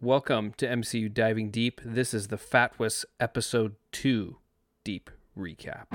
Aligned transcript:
Welcome 0.00 0.52
to 0.56 0.66
MCU 0.66 1.12
Diving 1.12 1.50
Deep. 1.50 1.80
This 1.84 2.14
is 2.14 2.28
the 2.28 2.38
Fatwis 2.38 3.04
Episode 3.20 3.74
2 3.92 4.36
Deep 4.82 5.10
Recap. 5.38 5.86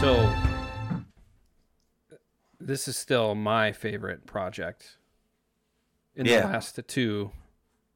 So, 0.00 0.30
this 2.60 2.86
is 2.86 2.96
still 2.98 3.34
my 3.34 3.72
favorite 3.72 4.26
project 4.26 4.98
in 6.14 6.26
Yeah. 6.26 6.42
the 6.42 6.46
last 6.48 6.78
two 6.86 7.32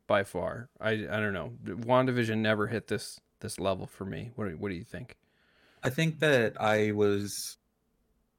by 0.07 0.25
far. 0.25 0.71
I 0.81 0.91
I 0.93 1.21
don't 1.21 1.35
know. 1.35 1.53
WandaVision 1.63 2.39
never 2.39 2.69
hit 2.69 2.89
this 2.89 3.21
this 3.41 3.59
level 3.59 3.87
for 3.87 4.05
me. 4.05 4.31
What 4.37 4.49
do, 4.49 4.57
what 4.57 4.71
do 4.71 4.75
you 4.75 4.85
think? 4.85 5.17
I 5.83 5.91
think 5.91 6.21
that 6.21 6.61
I 6.61 6.93
was 6.93 7.57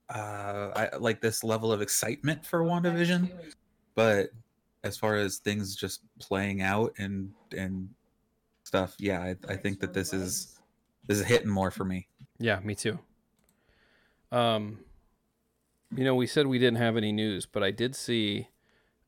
uh 0.09 0.71
I 0.75 0.95
like 0.98 1.21
this 1.21 1.44
level 1.44 1.71
of 1.71 1.81
excitement 1.81 2.45
for 2.45 2.63
WandaVision, 2.63 3.31
but 3.95 4.30
as 4.84 4.98
far 4.98 5.16
as 5.16 5.38
things 5.38 5.75
just 5.75 6.02
playing 6.20 6.61
out 6.61 6.94
and 6.98 7.31
and 7.55 7.89
stuff, 8.63 8.95
yeah, 8.99 9.22
I, 9.22 9.35
I 9.48 9.55
think 9.55 9.80
that 9.80 9.94
this 9.94 10.13
is 10.13 10.59
this 11.08 11.20
is 11.20 11.25
hitting 11.25 11.49
more 11.49 11.72
for 11.72 11.86
me. 11.86 12.08
Yeah, 12.39 12.59
me 12.59 12.75
too. 12.75 12.99
Um, 14.31 14.80
you 15.95 16.03
know, 16.03 16.16
we 16.16 16.27
said 16.27 16.47
we 16.47 16.59
didn't 16.59 16.77
have 16.77 16.95
any 16.95 17.11
news, 17.11 17.45
but 17.45 17.63
I 17.63 17.72
did 17.72 17.95
see 17.95 18.47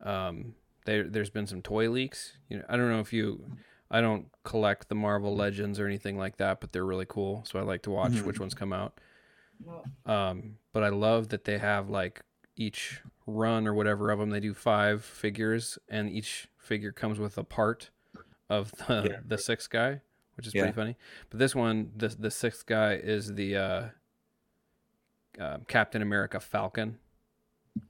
um, 0.02 0.56
there 0.86 1.08
there's 1.08 1.30
been 1.30 1.48
some 1.48 1.62
toy 1.62 1.90
leaks. 1.90 2.34
You 2.50 2.58
know, 2.58 2.66
I 2.68 2.78
don't 2.78 2.90
know 2.90 3.00
if 3.00 3.14
you, 3.14 3.44
I 3.94 4.02
don't 4.02 4.28
collect 4.44 4.90
the 4.90 4.96
Marvel 4.96 5.36
Legends 5.36 5.80
or 5.80 5.86
anything 5.86 6.18
like 6.18 6.38
that, 6.38 6.60
but 6.60 6.72
they're 6.74 6.86
really 6.86 7.06
cool. 7.08 7.46
So 7.48 7.60
I 7.60 7.62
like 7.62 7.84
to 7.84 7.92
watch 7.92 8.12
Mhm. 8.14 8.26
which 8.26 8.40
ones 8.40 8.54
come 8.54 8.74
out. 8.74 9.00
Um, 10.06 10.58
but 10.74 10.84
I 10.84 10.90
love 10.90 11.30
that 11.30 11.44
they 11.46 11.58
have 11.60 11.90
like 11.90 12.22
each 12.56 13.02
run 13.28 13.68
or 13.68 13.74
whatever 13.74 14.12
of 14.12 14.20
them. 14.20 14.32
They 14.32 14.40
do 14.40 14.54
five 14.54 15.06
figures, 15.06 15.78
and 15.88 16.10
each 16.10 16.48
figure 16.58 16.92
comes 16.92 17.20
with 17.20 17.38
a 17.38 17.44
part 17.44 17.92
of 18.50 18.72
the 18.72 19.10
Yeah. 19.12 19.20
the 19.26 19.38
sixth 19.38 19.70
guy, 19.70 20.02
which 20.36 20.48
is 20.48 20.54
Yeah. 20.54 20.64
pretty 20.64 20.76
funny. 20.76 20.98
But 21.30 21.40
this 21.40 21.56
one, 21.56 21.92
the 21.96 22.10
the 22.10 22.32
sixth 22.32 22.66
guy 22.66 22.96
is 22.96 23.36
the 23.36 23.56
uh, 23.56 23.90
uh, 25.40 25.58
Captain 25.68 26.02
America 26.02 26.40
Falcon, 26.40 27.00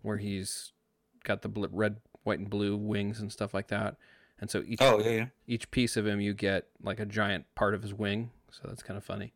where 0.02 0.18
he's 0.18 0.74
got 1.24 1.42
the 1.42 1.50
bl- 1.50 1.66
red, 1.72 2.02
white, 2.24 2.40
and 2.40 2.50
blue 2.50 2.76
wings 2.78 3.20
and 3.20 3.32
stuff 3.32 3.54
like 3.54 3.68
that. 3.70 3.98
And 4.40 4.50
so 4.50 4.64
each 4.68 4.82
Oh 4.82 5.00
yeah, 5.00 5.10
yeah. 5.10 5.26
each 5.48 5.72
piece 5.72 5.96
of 5.96 6.06
him, 6.06 6.20
you 6.20 6.34
get 6.34 6.68
like 6.82 7.00
a 7.00 7.06
giant 7.06 7.46
part 7.56 7.74
of 7.74 7.82
his 7.82 7.94
wing. 7.94 8.32
So 8.52 8.68
that's 8.68 8.84
kind 8.84 8.98
of 8.98 9.04
funny. 9.04 9.34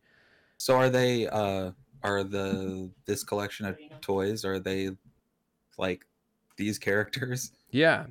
So 0.58 0.76
are 0.76 0.90
they 0.90 1.26
uh 1.28 1.72
are 2.02 2.22
the 2.22 2.90
this 3.06 3.24
collection 3.24 3.66
of 3.66 3.78
toys 4.00 4.44
are 4.44 4.58
they 4.58 4.90
like 5.78 6.04
these 6.56 6.78
characters? 6.78 7.52
Yeah. 7.70 8.06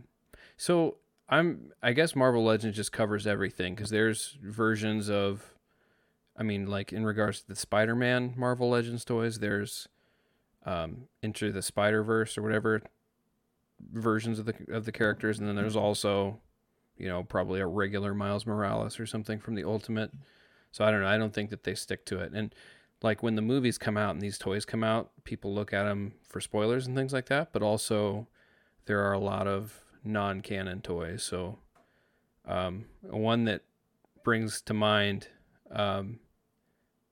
So 0.55 0.97
I'm 1.29 1.71
I 1.83 1.93
guess 1.93 2.15
Marvel 2.15 2.43
Legends 2.43 2.75
just 2.75 2.91
covers 2.91 3.27
everything 3.27 3.75
because 3.75 3.89
there's 3.89 4.37
versions 4.41 5.09
of 5.09 5.43
I 6.35 6.43
mean 6.43 6.67
like 6.67 6.93
in 6.93 7.05
regards 7.05 7.41
to 7.41 7.47
the 7.49 7.55
Spider-Man 7.55 8.33
Marvel 8.37 8.69
Legends 8.69 9.03
toys, 9.05 9.39
there's 9.39 9.87
um 10.65 11.07
Into 11.21 11.51
the 11.51 11.61
Spider-Verse 11.61 12.37
or 12.37 12.41
whatever 12.41 12.81
versions 13.91 14.39
of 14.39 14.45
the 14.45 14.55
of 14.71 14.85
the 14.85 14.91
characters 14.91 15.37
and 15.37 15.47
then 15.47 15.55
there's 15.55 15.75
also 15.75 16.39
you 16.97 17.07
know 17.07 17.23
probably 17.23 17.59
a 17.59 17.67
regular 17.67 18.13
Miles 18.13 18.45
Morales 18.45 18.99
or 18.99 19.05
something 19.05 19.39
from 19.39 19.55
the 19.55 19.63
Ultimate. 19.63 20.11
So 20.71 20.83
I 20.85 20.91
don't 20.91 21.01
know, 21.01 21.07
I 21.07 21.17
don't 21.17 21.33
think 21.33 21.49
that 21.49 21.63
they 21.63 21.75
stick 21.75 22.05
to 22.05 22.19
it. 22.19 22.33
And 22.33 22.53
like 23.01 23.23
when 23.23 23.35
the 23.35 23.41
movies 23.41 23.77
come 23.77 23.97
out 23.97 24.11
and 24.11 24.21
these 24.21 24.37
toys 24.37 24.65
come 24.65 24.83
out, 24.83 25.11
people 25.23 25.53
look 25.53 25.73
at 25.73 25.83
them 25.83 26.13
for 26.27 26.41
spoilers 26.41 26.87
and 26.87 26.95
things 26.95 27.13
like 27.13 27.27
that, 27.27 27.53
but 27.53 27.61
also 27.61 28.27
there 28.85 29.01
are 29.03 29.13
a 29.13 29.19
lot 29.19 29.47
of 29.47 29.83
non-canon 30.03 30.81
toys. 30.81 31.23
So, 31.23 31.59
um, 32.45 32.85
one 33.01 33.45
that 33.45 33.61
brings 34.23 34.61
to 34.61 34.73
mind, 34.73 35.27
um, 35.71 36.19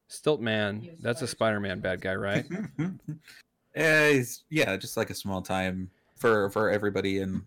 Stiltman. 0.10 1.02
That's 1.02 1.22
a 1.22 1.28
Spider-Man 1.28 1.80
bad 1.82 2.02
guy, 2.02 2.16
right? 2.16 2.46
yeah, 3.76 4.10
he's, 4.10 4.44
yeah, 4.50 4.78
just 4.78 4.98
like 4.98 5.10
a 5.10 5.16
small 5.16 5.42
time 5.42 5.90
for 6.16 6.50
for 6.50 6.70
everybody 6.70 7.20
in 7.20 7.44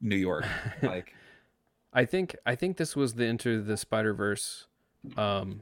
New 0.00 0.16
York. 0.16 0.46
Like 0.82 1.14
I 1.92 2.04
think 2.04 2.36
I 2.46 2.54
think 2.54 2.76
this 2.76 2.94
was 2.94 3.14
the 3.14 3.24
Into 3.24 3.62
the 3.62 3.76
Spider 3.76 4.14
Verse 4.14 4.66
um, 5.16 5.60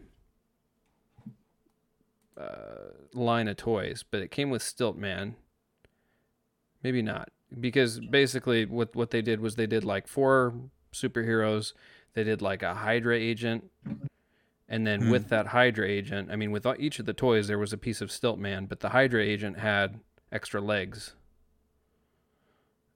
uh, 2.36 2.92
line 3.14 3.48
of 3.48 3.56
toys, 3.56 4.04
but 4.10 4.20
it 4.20 4.30
came 4.30 4.50
with 4.50 4.62
Stiltman. 4.62 5.34
Maybe 6.82 7.02
not, 7.02 7.30
because 7.60 7.98
basically 7.98 8.64
what 8.66 8.94
what 8.94 9.10
they 9.10 9.22
did 9.22 9.40
was 9.40 9.56
they 9.56 9.66
did 9.66 9.84
like 9.84 10.06
four 10.06 10.54
superheroes. 10.92 11.72
They 12.14 12.24
did 12.24 12.40
like 12.42 12.62
a 12.62 12.74
Hydra 12.74 13.16
agent, 13.16 13.70
and 14.68 14.86
then 14.86 15.02
Hmm. 15.02 15.10
with 15.10 15.28
that 15.28 15.48
Hydra 15.48 15.86
agent, 15.88 16.30
I 16.30 16.36
mean, 16.36 16.50
with 16.50 16.66
each 16.78 16.98
of 16.98 17.06
the 17.06 17.12
toys 17.12 17.48
there 17.48 17.58
was 17.58 17.72
a 17.72 17.78
piece 17.78 18.00
of 18.00 18.10
Stiltman, 18.10 18.68
but 18.68 18.80
the 18.80 18.90
Hydra 18.90 19.22
agent 19.22 19.58
had 19.58 20.00
extra 20.30 20.60
legs. 20.60 21.14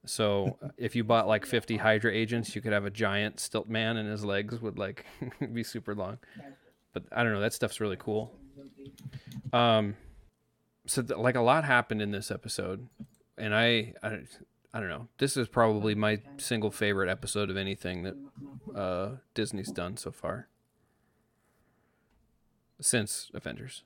So 0.05 0.59
if 0.77 0.97
you 0.97 1.05
bought 1.05 1.29
like 1.29 1.47
50 1.47 1.77
Hydra 1.77 2.13
agents, 2.13 2.55
you 2.57 2.61
could 2.61 2.73
have 2.73 2.85
a 2.85 2.91
giant 2.91 3.39
stilt 3.39 3.69
man 3.69 3.97
and 3.97 4.09
his 4.11 4.25
legs 4.25 4.61
would 4.61 4.79
like 4.79 5.07
be 5.53 5.63
super 5.63 5.95
long. 5.95 6.19
But 6.93 7.05
I 7.13 7.23
don't 7.23 7.33
know, 7.33 7.41
that 7.41 7.53
stuff's 7.55 7.81
really 7.81 7.97
cool. 7.99 8.35
Um 9.53 9.97
so 10.87 11.03
th- 11.03 11.19
like 11.19 11.37
a 11.37 11.41
lot 11.41 11.65
happened 11.65 12.03
in 12.03 12.11
this 12.11 12.31
episode 12.33 12.89
and 13.39 13.55
I 13.55 13.95
I 14.03 14.21
I 14.75 14.81
don't 14.81 14.89
know. 14.89 15.07
This 15.19 15.37
is 15.37 15.47
probably 15.49 15.95
my 15.95 16.21
single 16.39 16.71
favorite 16.73 17.09
episode 17.09 17.49
of 17.51 17.57
anything 17.57 18.03
that 18.03 18.17
uh 18.75 19.17
Disney's 19.35 19.71
done 19.71 19.97
so 19.97 20.11
far. 20.11 20.49
Since 22.81 23.31
Avengers. 23.33 23.85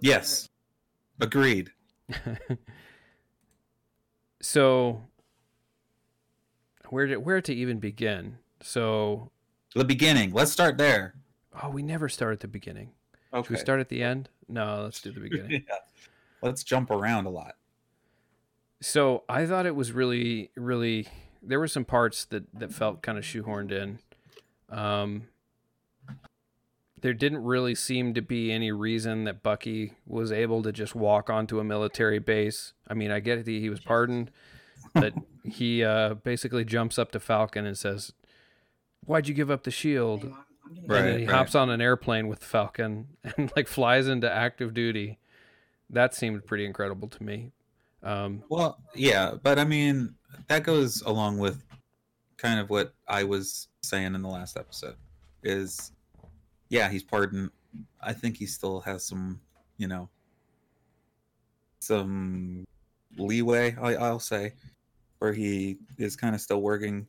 yes, 0.00 0.48
agreed. 1.20 1.70
so 4.40 5.02
where 6.90 7.06
to 7.06 7.16
where 7.16 7.40
to 7.40 7.54
even 7.54 7.78
begin? 7.78 8.38
So 8.60 9.30
The 9.74 9.84
beginning. 9.84 10.32
Let's 10.32 10.52
start 10.52 10.78
there. 10.78 11.14
oh, 11.62 11.70
we 11.70 11.82
never 11.82 12.08
start 12.08 12.32
at 12.32 12.40
the 12.40 12.48
beginning. 12.48 12.90
Okay. 13.32 13.46
Should 13.46 13.50
we 13.50 13.56
start 13.58 13.80
at 13.80 13.88
the 13.88 14.02
end? 14.02 14.28
No, 14.48 14.82
let's 14.82 15.00
do 15.00 15.12
the 15.12 15.20
beginning. 15.20 15.50
yeah. 15.68 15.76
Let's 16.42 16.64
jump 16.64 16.90
around 16.90 17.26
a 17.26 17.30
lot. 17.30 17.56
so 18.80 19.24
I 19.28 19.44
thought 19.46 19.66
it 19.66 19.74
was 19.76 19.92
really, 19.92 20.50
really. 20.56 21.06
There 21.42 21.58
were 21.58 21.68
some 21.68 21.84
parts 21.84 22.24
that 22.26 22.44
that 22.54 22.72
felt 22.72 23.02
kind 23.02 23.18
of 23.18 23.24
shoehorned 23.24 23.70
in. 23.72 23.98
Um, 24.70 25.28
there 27.00 27.14
didn't 27.14 27.44
really 27.44 27.74
seem 27.74 28.14
to 28.14 28.22
be 28.22 28.52
any 28.52 28.72
reason 28.72 29.24
that 29.24 29.42
Bucky 29.42 29.94
was 30.06 30.32
able 30.32 30.62
to 30.62 30.72
just 30.72 30.94
walk 30.94 31.30
onto 31.30 31.60
a 31.60 31.64
military 31.64 32.18
base. 32.18 32.72
I 32.86 32.94
mean, 32.94 33.10
I 33.10 33.20
get 33.20 33.44
that 33.44 33.50
he 33.50 33.70
was 33.70 33.80
pardoned, 33.80 34.30
but 34.94 35.14
he 35.44 35.84
uh, 35.84 36.14
basically 36.14 36.64
jumps 36.64 36.98
up 36.98 37.12
to 37.12 37.20
Falcon 37.20 37.66
and 37.66 37.76
says, 37.76 38.12
"Why'd 39.04 39.28
you 39.28 39.34
give 39.34 39.50
up 39.50 39.64
the 39.64 39.70
shield?" 39.70 40.32
Right, 40.86 40.98
and 40.98 41.08
then 41.08 41.18
he 41.20 41.26
right. 41.26 41.34
hops 41.34 41.54
on 41.54 41.70
an 41.70 41.80
airplane 41.80 42.28
with 42.28 42.44
Falcon 42.44 43.08
and 43.36 43.50
like 43.56 43.68
flies 43.68 44.08
into 44.08 44.30
active 44.30 44.74
duty. 44.74 45.18
That 45.90 46.14
seemed 46.14 46.46
pretty 46.46 46.66
incredible 46.66 47.08
to 47.08 47.22
me. 47.22 47.52
Um, 48.02 48.42
Well, 48.48 48.78
yeah, 48.94 49.34
but 49.42 49.58
I 49.58 49.64
mean 49.64 50.14
that 50.48 50.62
goes 50.62 51.02
along 51.02 51.38
with 51.38 51.62
kind 52.36 52.60
of 52.60 52.70
what 52.70 52.94
I 53.08 53.24
was 53.24 53.68
saying 53.82 54.14
in 54.14 54.22
the 54.22 54.28
last 54.28 54.56
episode. 54.56 54.96
Is 55.42 55.92
yeah, 56.68 56.88
he's 56.88 57.02
pardoned. 57.02 57.50
I 58.00 58.12
think 58.12 58.36
he 58.36 58.46
still 58.46 58.80
has 58.80 59.04
some, 59.06 59.40
you 59.76 59.88
know, 59.88 60.08
some 61.80 62.64
leeway. 63.16 63.76
I, 63.80 63.94
I'll 63.96 64.20
say, 64.20 64.54
where 65.18 65.32
he 65.32 65.78
is 65.98 66.16
kind 66.16 66.34
of 66.34 66.40
still 66.40 66.62
working 66.62 67.06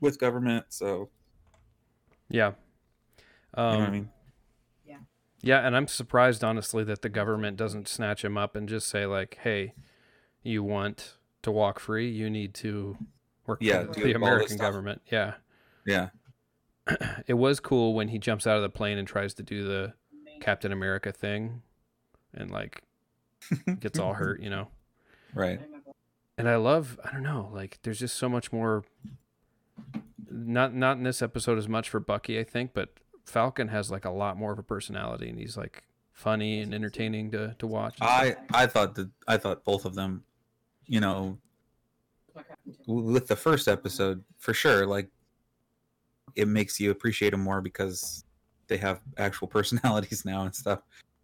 with 0.00 0.18
government. 0.18 0.66
So 0.70 1.10
yeah. 2.28 2.52
you 3.68 3.72
know 3.72 3.78
Um, 3.78 3.78
what 3.80 3.88
I 3.88 3.90
mean. 3.92 4.10
Yeah, 4.84 4.98
yeah. 5.42 5.66
and 5.66 5.76
I'm 5.76 5.88
surprised 5.88 6.44
honestly 6.44 6.84
that 6.84 7.02
the 7.02 7.08
government 7.08 7.56
doesn't 7.56 7.88
snatch 7.88 8.24
him 8.24 8.36
up 8.38 8.56
and 8.56 8.68
just 8.68 8.88
say 8.88 9.06
like, 9.06 9.38
"Hey, 9.42 9.74
you 10.42 10.62
want 10.62 11.18
to 11.42 11.52
walk 11.52 11.80
free? 11.80 12.10
You 12.10 12.30
need 12.30 12.54
to 12.56 12.98
work 13.46 13.60
Yeah, 13.62 13.84
for 13.86 14.00
the 14.00 14.12
American 14.14 14.58
government." 14.58 15.02
Yeah. 15.10 15.34
Yeah, 15.86 16.10
It 17.26 17.34
was 17.34 17.58
cool 17.58 17.94
when 17.94 18.08
he 18.08 18.18
jumps 18.18 18.46
out 18.46 18.56
of 18.56 18.62
the 18.62 18.68
plane 18.68 18.98
and 18.98 19.08
tries 19.08 19.34
to 19.34 19.42
do 19.42 19.64
the 19.64 19.94
Captain 20.40 20.70
America 20.70 21.10
thing 21.10 21.62
and 22.32 22.50
like 22.50 22.82
gets 23.80 23.98
all 23.98 24.14
hurt, 24.14 24.40
you 24.40 24.50
know. 24.50 24.68
right. 25.34 25.60
and 26.38 26.48
I 26.48 26.56
love 26.56 27.00
I 27.04 27.12
don't 27.12 27.24
know 27.24 27.50
like 27.52 27.78
there's 27.82 27.98
just 27.98 28.16
so 28.16 28.28
much 28.28 28.52
more 28.52 28.84
not 30.30 30.74
not 30.74 30.98
in 30.98 31.02
this 31.02 31.22
episode 31.22 31.58
as 31.58 31.68
much 31.68 31.88
for 31.88 31.98
Bucky 31.98 32.38
I 32.38 32.44
think 32.44 32.72
but 32.72 32.90
Falcon 33.26 33.68
has 33.68 33.90
like 33.90 34.04
a 34.04 34.10
lot 34.10 34.36
more 34.38 34.52
of 34.52 34.58
a 34.58 34.62
personality, 34.62 35.28
and 35.28 35.38
he's 35.38 35.56
like 35.56 35.82
funny 36.12 36.60
and 36.60 36.72
entertaining 36.72 37.30
to 37.32 37.54
to 37.58 37.66
watch. 37.66 37.98
I 38.00 38.36
I 38.54 38.66
thought 38.66 38.94
that 38.94 39.10
I 39.26 39.36
thought 39.36 39.64
both 39.64 39.84
of 39.84 39.94
them, 39.94 40.22
you 40.86 41.00
know, 41.00 41.38
with 42.86 43.26
the 43.26 43.36
first 43.36 43.66
episode 43.66 44.22
for 44.38 44.54
sure, 44.54 44.86
like 44.86 45.08
it 46.36 46.48
makes 46.48 46.78
you 46.78 46.90
appreciate 46.90 47.30
them 47.30 47.40
more 47.40 47.60
because 47.60 48.24
they 48.68 48.76
have 48.76 49.00
actual 49.16 49.48
personalities 49.56 50.24
now 50.24 50.42
and 50.42 50.54
stuff. 50.54 50.80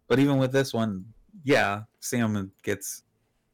But 0.07 0.19
even 0.19 0.37
with 0.37 0.51
this 0.51 0.73
one, 0.73 1.05
yeah, 1.43 1.83
Sam 1.99 2.51
gets 2.63 3.03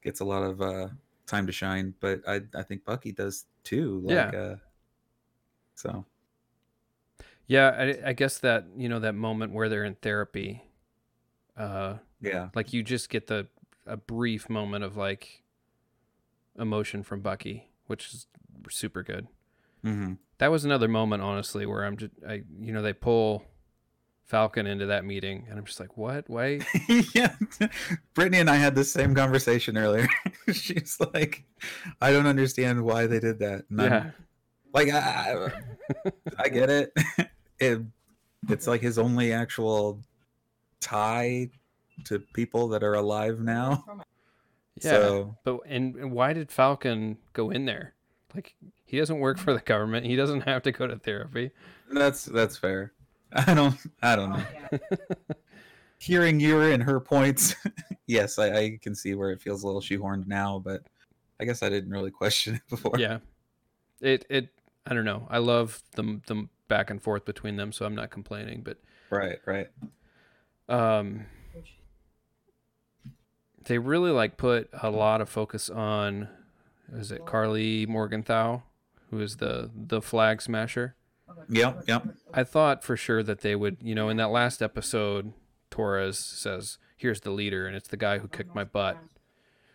gets 0.01 0.21
a 0.21 0.25
lot 0.25 0.43
of 0.43 0.61
uh 0.61 0.87
time 1.27 1.45
to 1.45 1.51
shine, 1.51 1.93
but 1.99 2.21
I 2.27 2.41
I 2.55 2.63
think 2.63 2.85
Bucky 2.85 3.11
does 3.11 3.45
too. 3.63 4.01
Like, 4.03 4.33
Yeah. 4.33 4.39
Uh, 4.39 4.55
so 5.75 6.05
yeah, 7.47 7.69
I, 7.69 8.09
I 8.09 8.13
guess 8.13 8.39
that 8.39 8.65
you 8.77 8.89
know 8.89 8.99
that 8.99 9.15
moment 9.15 9.53
where 9.53 9.69
they're 9.69 9.83
in 9.83 9.95
therapy, 9.95 10.63
uh, 11.57 11.95
yeah, 12.21 12.49
like 12.55 12.73
you 12.73 12.83
just 12.83 13.09
get 13.09 13.27
the 13.27 13.47
a 13.85 13.97
brief 13.97 14.49
moment 14.49 14.83
of 14.83 14.97
like 14.97 15.43
emotion 16.57 17.01
from 17.03 17.21
Bucky, 17.21 17.71
which 17.87 18.13
is 18.13 18.27
super 18.69 19.03
good. 19.03 19.27
hmm 19.83 20.13
That 20.39 20.51
was 20.51 20.65
another 20.65 20.87
moment, 20.87 21.21
honestly, 21.21 21.65
where 21.65 21.83
I'm 21.85 21.97
just, 21.97 22.11
I, 22.27 22.43
you 22.59 22.73
know, 22.73 22.81
they 22.81 22.93
pull 22.93 23.43
Falcon 24.25 24.67
into 24.67 24.85
that 24.87 25.05
meeting, 25.05 25.47
and 25.49 25.57
I'm 25.57 25.65
just 25.65 25.79
like, 25.79 25.97
what? 25.97 26.29
Why? 26.29 26.61
yeah. 27.13 27.35
Brittany 28.13 28.39
and 28.39 28.49
I 28.49 28.55
had 28.55 28.75
the 28.75 28.83
same 28.83 29.15
conversation 29.15 29.77
earlier. 29.77 30.07
She's 30.51 30.97
like, 31.13 31.43
I 31.99 32.11
don't 32.11 32.27
understand 32.27 32.83
why 32.83 33.07
they 33.07 33.19
did 33.19 33.39
that. 33.39 33.65
And 33.69 33.81
I'm 33.81 33.91
yeah, 33.91 34.11
like 34.73 34.89
I, 34.89 35.49
I, 36.05 36.11
I 36.37 36.49
get 36.49 36.69
it. 36.69 36.93
it. 37.59 37.81
It's 38.47 38.67
like 38.67 38.81
his 38.81 38.97
only 38.97 39.33
actual 39.33 40.01
tie 40.79 41.49
to 42.05 42.19
people 42.19 42.69
that 42.69 42.83
are 42.83 42.93
alive 42.93 43.41
now. 43.41 43.83
yeah. 44.81 44.91
So 44.91 45.37
But 45.43 45.59
and, 45.65 45.95
and 45.95 46.11
why 46.11 46.33
did 46.33 46.51
Falcon 46.51 47.17
go 47.33 47.49
in 47.49 47.65
there? 47.65 47.95
Like 48.33 48.55
he 48.89 48.97
doesn't 48.97 49.19
work 49.19 49.37
for 49.37 49.53
the 49.53 49.59
government. 49.59 50.05
He 50.05 50.15
doesn't 50.15 50.41
have 50.41 50.63
to 50.63 50.71
go 50.71 50.87
to 50.87 50.97
therapy. 50.97 51.51
that's 51.91 52.25
that's 52.25 52.57
fair. 52.57 52.91
I 53.33 53.53
don't 53.53 53.77
I 54.01 54.15
don't 54.15 54.31
know. 54.31 54.43
Hearing 55.99 56.39
your 56.39 56.71
and 56.71 56.81
her 56.81 56.99
points, 56.99 57.55
yes, 58.07 58.39
I, 58.39 58.55
I 58.57 58.79
can 58.81 58.95
see 58.95 59.13
where 59.15 59.31
it 59.31 59.41
feels 59.41 59.63
a 59.63 59.67
little 59.67 59.81
shoehorned 59.81 60.27
now, 60.27 60.57
but 60.57 60.81
I 61.39 61.45
guess 61.45 61.61
I 61.61 61.69
didn't 61.69 61.91
really 61.91 62.09
question 62.09 62.55
it 62.55 62.61
before. 62.69 62.93
yeah, 62.97 63.19
it 64.01 64.25
it 64.29 64.49
I 64.87 64.93
don't 64.93 65.05
know. 65.05 65.27
I 65.29 65.37
love 65.39 65.83
the 65.95 66.19
the 66.25 66.47
back 66.67 66.89
and 66.89 67.01
forth 67.01 67.25
between 67.25 67.57
them, 67.57 67.71
so 67.71 67.85
I'm 67.85 67.95
not 67.95 68.09
complaining. 68.11 68.61
But 68.63 68.77
Right, 69.11 69.39
right. 69.45 69.67
um, 70.69 71.25
they 73.65 73.77
really 73.77 74.11
like 74.11 74.37
put 74.37 74.69
a 74.81 74.89
lot 74.89 75.19
of 75.21 75.29
focus 75.29 75.69
on 75.69 76.29
is 76.93 77.11
it 77.11 77.25
Karli 77.25 77.85
Morgenthau, 77.85 78.61
who 79.09 79.19
is 79.19 79.37
the 79.37 79.69
the 79.75 80.01
flag 80.01 80.41
smasher. 80.41 80.95
Yep, 81.49 81.83
yep. 81.87 82.07
I 82.33 82.43
thought 82.43 82.83
for 82.83 82.97
sure 82.97 83.21
that 83.23 83.41
they 83.41 83.55
would, 83.55 83.77
you 83.81 83.93
know, 83.95 84.09
in 84.09 84.17
that 84.17 84.29
last 84.31 84.61
episode, 84.61 85.33
Torres 85.69 86.17
says, 86.17 86.77
"Here's 86.97 87.21
the 87.21 87.31
leader," 87.31 87.67
and 87.67 87.75
it's 87.75 87.87
the 87.87 87.97
guy 87.97 88.17
who 88.19 88.27
kicked 88.27 88.53
my 88.55 88.63
butt. 88.63 88.97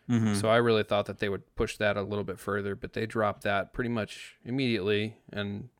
Mhm. 0.09 0.35
So 0.37 0.49
I 0.51 0.57
really 0.57 0.83
thought 0.83 1.07
that 1.07 1.19
they 1.21 1.29
would 1.29 1.43
push 1.57 1.77
that 1.79 1.97
a 1.97 2.03
little 2.03 2.25
bit 2.25 2.39
further, 2.39 2.75
but 2.75 2.93
they 2.93 3.07
dropped 3.07 3.43
that 3.45 3.73
pretty 3.73 3.89
much 3.89 4.37
immediately. 4.45 5.17
And 5.33 5.71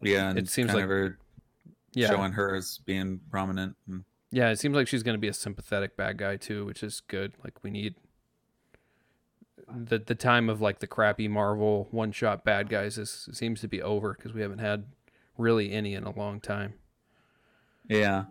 Yeah, 0.00 0.30
and 0.30 0.38
it 0.38 0.48
seems 0.48 0.72
like- 0.74 0.84
her 0.86 1.18
yeah, 1.92 2.08
showing 2.08 2.32
her 2.32 2.54
as 2.56 2.78
being 2.78 3.20
prominent. 3.30 3.76
And, 3.86 4.04
yeah, 4.30 4.50
it 4.50 4.58
seems 4.58 4.74
like 4.74 4.88
she's 4.88 5.02
going 5.04 5.14
to 5.14 5.20
be 5.20 5.28
a 5.28 5.32
sympathetic 5.32 5.96
bad 5.96 6.18
guy 6.18 6.36
too, 6.36 6.64
which 6.64 6.82
is 6.82 7.00
good. 7.00 7.34
Like 7.44 7.62
we 7.62 7.70
need 7.70 7.94
the 9.74 9.98
the 9.98 10.14
time 10.14 10.48
of 10.48 10.60
like 10.60 10.78
the 10.78 10.86
crappy 10.86 11.28
Marvel 11.28 11.88
one 11.90 12.12
shot 12.12 12.44
bad 12.44 12.68
guys 12.68 12.98
is 12.98 13.28
seems 13.32 13.60
to 13.60 13.68
be 13.68 13.82
over 13.82 14.14
because 14.14 14.32
we 14.32 14.40
haven't 14.42 14.58
had 14.60 14.84
really 15.36 15.70
any 15.72 15.94
in 15.94 16.04
a 16.04 16.16
long 16.16 16.40
time. 16.40 16.74
yeah. 17.88 18.24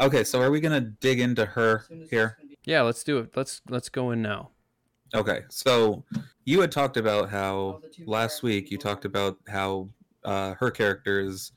Okay, 0.00 0.24
so 0.24 0.40
are 0.40 0.50
we 0.50 0.60
gonna 0.60 0.80
dig 0.80 1.20
into 1.20 1.44
her 1.44 1.84
here? 2.08 2.38
Yeah, 2.64 2.82
let's 2.82 3.04
do 3.04 3.18
it. 3.18 3.36
Let's 3.36 3.60
let's 3.68 3.88
go 3.90 4.10
in 4.12 4.22
now. 4.22 4.50
Okay, 5.14 5.42
so 5.50 6.04
you 6.44 6.60
had 6.60 6.72
talked 6.72 6.96
about 6.96 7.28
how 7.28 7.82
last 8.06 8.42
week 8.42 8.70
you 8.70 8.78
talked 8.78 9.04
about 9.04 9.36
how 9.48 9.88
uh, 10.24 10.54
her 10.54 10.70
character 10.70 11.20
is, 11.20 11.52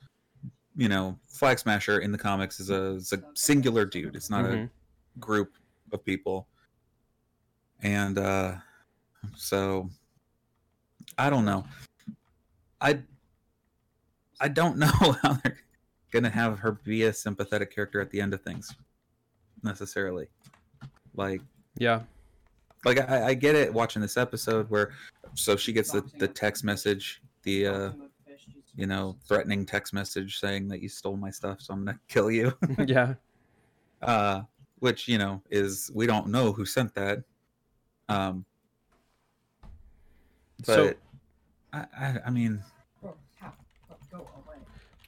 you 0.75 0.89
know, 0.89 1.17
Flag 1.29 1.59
Smasher 1.59 1.99
in 1.99 2.11
the 2.11 2.17
comics 2.17 2.59
is 2.59 2.69
a, 2.69 2.95
is 2.95 3.13
a 3.13 3.21
singular 3.35 3.85
dude. 3.85 4.15
It's 4.15 4.29
not 4.29 4.45
Mhm. 4.45 4.65
a 4.65 5.19
group 5.19 5.53
of 5.91 6.03
people. 6.03 6.47
And 7.83 8.17
uh, 8.17 8.53
so 9.35 9.89
I 11.17 11.29
don't 11.29 11.45
know. 11.45 11.65
I 12.81 12.99
I 14.39 14.47
don't 14.47 14.77
know 14.79 14.87
how 14.87 15.33
they're 15.43 15.57
gonna 16.11 16.29
have 16.29 16.59
her 16.59 16.71
be 16.71 17.03
a 17.03 17.13
sympathetic 17.13 17.73
character 17.73 18.01
at 18.01 18.09
the 18.09 18.21
end 18.21 18.33
of 18.33 18.41
things 18.41 18.73
necessarily. 19.63 20.27
Like 21.15 21.41
Yeah, 21.77 22.01
like 22.85 22.99
I, 23.09 23.27
I 23.27 23.33
get 23.33 23.55
it 23.55 23.73
watching 23.73 24.01
this 24.01 24.17
episode 24.17 24.69
where 24.69 24.91
so 25.35 25.55
she 25.55 25.73
gets 25.73 25.91
the, 25.91 26.03
the 26.19 26.27
text 26.27 26.63
message 26.63 27.21
the 27.43 27.67
uh 27.67 27.91
you 28.75 28.87
know 28.87 29.15
threatening 29.27 29.65
text 29.65 29.93
message 29.93 30.39
saying 30.39 30.67
that 30.67 30.81
you 30.81 30.89
stole 30.89 31.17
my 31.17 31.29
stuff 31.29 31.61
so 31.61 31.73
i'm 31.73 31.85
gonna 31.85 31.99
kill 32.07 32.31
you 32.31 32.53
yeah, 32.87 33.13
uh 34.01 34.41
which 34.79 35.07
you 35.07 35.17
know 35.17 35.41
is 35.49 35.91
we 35.93 36.05
don't 36.05 36.27
know 36.27 36.51
who 36.51 36.65
sent 36.65 36.93
that 36.93 37.23
um 38.09 38.45
but 40.65 40.65
So- 40.75 40.93
I, 41.71 41.85
I 41.97 42.15
i 42.27 42.29
mean 42.29 42.61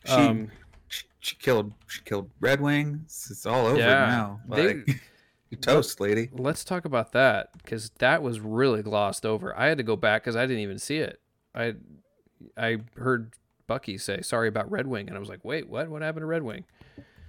she, 0.06 0.12
um, 0.12 0.52
she 0.88 1.06
she 1.20 1.36
killed 1.36 1.74
she 1.88 2.02
killed 2.04 2.30
red 2.40 2.62
wing 2.62 3.02
it's, 3.06 3.30
it's 3.32 3.46
all 3.46 3.66
over 3.68 3.78
Yeah, 3.80 4.06
now 4.08 4.40
they- 4.50 4.76
like 4.76 4.88
you 5.50 5.58
toast 5.58 6.00
lady 6.00 6.30
let's 6.34 6.64
talk 6.64 6.86
about 6.86 7.12
that 7.14 7.50
because 7.58 7.92
that 8.00 8.22
was 8.24 8.40
really 8.40 8.82
glossed 8.82 9.26
over. 9.26 9.56
I 9.58 9.68
had 9.68 9.78
to 9.78 9.84
go 9.84 9.96
back 9.96 10.24
because 10.24 10.36
I 10.36 10.46
didn't 10.48 10.64
even 10.64 10.80
see 10.80 10.98
it. 10.98 11.20
I 11.54 11.76
I 12.58 12.80
heard 12.98 13.34
Bucky 13.68 13.98
say 14.00 14.22
sorry 14.22 14.48
about 14.48 14.70
Red 14.72 14.88
Wing, 14.88 15.08
and 15.08 15.16
I 15.16 15.20
was 15.20 15.30
like, 15.30 15.46
wait, 15.46 15.70
what? 15.70 15.88
What 15.88 16.02
happened 16.02 16.24
to 16.24 16.28
Red 16.28 16.42
Wing? 16.44 16.66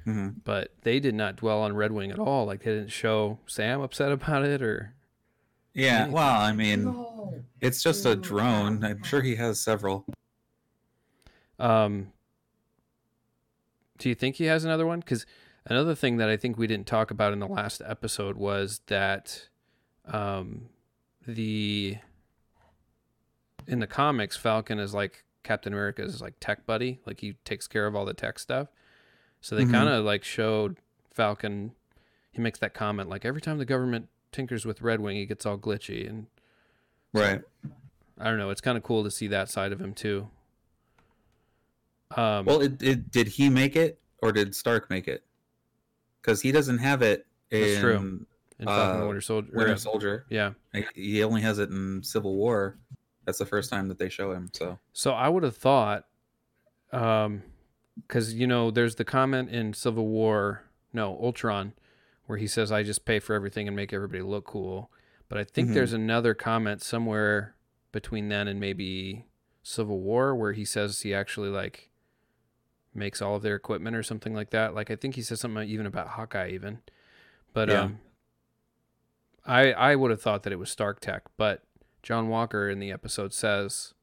hmm 0.04 0.28
But 0.44 0.72
they 0.82 0.98
did 0.98 1.14
not 1.14 1.37
dwell 1.37 1.61
on 1.61 1.76
Red 1.76 1.92
Wing 1.92 2.11
at 2.11 2.18
all. 2.18 2.46
Like 2.46 2.62
they 2.64 2.73
didn't 2.73 2.88
show 2.90 3.38
Sam 3.46 3.82
upset 3.82 4.11
about 4.12 4.44
it 4.44 4.62
or 4.62 4.94
yeah 5.76 6.09
well 6.09 6.40
i 6.40 6.52
mean 6.52 6.95
it's 7.61 7.83
just 7.83 8.04
a 8.06 8.16
drone 8.16 8.83
i'm 8.83 9.02
sure 9.02 9.21
he 9.21 9.37
has 9.37 9.61
several 9.61 10.04
Um, 11.59 12.12
do 13.99 14.09
you 14.11 14.14
think 14.14 14.37
he 14.37 14.45
has 14.45 14.64
another 14.64 14.85
one? 14.87 15.00
Because 15.00 15.25
another 15.64 15.95
thing 15.95 16.18
that 16.18 16.28
I 16.28 16.37
think 16.37 16.59
we 16.59 16.66
didn't 16.66 16.87
talk 16.87 17.11
about 17.11 17.33
in 17.33 17.38
the 17.40 17.47
last 17.49 17.80
episode 17.85 18.37
was 18.37 18.83
that 18.88 19.49
um, 20.04 20.68
the 21.26 21.97
in 23.66 23.78
the 23.80 23.87
comics, 23.87 24.37
Falcon 24.37 24.78
is 24.78 24.92
like 24.92 25.25
Captain 25.45 25.73
America's 25.73 26.21
like 26.21 26.35
tech 26.40 26.66
buddy, 26.66 27.00
like 27.06 27.21
he 27.21 27.37
takes 27.47 27.66
care 27.66 27.87
of 27.87 27.97
all 27.97 28.04
the 28.04 28.12
tech 28.12 28.38
stuff. 28.38 28.68
So 29.40 29.56
they 29.56 29.64
Mhm. 29.64 29.71
kind 29.73 29.88
of 29.88 30.04
like 30.04 30.25
showed 30.25 30.76
Falcon. 31.11 31.73
He 32.33 32.42
makes 32.42 32.59
that 32.59 32.75
comment 32.75 33.09
like 33.09 33.25
every 33.25 33.40
time 33.40 33.56
the 33.56 33.64
government 33.64 34.11
tinkers 34.37 34.66
with 34.66 34.83
Red 34.83 35.00
Wing, 35.00 35.16
he 35.16 35.26
gets 35.26 35.47
all 35.47 35.57
glitchy, 35.59 36.09
and 36.09 36.26
right 37.12 37.40
I 38.19 38.25
don't 38.25 38.38
know. 38.38 38.50
It's 38.50 38.61
kind 38.61 38.78
of 38.78 38.85
cool 38.85 39.05
to 39.05 39.11
see 39.11 39.26
that 39.28 39.49
side 39.49 39.73
of 39.73 39.81
him 39.81 39.93
too. 39.93 40.28
Um, 42.16 42.47
Well, 42.47 42.61
it, 42.62 42.83
it 42.83 43.11
did 43.11 43.26
he 43.28 43.50
make 43.50 43.76
it 43.76 43.99
or 44.23 44.33
did 44.33 44.55
Stark 44.55 44.88
make 44.88 45.07
it? 45.09 45.23
Because 46.23 46.40
he 46.40 46.50
doesn't 46.52 46.78
have 46.78 47.02
it 47.02 47.26
in 47.50 47.61
That's 47.61 47.81
true. 47.81 48.26
in 48.59 48.66
Falcon 48.66 49.02
uh, 49.02 49.07
Winter 49.07 49.21
Soldier. 49.21 49.50
Winter 49.52 49.76
Soldier. 49.76 50.26
Yeah. 50.31 50.52
He 50.95 51.23
only 51.23 51.43
has 51.43 51.59
it 51.59 51.69
in 51.71 52.02
Civil 52.02 52.37
War. 52.37 52.78
That's 53.26 53.38
the 53.38 53.47
first 53.47 53.71
time 53.71 53.88
that 53.88 53.99
they 53.99 54.09
show 54.09 54.33
him. 54.33 54.50
So 54.55 54.78
So 54.93 55.12
I 55.12 55.28
would 55.28 55.43
have 55.43 55.57
thought, 55.57 56.07
um, 56.93 57.43
because 58.07 58.33
you 58.33 58.47
know, 58.47 58.71
there's 58.71 58.95
the 58.95 59.05
comment 59.05 59.50
in 59.50 59.75
Civil 59.75 60.07
War, 60.07 60.62
no 60.93 61.19
Ultron, 61.23 61.75
where 62.26 62.38
he 62.38 62.47
says, 62.47 62.71
"I 62.73 62.83
just 62.83 63.04
pay 63.04 63.18
for 63.18 63.35
everything 63.35 63.66
and 63.66 63.76
make 63.76 63.92
everybody 63.92 64.23
look 64.23 64.47
cool." 64.47 64.90
But 65.28 65.38
I 65.38 65.45
think 65.45 65.71
Mhm. 65.71 65.75
there's 65.75 65.92
another 65.92 66.35
comment 66.35 66.83
somewhere 66.83 67.56
between 67.92 68.28
then 68.28 68.47
and 68.49 68.61
maybe 68.61 69.26
Civil 69.62 70.00
War 70.00 70.35
where 70.37 70.52
he 70.52 70.64
says 70.64 71.00
he 71.02 71.12
actually 71.14 71.49
like 71.49 71.90
makes 72.95 73.21
all 73.21 73.37
of 73.37 73.42
their 73.42 73.56
equipment 73.56 73.97
or 73.97 74.02
something 74.02 74.35
like 74.35 74.50
that. 74.50 74.75
Like 74.75 74.90
I 74.90 74.97
think 74.97 75.14
he 75.16 75.23
says 75.23 75.40
something 75.40 75.68
even 75.68 75.87
about 75.87 76.09
Hawkeye 76.09 76.50
even. 76.50 76.83
But 77.52 77.68
Yeah. 77.68 77.80
um 77.83 78.00
I 79.45 79.73
I 79.73 79.97
would 79.97 80.11
have 80.11 80.21
thought 80.23 80.42
that 80.45 80.52
it 80.52 80.56
was 80.59 80.71
Stark 80.71 81.00
Tech, 81.00 81.25
but 81.37 81.62
John 82.02 82.28
Walker 82.28 82.68
in 82.68 82.78
the 82.78 82.90
episode 82.92 83.33
says 83.33 83.95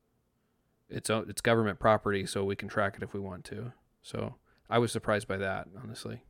it's 0.89 1.10
it's 1.10 1.42
government 1.42 1.80
property 1.80 2.25
so 2.25 2.44
we 2.44 2.56
can 2.56 2.68
track 2.70 2.96
it 2.98 3.03
if 3.03 3.13
we 3.13 3.20
want 3.20 3.46
to. 3.46 3.74
So 4.01 4.36
I 4.70 4.77
was 4.80 4.92
surprised 4.92 5.27
by 5.27 5.38
that, 5.38 5.68
honestly. 5.82 6.24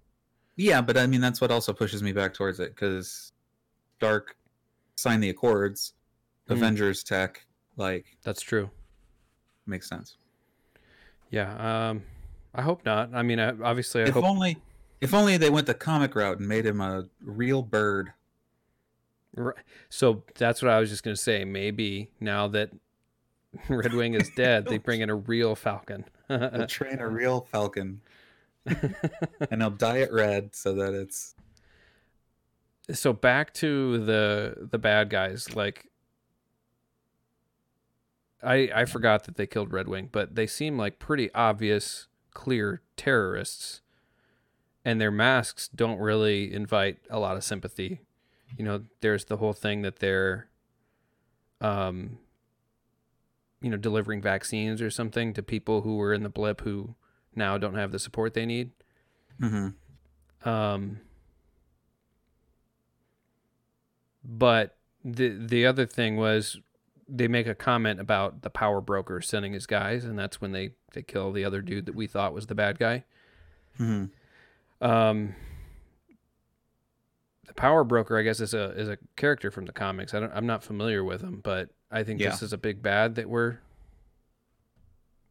Yeah, 0.56 0.82
but 0.82 0.98
I 0.98 1.08
mean 1.08 1.22
that's 1.22 1.42
what 1.42 1.52
also 1.52 1.74
pushes 1.74 2.04
me 2.04 2.12
back 2.14 2.34
towards 2.34 2.60
it 2.60 2.76
because 2.76 3.32
Stark 3.98 4.36
signed 4.96 5.24
the 5.24 5.30
Accords, 5.30 5.94
Hmm. 6.48 6.54
Avengers 6.54 7.04
tech, 7.04 7.46
like 7.78 8.06
That's 8.24 8.42
true. 8.42 8.70
makes 9.66 9.88
sense. 9.88 10.18
Yeah. 11.32 11.90
Um, 11.90 12.04
I 12.54 12.62
hope 12.62 12.86
not. 12.86 13.10
I 13.16 13.24
mean, 13.24 13.40
I, 13.40 13.54
obviously, 13.64 14.02
I 14.04 14.08
if 14.08 14.14
hope. 14.14 14.26
only, 14.26 14.58
if 15.02 15.14
only 15.14 15.38
they 15.38 15.50
went 15.50 15.66
the 15.68 15.74
comic 15.74 16.14
route 16.16 16.38
and 16.40 16.48
made 16.48 16.66
him 16.66 16.82
a 16.82 17.06
real 17.24 17.62
bird. 17.64 18.14
Ri- 19.36 19.54
So 19.90 20.24
that's 20.36 20.62
what 20.62 20.70
I 20.72 20.80
was 20.80 20.90
just 20.92 21.02
gonna 21.04 21.16
say. 21.16 21.44
Maybe 21.46 22.12
now 22.20 22.48
that 22.50 22.70
Red 23.70 23.94
Wing 23.94 24.14
is 24.14 24.30
dead, 24.36 24.66
they 24.68 24.78
bring 24.78 25.02
in 25.02 25.10
a 25.10 25.16
real 25.16 25.56
Falcon. 25.56 26.06
They'll 26.28 26.68
train 26.68 27.00
a 27.00 27.08
real 27.08 27.48
Falcon, 27.52 28.02
and 28.66 29.62
they'll 29.62 29.70
dye 29.70 29.98
it 29.98 30.12
red 30.12 30.56
so 30.56 30.74
that 30.74 30.94
it's 30.94 31.36
so 32.92 33.14
back 33.14 33.54
to 33.54 34.04
the 34.04 34.68
the 34.72 34.78
bad 34.78 35.10
guys. 35.10 35.56
Like, 35.56 35.88
I 38.42 38.70
I 38.74 38.86
forgot 38.86 39.24
that 39.26 39.36
they 39.36 39.48
killed 39.48 39.72
Red 39.72 39.88
Wing, 39.88 40.10
but 40.12 40.36
they 40.36 40.48
seem 40.48 40.78
like 40.78 41.00
pretty 41.00 41.34
obvious, 41.34 42.08
clear 42.34 42.82
terrorists, 42.98 43.82
and 44.84 45.00
their 45.00 45.12
masks 45.12 45.68
don't 45.68 46.00
really 46.00 46.54
invite 46.54 46.98
a 47.10 47.20
lot 47.20 47.38
of 47.38 47.44
sympathy. 47.44 48.02
You 48.58 48.66
know, 48.66 48.84
there's 49.02 49.26
the 49.26 49.38
whole 49.38 49.54
thing 49.54 49.82
that 49.82 49.98
they're, 49.98 50.48
um, 51.60 52.20
you 53.62 53.70
know, 53.70 53.78
delivering 53.78 54.22
vaccines 54.22 54.82
or 54.82 54.92
something 54.92 55.34
to 55.34 55.42
people 55.42 55.82
who 55.82 55.96
were 55.96 56.14
in 56.14 56.24
the 56.24 56.30
blip 56.30 56.62
who 56.62 56.96
now 57.36 57.58
don't 57.58 57.76
have 57.76 57.92
the 57.92 58.00
support 58.00 58.34
they 58.34 58.46
need. 58.46 58.72
Mhm. 59.42 59.74
Um, 60.46 61.00
but 64.24 64.78
the 65.04 65.30
the 65.30 65.66
other 65.66 65.86
thing 65.86 66.16
was 66.18 66.60
they 67.08 67.28
make 67.28 67.48
a 67.48 67.56
comment 67.56 68.00
about 68.00 68.42
the 68.42 68.50
power 68.50 68.80
broker 68.82 69.22
sending 69.22 69.54
his 69.54 69.66
guys, 69.66 70.06
and 70.06 70.18
that's 70.18 70.40
when 70.40 70.52
they 70.52 70.72
they 70.94 71.02
kill 71.02 71.32
the 71.32 71.44
other 71.46 71.62
dude 71.62 71.86
that 71.86 71.96
we 71.96 72.08
thought 72.08 72.34
was 72.34 72.48
the 72.48 72.56
bad 72.56 72.80
guy. 72.80 73.04
Mhm. 73.80 74.12
Um, 74.82 75.36
the 77.48 77.54
power 77.54 77.84
broker, 77.84 78.18
I 78.18 78.22
guess, 78.24 78.40
is 78.40 78.54
a 78.54 78.72
is 78.72 78.88
a 78.90 78.98
character 79.16 79.52
from 79.52 79.66
the 79.66 79.74
comics. 79.74 80.14
I 80.14 80.20
don't, 80.20 80.32
I'm 80.34 80.46
not 80.46 80.64
familiar 80.64 81.04
with 81.04 81.22
him, 81.22 81.42
but 81.42 81.70
I 81.92 82.04
think 82.04 82.20
Yeah. 82.22 82.30
this 82.30 82.42
is 82.42 82.54
a 82.54 82.58
big 82.58 82.82
bad 82.82 83.16
that 83.16 83.30
we're 83.30 83.58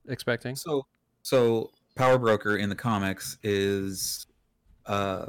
expecting. 0.09 0.57
So, 0.57 0.87
so 1.23 1.71
Power 1.95 2.19
Broker 2.19 2.57
in 2.57 2.69
the 2.69 2.75
comics 2.75 3.39
is 3.43 4.27
uh, 4.87 5.27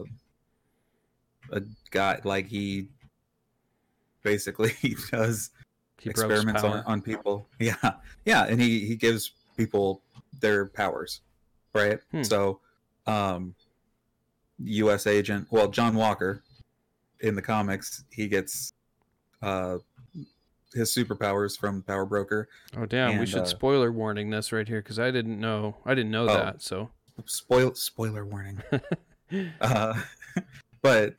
a 1.51 1.61
guy 1.91 2.19
like 2.23 2.47
he 2.47 2.87
basically 4.23 4.69
he 4.69 4.95
does 5.11 5.51
He 5.99 6.09
experiments 6.09 6.63
on, 6.63 6.83
on 6.85 7.01
people. 7.01 7.47
Yeah, 7.59 7.93
yeah, 8.25 8.45
and 8.45 8.61
he 8.61 8.85
he 8.85 8.95
gives 8.95 9.31
people 9.57 10.01
their 10.39 10.65
powers, 10.65 11.21
right? 11.73 11.99
Hmm. 12.11 12.23
So, 12.23 12.59
um, 13.05 13.55
U.S. 14.59 15.07
agent, 15.07 15.47
well, 15.51 15.67
John 15.67 15.95
Walker, 15.95 16.43
in 17.19 17.35
the 17.35 17.41
comics, 17.41 18.03
he 18.09 18.27
gets 18.27 18.73
uh 19.41 19.77
his 20.73 20.93
superpowers 20.93 21.57
from 21.57 21.81
Power 21.83 22.05
Broker. 22.05 22.49
Oh 22.77 22.85
damn! 22.85 23.19
we 23.19 23.25
should 23.25 23.41
uh, 23.43 23.45
spoiler 23.45 23.91
warning 23.91 24.29
this 24.29 24.51
right 24.51 24.67
here 24.67 24.81
because 24.81 24.99
I 24.99 25.11
didn't 25.11 25.39
know. 25.39 25.77
I 25.85 25.93
didn't 25.95 26.11
know 26.11 26.23
Oh. 26.23 26.33
that. 26.33 26.61
So 26.61 26.89
Spoil 27.25 27.75
spoiler 27.75 28.25
warning. 28.25 28.61
uh, 29.61 29.93
but 30.81 31.15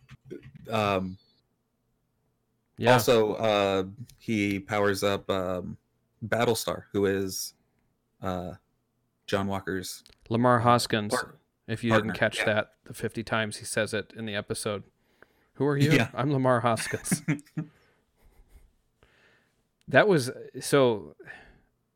um, 0.70 1.16
yeah. 2.76 2.92
also 2.92 3.34
uh, 3.34 3.84
he 4.18 4.58
powers 4.58 5.02
up 5.02 5.28
um, 5.30 5.76
Battlestar, 6.26 6.84
who 6.92 7.06
is 7.06 7.54
uh, 8.22 8.52
John 9.26 9.46
Walker's 9.46 10.02
Lamar 10.28 10.60
Hoskins. 10.60 11.14
If 11.66 11.82
you 11.82 11.92
partner, 11.92 12.12
didn't 12.12 12.18
catch 12.18 12.38
yeah. 12.38 12.44
that, 12.46 12.72
the 12.84 12.92
50 12.92 13.22
times 13.22 13.56
he 13.56 13.64
says 13.64 13.94
it 13.94 14.12
in 14.16 14.26
the 14.26 14.34
episode. 14.34 14.82
Who 15.54 15.66
are 15.66 15.76
you? 15.78 15.92
Yeah. 15.92 16.08
I'm 16.12 16.30
Lamar 16.32 16.60
Hoskins. 16.60 17.22
that 19.88 20.06
was 20.08 20.30
so. 20.60 21.14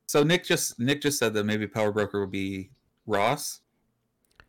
So 0.06 0.22
Nick 0.22 0.44
just 0.44 0.78
Nick 0.80 1.02
just 1.02 1.18
said 1.18 1.34
that 1.34 1.44
maybe 1.44 1.66
Power 1.66 1.92
Broker 1.92 2.20
would 2.20 2.30
be 2.30 2.70
Ross. 3.06 3.60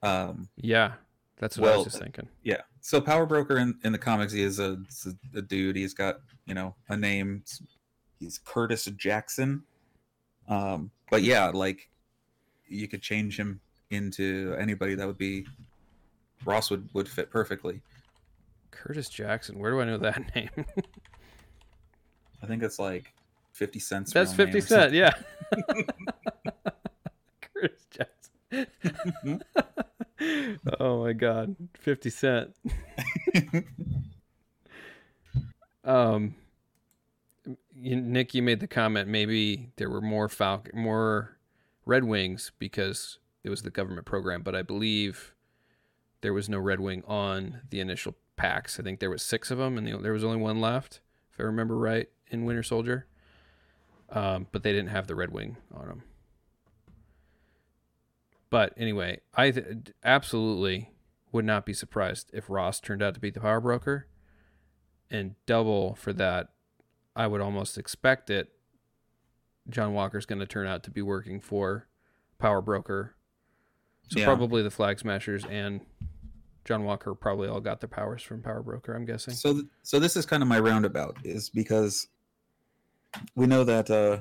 Um, 0.02 0.48
Yeah, 0.56 0.94
that's 1.38 1.58
what 1.58 1.72
I 1.74 1.76
was 1.78 1.86
just 1.86 2.00
thinking. 2.00 2.28
yeah. 2.44 2.62
So 2.82 3.02
Power 3.02 3.26
Broker 3.26 3.58
in, 3.58 3.78
in 3.84 3.92
the 3.92 3.98
comics, 3.98 4.32
he 4.32 4.42
is 4.42 4.60
a, 4.60 4.78
a, 5.06 5.40
a 5.40 5.42
dude. 5.42 5.76
He's 5.76 5.94
got 5.94 6.20
you 6.46 6.54
know 6.54 6.76
a 6.88 6.96
name. 6.96 7.44
He's 8.20 8.38
Curtis 8.38 8.86
Jackson. 8.86 9.64
Um, 10.48 10.92
but 11.12 11.24
yeah, 11.24 11.48
like 11.50 11.90
you 12.68 12.88
could 12.88 13.02
change 13.02 13.38
him 13.38 13.60
into 13.92 14.56
anybody 14.60 14.96
that 14.96 15.06
would 15.08 15.18
be 15.18 15.46
Ross 16.46 16.70
would 16.72 16.88
would 16.94 17.10
fit 17.10 17.30
perfectly. 17.30 17.82
Curtis 18.72 19.10
Jackson. 19.10 19.60
Where 19.60 19.72
do 19.72 19.82
I 19.82 19.86
know 19.86 19.98
that 19.98 20.34
name? 20.36 20.50
I 22.42 22.46
think 22.48 22.64
it's 22.64 22.80
like 22.80 23.12
fifty 23.60 23.80
cents. 23.80 24.14
that's 24.14 24.34
50 24.34 24.62
cent, 24.62 24.94
Yeah. 24.94 25.12
Curtis 27.54 27.86
Jackson. 27.92 29.44
oh 30.80 31.04
my 31.04 31.14
God, 31.14 31.56
50 31.74 32.10
Cent. 32.10 32.56
Um, 35.84 36.36
you, 37.76 37.96
Nick, 37.96 38.34
you 38.34 38.42
made 38.44 38.60
the 38.60 38.68
comment 38.68 39.08
maybe 39.10 39.72
there 39.78 39.90
were 39.90 40.02
more 40.02 40.30
Falcon, 40.30 40.80
more 40.80 41.38
Red 41.86 42.04
Wings 42.06 42.52
because 42.60 43.18
it 43.44 43.50
was 43.50 43.62
the 43.64 43.72
government 43.72 44.06
program, 44.06 44.42
but 44.42 44.56
I 44.56 44.62
believe 44.62 45.34
there 46.22 46.34
was 46.34 46.50
no 46.50 46.60
Red 46.60 46.80
Wing 46.80 47.04
on 47.08 47.62
the 47.70 47.80
initial 47.80 48.16
packs. 48.36 48.80
I 48.80 48.84
think 48.84 49.00
there 49.00 49.10
was 49.10 49.24
six 49.24 49.52
of 49.52 49.58
them, 49.58 49.78
and 49.78 49.88
the, 49.88 49.98
there 49.98 50.14
was 50.14 50.24
only 50.24 50.38
one 50.38 50.62
left, 50.62 51.02
if 51.34 51.40
I 51.40 51.44
remember 51.44 51.78
right, 51.78 52.10
in 52.30 52.46
Winter 52.46 52.64
Soldier. 52.64 53.08
Um, 54.12 54.48
but 54.52 54.64
they 54.64 54.72
didn't 54.72 54.90
have 54.90 55.08
the 55.08 55.16
Red 55.16 55.32
Wing 55.32 55.58
on 55.74 55.88
them. 55.88 56.04
But 58.50 58.74
anyway, 58.78 59.20
I 59.36 59.52
th- 59.52 59.68
absolutely 60.04 60.92
would 61.32 61.46
not 61.46 61.66
be 61.66 61.74
surprised 61.74 62.32
if 62.34 62.50
Ross 62.50 62.80
turned 62.80 63.04
out 63.04 63.14
to 63.14 63.20
be 63.20 63.30
the 63.30 63.40
power 63.40 63.62
broker. 63.62 64.08
And 65.12 65.36
double 65.46 65.94
for 65.96 66.14
that, 66.14 66.50
I 67.16 67.28
would 67.28 67.42
almost 67.42 67.78
expect 67.78 68.30
it. 68.30 68.52
John 69.70 69.94
Walker's 69.94 70.26
going 70.26 70.40
to 70.40 70.48
turn 70.48 70.66
out 70.66 70.82
to 70.84 70.92
be 70.92 71.02
working 71.04 71.40
for 71.40 71.88
Power 72.40 72.62
Broker. 72.62 73.16
So 74.08 74.20
Yeah. 74.20 74.26
probably 74.26 74.64
the 74.64 74.72
Flag 74.72 74.98
Smashers 74.98 75.46
and 75.46 75.82
John 76.66 76.84
Walker 76.84 77.14
probably 77.14 77.48
all 77.48 77.60
got 77.60 77.80
their 77.82 77.88
powers 77.90 78.24
from 78.24 78.42
Power 78.42 78.64
Broker, 78.64 78.96
I'm 78.96 79.06
guessing. 79.06 79.36
So, 79.36 79.54
th- 79.54 79.66
so 79.84 80.00
this 80.00 80.16
is 80.16 80.26
kind 80.26 80.42
of 80.42 80.50
my 80.50 80.60
roundabout, 80.60 81.18
is 81.24 81.50
because 81.50 82.08
we 83.36 83.48
know 83.48 83.64
that 83.64 83.90
uh, 83.90 84.20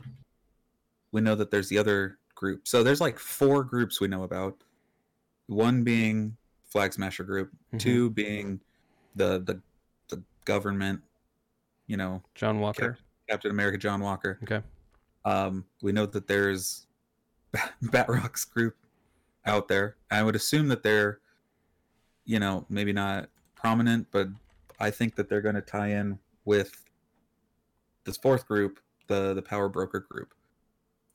we 1.13 1.21
know 1.21 1.35
that 1.35 1.51
there's 1.51 1.69
the 1.69 1.79
other 1.79 2.19
group. 2.35 2.67
So 2.69 2.83
there's 2.83 3.01
like 3.01 3.19
four 3.19 3.65
groups 3.65 4.01
we 4.01 4.09
know 4.09 4.23
about. 4.23 4.57
One 5.47 5.83
being 5.83 6.37
Flag 6.65 6.93
Smasher 6.93 7.25
Group, 7.25 7.51
Mhm. 7.73 7.79
two 7.81 8.11
being 8.11 8.61
the 9.17 9.39
the 9.41 9.61
the 10.09 10.23
government, 10.45 11.01
you 11.87 11.97
know, 11.97 12.23
John 12.35 12.61
Walker. 12.61 12.99
Captain 13.29 13.51
America, 13.51 13.77
John 13.79 14.01
Walker. 14.01 14.39
Okay. 14.43 14.63
Um, 15.25 15.65
we 15.83 15.93
know 15.93 16.07
that 16.07 16.27
there's 16.27 16.87
Batroc's 17.83 18.45
group 18.45 18.77
out 19.45 19.69
there. 19.69 19.97
I 20.11 20.23
would 20.23 20.35
assume 20.37 20.69
that 20.69 20.83
they're, 20.83 21.21
you 22.25 22.39
know, 22.39 22.65
maybe 22.71 22.93
not 22.93 23.29
prominent, 23.55 24.07
but 24.11 24.29
I 24.81 24.91
think 24.91 25.15
that 25.17 25.29
they're 25.29 25.41
going 25.43 25.57
to 25.57 25.61
tie 25.61 25.89
in 25.89 26.19
with 26.45 26.85
this 28.09 28.17
fourth 28.17 28.47
group, 28.49 28.81
the 29.07 29.35
the 29.35 29.43
Power 29.43 29.69
Broker 29.69 30.01
group. 30.01 30.35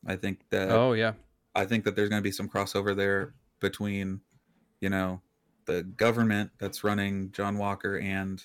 I 0.06 0.16
think 0.16 0.40
that 0.50 0.70
Oh, 0.70 0.94
yeah. 0.94 1.14
I 1.56 1.66
think 1.66 1.84
that 1.86 1.96
there's 1.96 2.10
going 2.10 2.20
to 2.22 2.24
be 2.24 2.32
some 2.32 2.50
crossover 2.50 2.96
there 2.96 3.34
between, 3.60 4.22
you 4.80 4.90
know, 4.90 5.22
the 5.66 5.84
government 5.84 6.52
that's 6.58 6.84
running 6.84 7.32
John 7.32 7.58
Walker 7.58 7.98
and 7.98 8.44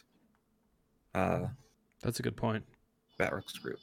uh, 1.14 1.46
That's 2.02 2.20
a 2.20 2.22
good 2.22 2.36
point. 2.36 2.64
Batroc's 3.18 3.58
group. 3.58 3.80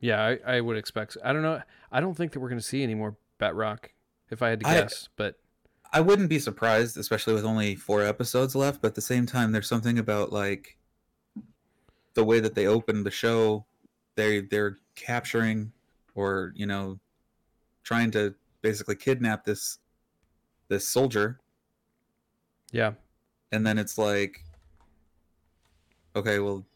Yeah, 0.00 0.22
I, 0.24 0.56
I 0.56 0.60
would 0.60 0.76
expect. 0.76 1.16
I 1.24 1.32
don't 1.32 1.42
know. 1.42 1.60
I 1.92 2.00
don't 2.00 2.16
think 2.16 2.32
that 2.32 2.40
we're 2.40 2.48
going 2.48 2.60
to 2.60 2.66
see 2.66 2.82
any 2.82 2.94
more 2.94 3.16
Batrock, 3.40 3.86
if 4.30 4.42
I 4.42 4.48
had 4.50 4.60
to 4.60 4.68
I- 4.68 4.74
guess. 4.80 5.08
but 5.16 5.36
I 5.92 6.00
wouldn't 6.00 6.28
be 6.28 6.38
surprised, 6.38 6.96
especially 6.98 7.34
with 7.34 7.44
only 7.44 7.74
four 7.74 8.02
episodes 8.02 8.54
left. 8.56 8.82
But 8.82 8.88
at 8.88 8.94
the 8.96 9.00
same 9.00 9.24
time, 9.26 9.52
there's 9.52 9.68
something 9.68 9.98
about 9.98 10.32
like 10.32 10.76
the 12.14 12.24
way 12.24 12.40
that 12.40 12.54
they 12.56 12.66
opened 12.66 13.06
the 13.06 13.10
show. 13.10 13.66
They 14.18 14.40
they're 14.40 14.78
capturing, 14.96 15.70
or 16.16 16.52
you 16.56 16.66
know, 16.66 16.98
trying 17.84 18.10
to 18.10 18.34
basically 18.62 18.96
kidnap 18.96 19.44
this 19.44 19.78
this 20.66 20.88
soldier 20.88 21.38
Yeah. 22.72 22.94
and 23.52 23.64
then 23.64 23.78
it's 23.78 23.96
like, 23.96 24.42
okay, 26.16 26.40
well, 26.40 26.66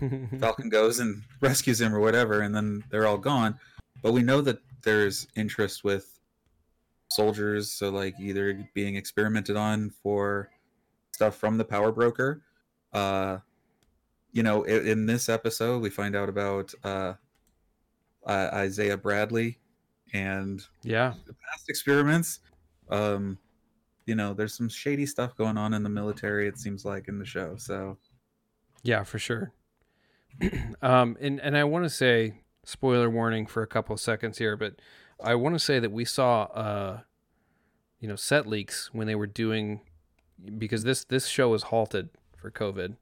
Falcon 0.40 0.70
goes 0.70 0.98
and 1.00 1.22
rescues 1.42 1.82
him 1.82 1.94
or 1.94 2.00
whatever, 2.00 2.40
and 2.40 2.54
then 2.54 2.82
they're 2.90 3.06
all 3.06 3.18
gone. 3.18 3.58
But 4.02 4.12
we 4.12 4.22
know 4.22 4.40
that 4.40 4.58
there's 4.82 5.26
interest 5.36 5.84
with 5.84 6.18
soldiers, 7.12 7.70
so 7.70 7.90
like 7.90 8.14
either 8.18 8.66
being 8.72 8.96
experimented 8.96 9.56
on 9.56 9.90
for 10.02 10.48
stuff 11.12 11.36
from 11.36 11.58
the 11.58 11.64
power 11.64 11.92
broker. 11.92 12.40
Uh, 12.92 13.38
you 14.32 14.42
know, 14.42 14.62
in, 14.64 14.86
in 14.86 15.06
this 15.06 15.28
episode, 15.28 15.82
we 15.82 15.90
find 15.90 16.16
out 16.16 16.28
about 16.28 16.72
uh, 16.84 17.14
uh, 18.26 18.50
Isaiah 18.52 18.96
Bradley 18.96 19.58
and 20.12 20.64
yeah. 20.82 21.14
the 21.26 21.34
past 21.34 21.68
experiments. 21.68 22.40
Um, 22.90 23.38
you 24.06 24.14
know, 24.14 24.34
there's 24.34 24.54
some 24.54 24.68
shady 24.68 25.06
stuff 25.06 25.36
going 25.36 25.56
on 25.56 25.74
in 25.74 25.82
the 25.82 25.88
military. 25.88 26.48
It 26.48 26.58
seems 26.58 26.84
like 26.84 27.08
in 27.08 27.18
the 27.18 27.24
show. 27.24 27.56
So 27.56 27.98
Yeah, 28.82 29.04
for 29.04 29.18
sure. 29.18 29.52
um, 30.82 31.16
and 31.20 31.40
and 31.40 31.56
I 31.56 31.64
want 31.64 31.84
to 31.84 31.90
say 31.90 32.40
spoiler 32.64 33.10
warning 33.10 33.46
for 33.46 33.62
a 33.62 33.66
couple 33.66 33.94
of 33.94 34.00
seconds 34.00 34.38
here, 34.38 34.56
but 34.56 34.74
I 35.22 35.34
want 35.34 35.54
to 35.54 35.58
say 35.58 35.78
that 35.78 35.92
we 35.92 36.04
saw 36.04 36.44
uh, 36.44 37.00
you 38.00 38.08
know, 38.08 38.16
set 38.16 38.46
leaks 38.46 38.90
when 38.92 39.06
they 39.06 39.14
were 39.14 39.26
doing 39.26 39.82
because 40.58 40.82
this 40.82 41.04
this 41.04 41.26
show 41.26 41.50
was 41.50 41.64
halted 41.64 42.08
for 42.36 42.50
COVID. 42.50 42.96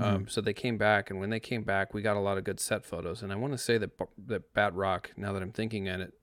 Um, 0.00 0.28
so 0.28 0.40
they 0.40 0.52
came 0.54 0.78
back, 0.78 1.10
and 1.10 1.20
when 1.20 1.30
they 1.30 1.40
came 1.40 1.62
back, 1.62 1.92
we 1.92 2.00
got 2.02 2.16
a 2.16 2.20
lot 2.20 2.38
of 2.38 2.44
good 2.44 2.58
set 2.58 2.84
photos. 2.84 3.22
And 3.22 3.32
I 3.32 3.36
want 3.36 3.52
to 3.52 3.58
say 3.58 3.76
that 3.78 3.90
that 4.26 4.54
Batroc, 4.54 5.06
now 5.16 5.32
that 5.32 5.42
I'm 5.42 5.52
thinking 5.52 5.88
at 5.88 6.00
it, 6.00 6.14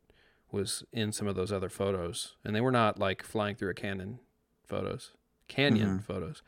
was 0.52 0.84
in 0.92 1.12
some 1.12 1.28
of 1.28 1.36
those 1.36 1.52
other 1.52 1.70
photos, 1.70 2.36
and 2.44 2.56
they 2.56 2.62
were 2.62 2.72
not 2.72 2.98
like 3.00 3.22
flying 3.24 3.56
through 3.56 3.70
a 3.70 3.74
cannon 3.74 4.20
photos, 4.66 5.14
canyon 5.48 6.00
Mhm. 6.00 6.04
photos. 6.04 6.42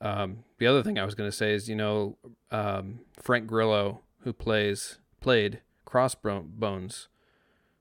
Um, 0.00 0.44
the 0.58 0.66
other 0.66 0.82
thing 0.82 0.98
I 0.98 1.04
was 1.04 1.14
going 1.14 1.30
to 1.30 1.36
say 1.36 1.54
is, 1.54 1.68
you 1.68 1.76
know, 1.76 2.18
um, 2.50 3.00
Frank 3.20 3.46
Grillo, 3.46 4.02
who 4.20 4.32
plays 4.32 4.98
played 5.20 5.60
Crossbones, 5.86 7.08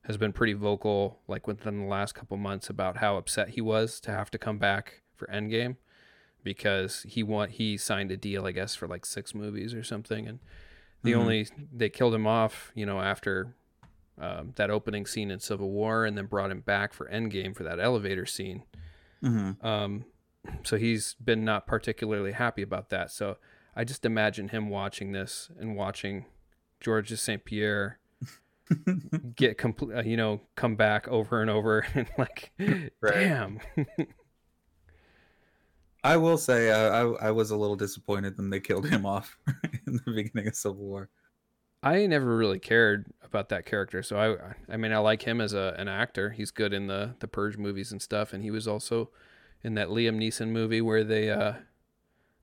has 0.03 0.17
been 0.17 0.31
pretty 0.33 0.53
vocal, 0.53 1.19
like 1.27 1.45
within 1.47 1.79
the 1.81 1.85
last 1.85 2.13
couple 2.15 2.37
months, 2.37 2.69
about 2.69 2.97
how 2.97 3.17
upset 3.17 3.49
he 3.49 3.61
was 3.61 3.99
to 4.01 4.11
have 4.11 4.31
to 4.31 4.37
come 4.37 4.57
back 4.57 5.01
for 5.13 5.27
Endgame 5.27 5.75
because 6.43 7.03
he 7.07 7.23
want 7.23 7.51
he 7.51 7.77
signed 7.77 8.11
a 8.11 8.17
deal, 8.17 8.45
I 8.45 8.51
guess, 8.51 8.75
for 8.75 8.87
like 8.87 9.05
six 9.05 9.33
movies 9.33 9.73
or 9.73 9.83
something, 9.83 10.27
and 10.27 10.39
the 11.03 11.11
Mhm. 11.13 11.17
only 11.17 11.47
they 11.73 11.89
killed 11.89 12.13
him 12.13 12.27
off, 12.27 12.71
you 12.75 12.85
know, 12.85 12.99
after 13.01 13.55
um, 14.19 14.53
that 14.57 14.69
opening 14.69 15.07
scene 15.07 15.31
in 15.31 15.39
Civil 15.39 15.71
War, 15.71 16.05
and 16.05 16.15
then 16.15 16.27
brought 16.27 16.51
him 16.51 16.61
back 16.61 16.93
for 16.93 17.07
Endgame 17.09 17.55
for 17.55 17.63
that 17.63 17.79
elevator 17.79 18.27
scene. 18.27 18.63
Mhm. 19.23 19.63
Um, 19.65 20.05
so 20.63 20.77
he's 20.77 21.15
been 21.15 21.43
not 21.43 21.65
particularly 21.65 22.33
happy 22.33 22.61
about 22.61 22.89
that. 22.89 23.09
So 23.09 23.37
I 23.75 23.83
just 23.83 24.05
imagine 24.05 24.49
him 24.49 24.69
watching 24.69 25.13
this 25.13 25.49
and 25.59 25.75
watching 25.75 26.25
Georges 26.79 27.21
St. 27.21 27.43
Pierre 27.43 27.97
get 29.35 29.57
complete, 29.57 29.95
uh, 29.97 30.01
you 30.03 30.15
know, 30.15 30.41
come 30.55 30.75
back 30.75 31.07
over 31.07 31.41
and 31.41 31.49
over 31.49 31.79
and 31.95 32.07
like, 32.17 32.51
damn. 33.01 33.59
I 36.03 36.17
will 36.17 36.37
say 36.37 36.69
uh, 36.71 36.89
I 36.89 37.27
I 37.27 37.31
was 37.31 37.51
a 37.51 37.55
little 37.55 37.75
disappointed 37.75 38.37
when 38.37 38.49
they 38.49 38.59
killed 38.59 38.87
him 38.87 39.05
off 39.05 39.37
in 39.87 40.01
the 40.05 40.11
beginning 40.11 40.47
of 40.47 40.55
Civil 40.55 40.83
War. 40.83 41.09
I 41.81 42.05
never 42.05 42.35
really 42.37 42.59
cared 42.59 43.07
about 43.23 43.49
that 43.49 43.65
character. 43.65 44.01
So 44.03 44.17
I, 44.17 44.73
I 44.73 44.77
mean, 44.77 44.93
I 44.93 44.99
like 44.99 45.21
him 45.23 45.41
as 45.41 45.53
a 45.53 45.75
an 45.77 45.87
actor. 45.87 46.29
He's 46.31 46.51
good 46.51 46.73
in 46.73 46.87
the 46.87 47.15
the 47.19 47.27
Purge 47.27 47.57
movies 47.57 47.91
and 47.91 48.01
stuff, 48.01 48.33
and 48.33 48.43
he 48.43 48.51
was 48.51 48.67
also 48.67 49.11
in 49.63 49.75
that 49.75 49.87
Liam 49.89 50.17
Neeson 50.17 50.49
movie 50.49 50.81
where 50.81 51.03
they 51.03 51.29
uh, 51.29 51.53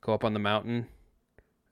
go 0.01 0.15
up 0.15 0.25
on 0.25 0.33
the 0.33 0.39
mountain 0.41 0.87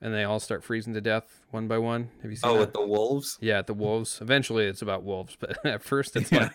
and 0.01 0.13
they 0.13 0.23
all 0.23 0.39
start 0.39 0.63
freezing 0.63 0.93
to 0.93 1.01
death 1.01 1.41
one 1.51 1.67
by 1.67 1.77
one. 1.77 2.09
Have 2.21 2.31
you 2.31 2.37
seen 2.37 2.49
Oh, 2.49 2.53
that? 2.53 2.59
with 2.59 2.73
the 2.73 2.85
wolves. 2.85 3.37
Yeah, 3.41 3.61
the 3.63 3.73
wolves. 3.73 4.19
Eventually, 4.21 4.65
it's 4.65 4.81
about 4.81 5.03
wolves, 5.03 5.35
but 5.39 5.63
at 5.65 5.83
first, 5.83 6.15
it's 6.15 6.31
Yeah. 6.31 6.49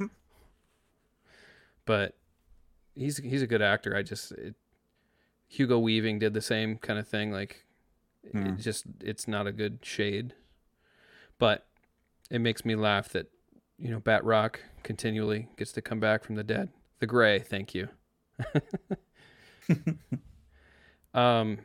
like. 0.00 0.10
But 1.86 2.16
he's 2.94 3.16
he's 3.18 3.42
a 3.42 3.46
good 3.46 3.62
actor. 3.62 3.96
I 3.96 4.02
just 4.02 4.32
it, 4.32 4.54
Hugo 5.52 5.78
Weaving 5.80 6.20
did 6.20 6.32
the 6.32 6.40
same 6.40 6.76
kind 6.78 6.98
of 6.98 7.08
thing. 7.08 7.32
Like, 7.32 7.64
Hmm. 8.32 8.46
it 8.48 8.56
just 8.58 8.84
it's 9.00 9.26
not 9.26 9.46
a 9.46 9.52
good 9.52 9.80
shade. 9.82 10.34
But 11.38 11.66
it 12.30 12.40
makes 12.40 12.64
me 12.64 12.76
laugh 12.76 13.08
that 13.10 13.26
you 13.78 13.90
know 13.90 13.98
Batroc 14.00 14.56
continually 14.82 15.48
gets 15.56 15.72
to 15.72 15.82
come 15.82 15.98
back 16.00 16.22
from 16.24 16.36
the 16.36 16.44
dead. 16.44 16.68
The 17.00 17.06
Gray, 17.06 17.38
thank 17.40 17.74
you. 17.74 17.88
um, 21.14 21.58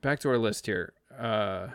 back 0.00 0.18
to 0.20 0.28
our 0.30 0.38
list 0.38 0.66
here. 0.66 0.92
Uh, 1.16 1.68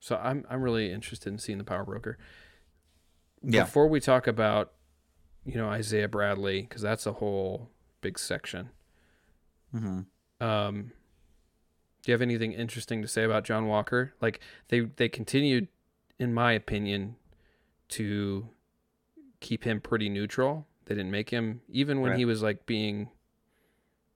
so 0.00 0.16
I'm 0.22 0.44
I'm 0.50 0.62
really 0.62 0.92
interested 0.92 1.32
in 1.32 1.38
seeing 1.38 1.58
the 1.58 1.64
Power 1.64 1.84
Broker. 1.84 2.18
Yeah. 3.42 3.64
Before 3.64 3.88
we 3.88 3.98
talk 3.98 4.26
about, 4.26 4.72
you 5.44 5.56
know, 5.56 5.68
Isaiah 5.68 6.08
Bradley, 6.08 6.62
because 6.62 6.82
that's 6.82 7.06
a 7.06 7.14
whole 7.14 7.70
big 8.00 8.18
section. 8.18 8.70
Hmm 9.72 10.00
Um, 10.40 10.92
do 12.02 12.10
you 12.10 12.12
have 12.12 12.22
anything 12.22 12.52
interesting 12.52 13.02
to 13.02 13.08
say 13.08 13.24
about 13.24 13.44
John 13.44 13.66
Walker? 13.66 14.12
Like 14.20 14.40
they 14.68 14.80
they 14.80 15.08
continued, 15.08 15.68
in 16.18 16.32
my 16.34 16.52
opinion, 16.52 17.16
to 17.90 18.48
keep 19.40 19.64
him 19.64 19.80
pretty 19.80 20.08
neutral. 20.08 20.66
They 20.86 20.94
didn't 20.94 21.10
make 21.10 21.30
him 21.30 21.62
even 21.68 22.00
when 22.00 22.10
Right. 22.12 22.18
he 22.18 22.24
was 22.24 22.42
like 22.42 22.66
being 22.66 23.10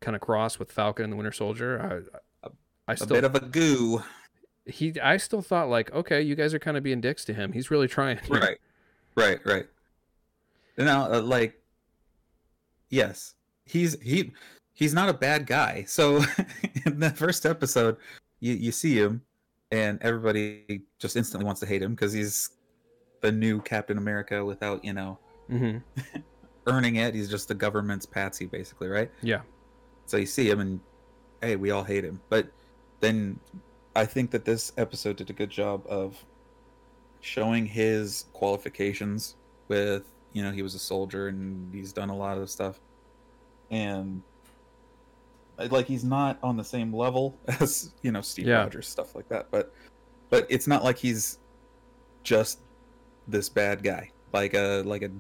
kind 0.01 0.15
of 0.15 0.21
cross 0.21 0.59
with 0.59 0.71
Falcon 0.71 1.05
and 1.05 1.13
the 1.13 1.17
Winter 1.17 1.33
Soldier. 1.33 2.05
I 2.45 2.49
I 2.89 2.93
A 2.93 2.97
still 2.97 3.17
a 3.17 3.21
bit 3.21 3.25
of 3.25 3.35
a 3.35 3.41
goo. 3.41 4.03
he 4.67 4.99
I 5.01 5.17
still 5.17 5.43
thought 5.43 5.69
like 5.69 5.93
okay, 5.93 6.21
you 6.23 6.35
guys 6.35 6.53
are 6.55 6.59
kind 6.59 6.77
of 6.77 6.83
being 6.83 7.01
dicks 7.01 7.25
to 7.27 7.35
him. 7.35 7.53
He's 7.53 7.71
really 7.71 7.89
trying. 7.89 8.19
Right. 8.29 8.59
Right. 9.15 9.39
Right. 9.47 9.67
Now, 10.77 11.11
uh, 11.11 11.23
like, 11.23 11.63
yes, 12.91 13.35
he's 13.65 13.99
he 14.03 14.33
he's 14.77 14.95
not 14.95 15.09
a 15.09 15.15
bad 15.15 15.47
guy. 15.47 15.85
So 15.89 16.17
in 16.87 17.01
the 17.01 17.11
first 17.11 17.45
episode, 17.45 17.97
you 18.39 18.55
you 18.55 18.71
see 18.71 18.97
him, 18.97 19.23
and 19.73 19.99
everybody 20.03 20.83
just 20.99 21.17
instantly 21.17 21.45
wants 21.45 21.61
to 21.63 21.67
hate 21.67 21.83
him 21.83 21.95
because 21.95 22.13
he's 22.13 22.51
the 23.23 23.33
new 23.33 23.61
Captain 23.63 23.99
America 23.99 24.45
without 24.45 24.85
you 24.85 24.93
know 24.93 25.19
hmm 25.49 25.79
earning 26.69 26.97
it. 26.97 27.15
He's 27.15 27.31
just 27.31 27.49
the 27.49 27.55
government's 27.55 28.07
patsy, 28.07 28.47
basically, 28.47 28.89
right? 28.89 29.11
Yeah. 29.23 29.41
So 30.07 30.17
you 30.17 30.27
see 30.27 30.49
him, 30.49 30.61
and 30.61 30.81
hey, 31.41 31.57
we 31.57 31.71
all 31.71 31.85
hate 31.85 32.05
him. 32.05 32.21
But 32.29 32.49
then 33.01 33.41
I 33.95 34.05
think 34.05 34.31
that 34.33 34.45
this 34.45 34.73
episode 34.77 35.17
did 35.17 35.31
a 35.31 35.33
good 35.33 35.51
job 35.51 35.85
of 35.89 36.23
showing 37.21 37.67
his 37.67 38.27
qualifications 38.33 39.37
with, 39.69 40.05
you 40.33 40.43
know, 40.43 40.51
he 40.53 40.63
was 40.63 40.75
a 40.75 40.79
soldier 40.79 41.29
and 41.29 41.75
he's 41.75 41.93
done 41.93 42.11
a 42.11 42.17
lot 42.17 42.39
of 42.39 42.51
stuff. 42.51 42.81
And 43.71 44.23
like 45.59 45.87
he's 45.87 46.05
not 46.05 46.39
on 46.43 46.57
the 46.57 46.65
same 46.65 46.93
level 46.95 47.37
as, 47.61 47.93
you 48.03 48.13
know, 48.13 48.21
Steve 48.21 48.47
Yeah. 48.47 48.59
Rogers, 48.59 48.89
stuff 48.89 49.15
like 49.15 49.29
that. 49.29 49.47
But 49.51 49.73
but 50.31 50.47
it's 50.51 50.67
not 50.67 50.85
like 50.85 50.99
he's 50.99 51.39
just 52.23 52.61
this 53.29 53.49
bad 53.49 53.83
guy. 53.83 54.11
Like 54.33 54.55
a 54.55 54.83
like 54.85 55.03
a 55.03 55.11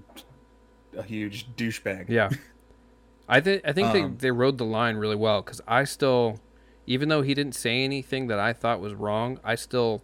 a 0.99 1.03
huge 1.03 1.49
douchebag. 1.57 2.09
Yeah. 2.09 2.31
I 3.29 3.41
think 3.41 3.63
I 3.65 3.73
think 3.73 3.89
Um, 3.89 4.03
they 4.19 4.29
they 4.29 4.31
rode 4.31 4.59
the 4.59 4.65
line 4.65 4.97
really 4.97 5.17
well 5.17 5.43
because 5.43 5.61
I 5.67 5.85
still, 5.85 6.39
even 6.87 7.09
though 7.09 7.23
he 7.23 7.35
didn't 7.35 7.55
say 7.55 7.83
anything 7.83 8.29
that 8.29 8.39
I 8.39 8.53
thought 8.53 8.81
was 8.81 8.95
wrong, 8.95 9.41
I 9.43 9.55
still 9.57 10.03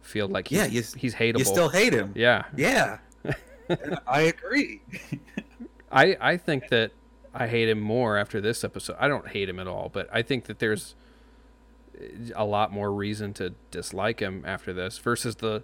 feel 0.00 0.28
like 0.28 0.48
he's, 0.48 0.58
Yeah, 0.58 0.66
you 0.66 0.82
he's 0.96 1.14
hateable. 1.14 1.38
You 1.40 1.44
still 1.44 1.68
hate 1.68 1.92
him. 1.92 2.12
yeah. 2.14 2.44
Yeah. 2.56 2.98
I 4.06 4.20
agree. 4.22 4.80
I 5.92 6.16
I 6.20 6.36
think 6.36 6.68
that 6.68 6.92
I 7.38 7.48
hate 7.48 7.68
him 7.68 7.80
more 7.80 8.16
after 8.16 8.40
this 8.40 8.64
episode. 8.64 8.96
I 8.98 9.08
don't 9.08 9.28
hate 9.28 9.48
him 9.48 9.60
at 9.60 9.66
all, 9.66 9.90
but 9.92 10.08
I 10.10 10.22
think 10.22 10.44
that 10.44 10.58
there's 10.58 10.94
a 12.34 12.44
lot 12.44 12.72
more 12.72 12.92
reason 12.92 13.34
to 13.34 13.54
dislike 13.70 14.20
him 14.20 14.42
after 14.46 14.72
this 14.72 14.98
versus 14.98 15.36
the 15.36 15.62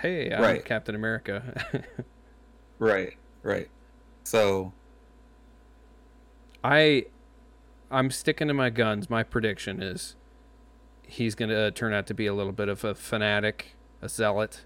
hey, 0.00 0.32
I'm 0.32 0.42
Right. 0.42 0.64
Captain 0.64 0.94
America. 0.94 1.84
right, 2.78 3.14
right. 3.42 3.68
So, 4.24 4.72
I 6.62 7.06
I'm 7.90 8.10
sticking 8.10 8.48
to 8.48 8.54
my 8.54 8.70
guns. 8.70 9.08
My 9.08 9.22
prediction 9.22 9.82
is 9.82 10.16
he's 11.06 11.34
going 11.34 11.50
to 11.50 11.70
turn 11.70 11.92
out 11.92 12.06
to 12.06 12.14
be 12.14 12.26
a 12.26 12.34
little 12.34 12.52
bit 12.52 12.68
of 12.68 12.84
a 12.84 12.94
fanatic, 12.94 13.76
a 14.00 14.08
zealot, 14.08 14.64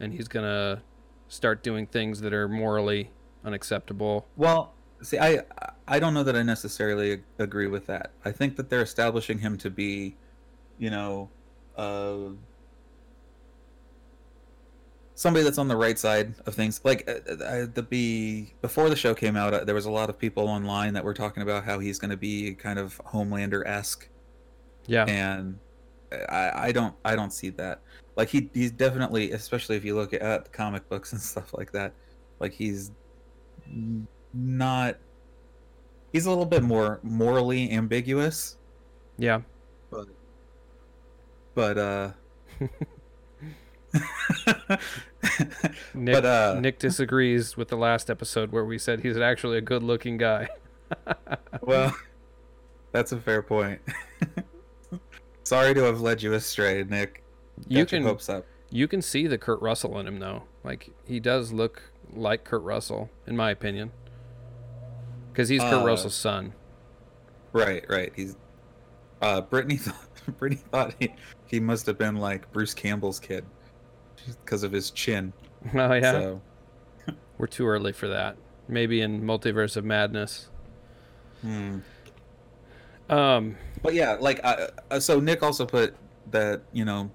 and 0.00 0.12
he's 0.12 0.28
going 0.28 0.44
to 0.44 0.82
start 1.28 1.62
doing 1.62 1.86
things 1.86 2.20
that 2.20 2.32
are 2.32 2.48
morally 2.48 3.10
unacceptable. 3.44 4.26
well, 4.36 4.74
see, 5.02 5.18
I 5.18 5.40
I 5.88 5.98
don't 5.98 6.14
know 6.14 6.22
that 6.22 6.36
I 6.36 6.42
necessarily 6.42 7.22
agree 7.38 7.66
with 7.66 7.86
that. 7.86 8.10
I 8.24 8.32
think 8.32 8.56
that 8.56 8.70
they're 8.70 8.82
establishing 8.82 9.38
him 9.38 9.56
to 9.58 9.70
be, 9.70 10.16
you 10.78 10.90
know, 10.90 11.28
uh, 11.76 12.30
somebody 15.14 15.44
that's 15.44 15.58
on 15.58 15.68
the 15.68 15.76
right 15.76 15.98
side 15.98 16.34
of 16.46 16.54
things. 16.54 16.80
Like 16.84 17.08
uh, 17.08 17.32
uh, 17.32 17.66
the 17.72 17.82
be 17.88 18.54
before 18.62 18.88
the 18.88 18.96
show 18.96 19.14
came 19.14 19.36
out, 19.36 19.54
uh, 19.54 19.64
there 19.64 19.74
was 19.74 19.86
a 19.86 19.90
lot 19.90 20.08
of 20.10 20.18
people 20.18 20.48
online 20.48 20.94
that 20.94 21.04
were 21.04 21.14
talking 21.14 21.42
about 21.42 21.64
how 21.64 21.78
he's 21.78 21.98
going 21.98 22.10
to 22.10 22.16
be 22.16 22.54
kind 22.54 22.78
of 22.78 23.00
Homelander 23.04 23.66
esque, 23.66 24.08
Yeah. 24.86 25.04
and 25.06 25.58
I, 26.28 26.68
I 26.68 26.72
don't 26.72 26.94
I 27.04 27.16
don't 27.16 27.32
see 27.32 27.50
that. 27.50 27.80
Like 28.16 28.28
he 28.28 28.50
he's 28.52 28.70
definitely, 28.72 29.32
especially 29.32 29.76
if 29.76 29.84
you 29.84 29.94
look 29.94 30.12
at 30.12 30.44
the 30.44 30.50
comic 30.50 30.88
books 30.88 31.12
and 31.12 31.20
stuff 31.32 31.54
like 31.54 31.72
that, 31.72 31.92
like 32.40 32.52
he's 32.52 32.90
not. 34.34 34.96
He's 36.12 36.26
a 36.26 36.30
little 36.30 36.46
bit 36.46 36.62
more 36.62 37.00
morally 37.02 37.70
ambiguous, 37.72 38.56
Yeah. 39.18 39.40
but 39.90 40.06
but 41.54 41.78
uh. 41.78 42.10
Nick, 45.94 46.14
But, 46.14 46.24
uh, 46.24 46.58
Nick 46.60 46.78
disagrees 46.78 47.56
with 47.56 47.68
the 47.68 47.76
last 47.76 48.10
episode 48.10 48.52
where 48.52 48.64
we 48.64 48.78
said 48.78 49.00
he's 49.00 49.16
actually 49.18 49.58
a 49.58 49.60
good 49.60 49.82
looking 49.82 50.16
guy. 50.16 50.48
well, 51.62 51.94
that's 52.92 53.12
a 53.12 53.18
fair 53.18 53.42
point. 53.42 53.80
Sorry 55.44 55.74
to 55.74 55.82
have 55.82 56.00
led 56.00 56.22
you 56.22 56.32
astray, 56.34 56.84
Nick. 56.84 57.22
You 57.68 57.84
Got 57.84 57.92
your 57.92 58.00
can 58.00 58.08
hopes 58.08 58.28
up. 58.28 58.46
you 58.70 58.88
can 58.88 59.02
see 59.02 59.26
the 59.26 59.38
Kurt 59.38 59.60
Russell 59.60 59.98
in 59.98 60.06
him 60.06 60.18
though. 60.18 60.44
Like 60.64 60.90
he 61.06 61.20
does 61.20 61.52
look 61.52 61.82
like 62.14 62.44
Kurt 62.44 62.62
Russell, 62.62 63.10
in 63.26 63.36
my 63.36 63.50
opinion. 63.50 63.92
Because 65.32 65.48
he's 65.48 65.62
Kurt 65.62 65.82
Uh, 65.82 65.86
Russell's 65.86 66.14
son. 66.14 66.52
Right, 67.52 67.84
right. 67.88 68.12
He's 68.14 68.36
uh 69.20 69.40
Brittany 69.40 69.76
thought 69.78 70.38
Brittany 70.38 70.60
thought 70.70 70.94
he, 70.98 71.14
he 71.46 71.60
must 71.60 71.86
have 71.86 71.98
been 71.98 72.16
like 72.16 72.50
Bruce 72.52 72.74
Campbell's 72.74 73.18
kid 73.20 73.44
because 74.44 74.62
of 74.62 74.72
his 74.72 74.90
chin. 74.90 75.32
Oh 75.74 75.92
yeah. 75.94 76.12
So 76.12 76.40
We're 77.38 77.46
too 77.46 77.66
early 77.66 77.92
for 77.92 78.08
that. 78.08 78.36
Maybe 78.68 79.00
in 79.00 79.22
Multiverse 79.22 79.76
of 79.76 79.84
Madness. 79.84 80.48
hmm. 81.40 81.78
Um 83.08 83.56
But 83.82 83.94
yeah, 83.94 84.16
like 84.18 84.40
uh, 84.42 84.68
uh, 84.90 85.00
so 85.00 85.20
Nick 85.20 85.42
also 85.42 85.64
put 85.66 85.94
that, 86.30 86.62
you 86.72 86.84
know, 86.84 87.10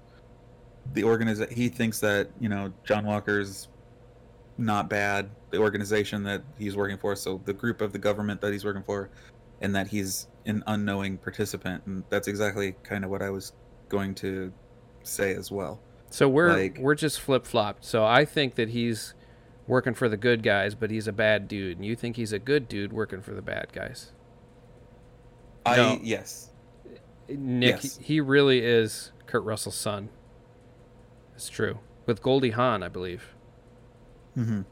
the 0.94 1.04
organization 1.04 1.54
he 1.54 1.68
thinks 1.68 2.00
that, 2.00 2.30
you 2.40 2.48
know, 2.48 2.72
John 2.84 3.04
Walker's 3.04 3.68
not 4.56 4.88
bad, 4.88 5.30
the 5.50 5.58
organization 5.58 6.22
that 6.24 6.42
he's 6.58 6.76
working 6.76 6.98
for, 6.98 7.16
so 7.16 7.40
the 7.44 7.52
group 7.52 7.80
of 7.80 7.92
the 7.92 7.98
government 7.98 8.40
that 8.40 8.52
he's 8.52 8.64
working 8.64 8.82
for 8.82 9.10
and 9.60 9.74
that 9.74 9.88
he's 9.88 10.28
an 10.46 10.62
unknowing 10.66 11.18
participant 11.18 11.82
and 11.86 12.04
that's 12.10 12.28
exactly 12.28 12.72
kind 12.82 13.04
of 13.04 13.10
what 13.10 13.22
I 13.22 13.30
was 13.30 13.52
going 13.88 14.14
to 14.16 14.52
say 15.02 15.34
as 15.34 15.50
well. 15.50 15.80
so 16.10 16.28
we're 16.28 16.52
Like- 16.52 16.78
we're 16.78 16.94
just 16.94 17.20
flip 17.20 17.44
flopped. 17.46 17.84
So 17.84 18.04
I 18.04 18.24
think 18.24 18.54
that 18.56 18.70
he's 18.70 19.14
working 19.66 19.92
for 19.94 20.08
the 20.08 20.16
good 20.16 20.42
guys, 20.42 20.74
but 20.74 20.90
he's 20.90 21.06
a 21.06 21.12
bad 21.12 21.48
dude. 21.48 21.76
And 21.76 21.84
you 21.84 21.94
think 21.96 22.16
he's 22.16 22.32
a 22.32 22.38
good 22.38 22.68
dude 22.68 22.92
working 22.92 23.20
for 23.20 23.34
the 23.34 23.42
bad 23.42 23.72
guys. 23.72 24.12
I 25.66 25.76
No. 25.76 25.98
yes. 26.02 26.50
Nick, 27.28 27.82
Yes. 27.82 27.98
he 28.00 28.20
really 28.20 28.60
is 28.64 29.12
Kurt 29.26 29.44
Russell's 29.44 29.74
son. 29.74 30.08
It's 31.34 31.48
true. 31.50 31.78
With 32.06 32.22
Goldie 32.22 32.50
Hawn, 32.52 32.82
I 32.82 32.88
believe. 32.88 33.34
hmm 34.34 34.62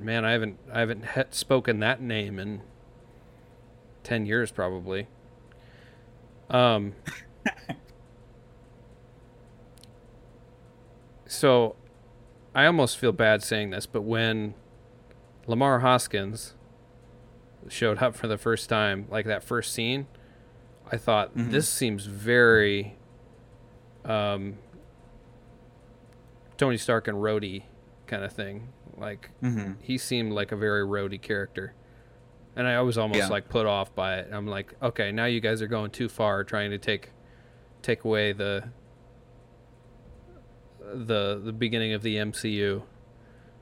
Man, 0.00 0.24
I 0.24 0.32
haven't 0.32 0.58
I 0.72 0.80
haven't 0.80 1.04
he- 1.14 1.22
spoken 1.30 1.80
that 1.80 2.00
name 2.00 2.38
in 2.38 2.60
ten 4.02 4.26
years 4.26 4.50
probably. 4.50 5.06
Um. 6.50 6.94
so, 11.26 11.74
I 12.54 12.66
almost 12.66 12.98
feel 12.98 13.12
bad 13.12 13.42
saying 13.42 13.70
this, 13.70 13.86
but 13.86 14.02
when 14.02 14.54
Lamar 15.46 15.80
Hoskins 15.80 16.54
showed 17.68 17.98
up 18.02 18.14
for 18.14 18.28
the 18.28 18.38
first 18.38 18.68
time, 18.68 19.06
like 19.10 19.26
that 19.26 19.42
first 19.42 19.72
scene, 19.72 20.06
I 20.90 20.96
thought 20.96 21.36
Mhm. 21.36 21.50
this 21.50 21.68
seems 21.68 22.06
very 22.06 22.96
um, 24.04 24.56
Tony 26.56 26.76
Stark 26.76 27.08
and 27.08 27.18
Rhodey 27.18 27.64
kind 28.06 28.22
of 28.22 28.32
thing. 28.32 28.68
Like 28.98 29.30
hmm 29.40 29.72
he 29.80 29.98
seemed 29.98 30.32
like 30.32 30.52
a 30.52 30.56
very 30.56 30.82
Rhodey 30.86 31.20
character. 31.20 31.74
And 32.56 32.66
I 32.66 32.80
was 32.80 32.96
almost 32.96 33.18
Yeah. 33.18 33.28
like 33.28 33.48
put 33.50 33.66
off 33.66 33.94
by 33.94 34.16
it. 34.16 34.28
I'm 34.32 34.46
like, 34.46 34.74
okay, 34.82 35.12
now 35.12 35.26
you 35.26 35.40
guys 35.40 35.60
are 35.60 35.66
going 35.66 35.90
too 35.90 36.08
far 36.08 36.42
trying 36.44 36.70
to 36.70 36.78
take 36.78 37.10
take 37.82 38.04
away 38.04 38.32
the 38.32 38.64
the 40.80 41.40
the 41.44 41.52
beginning 41.52 41.92
of 41.92 42.02
the 42.02 42.16
MCU. 42.16 42.82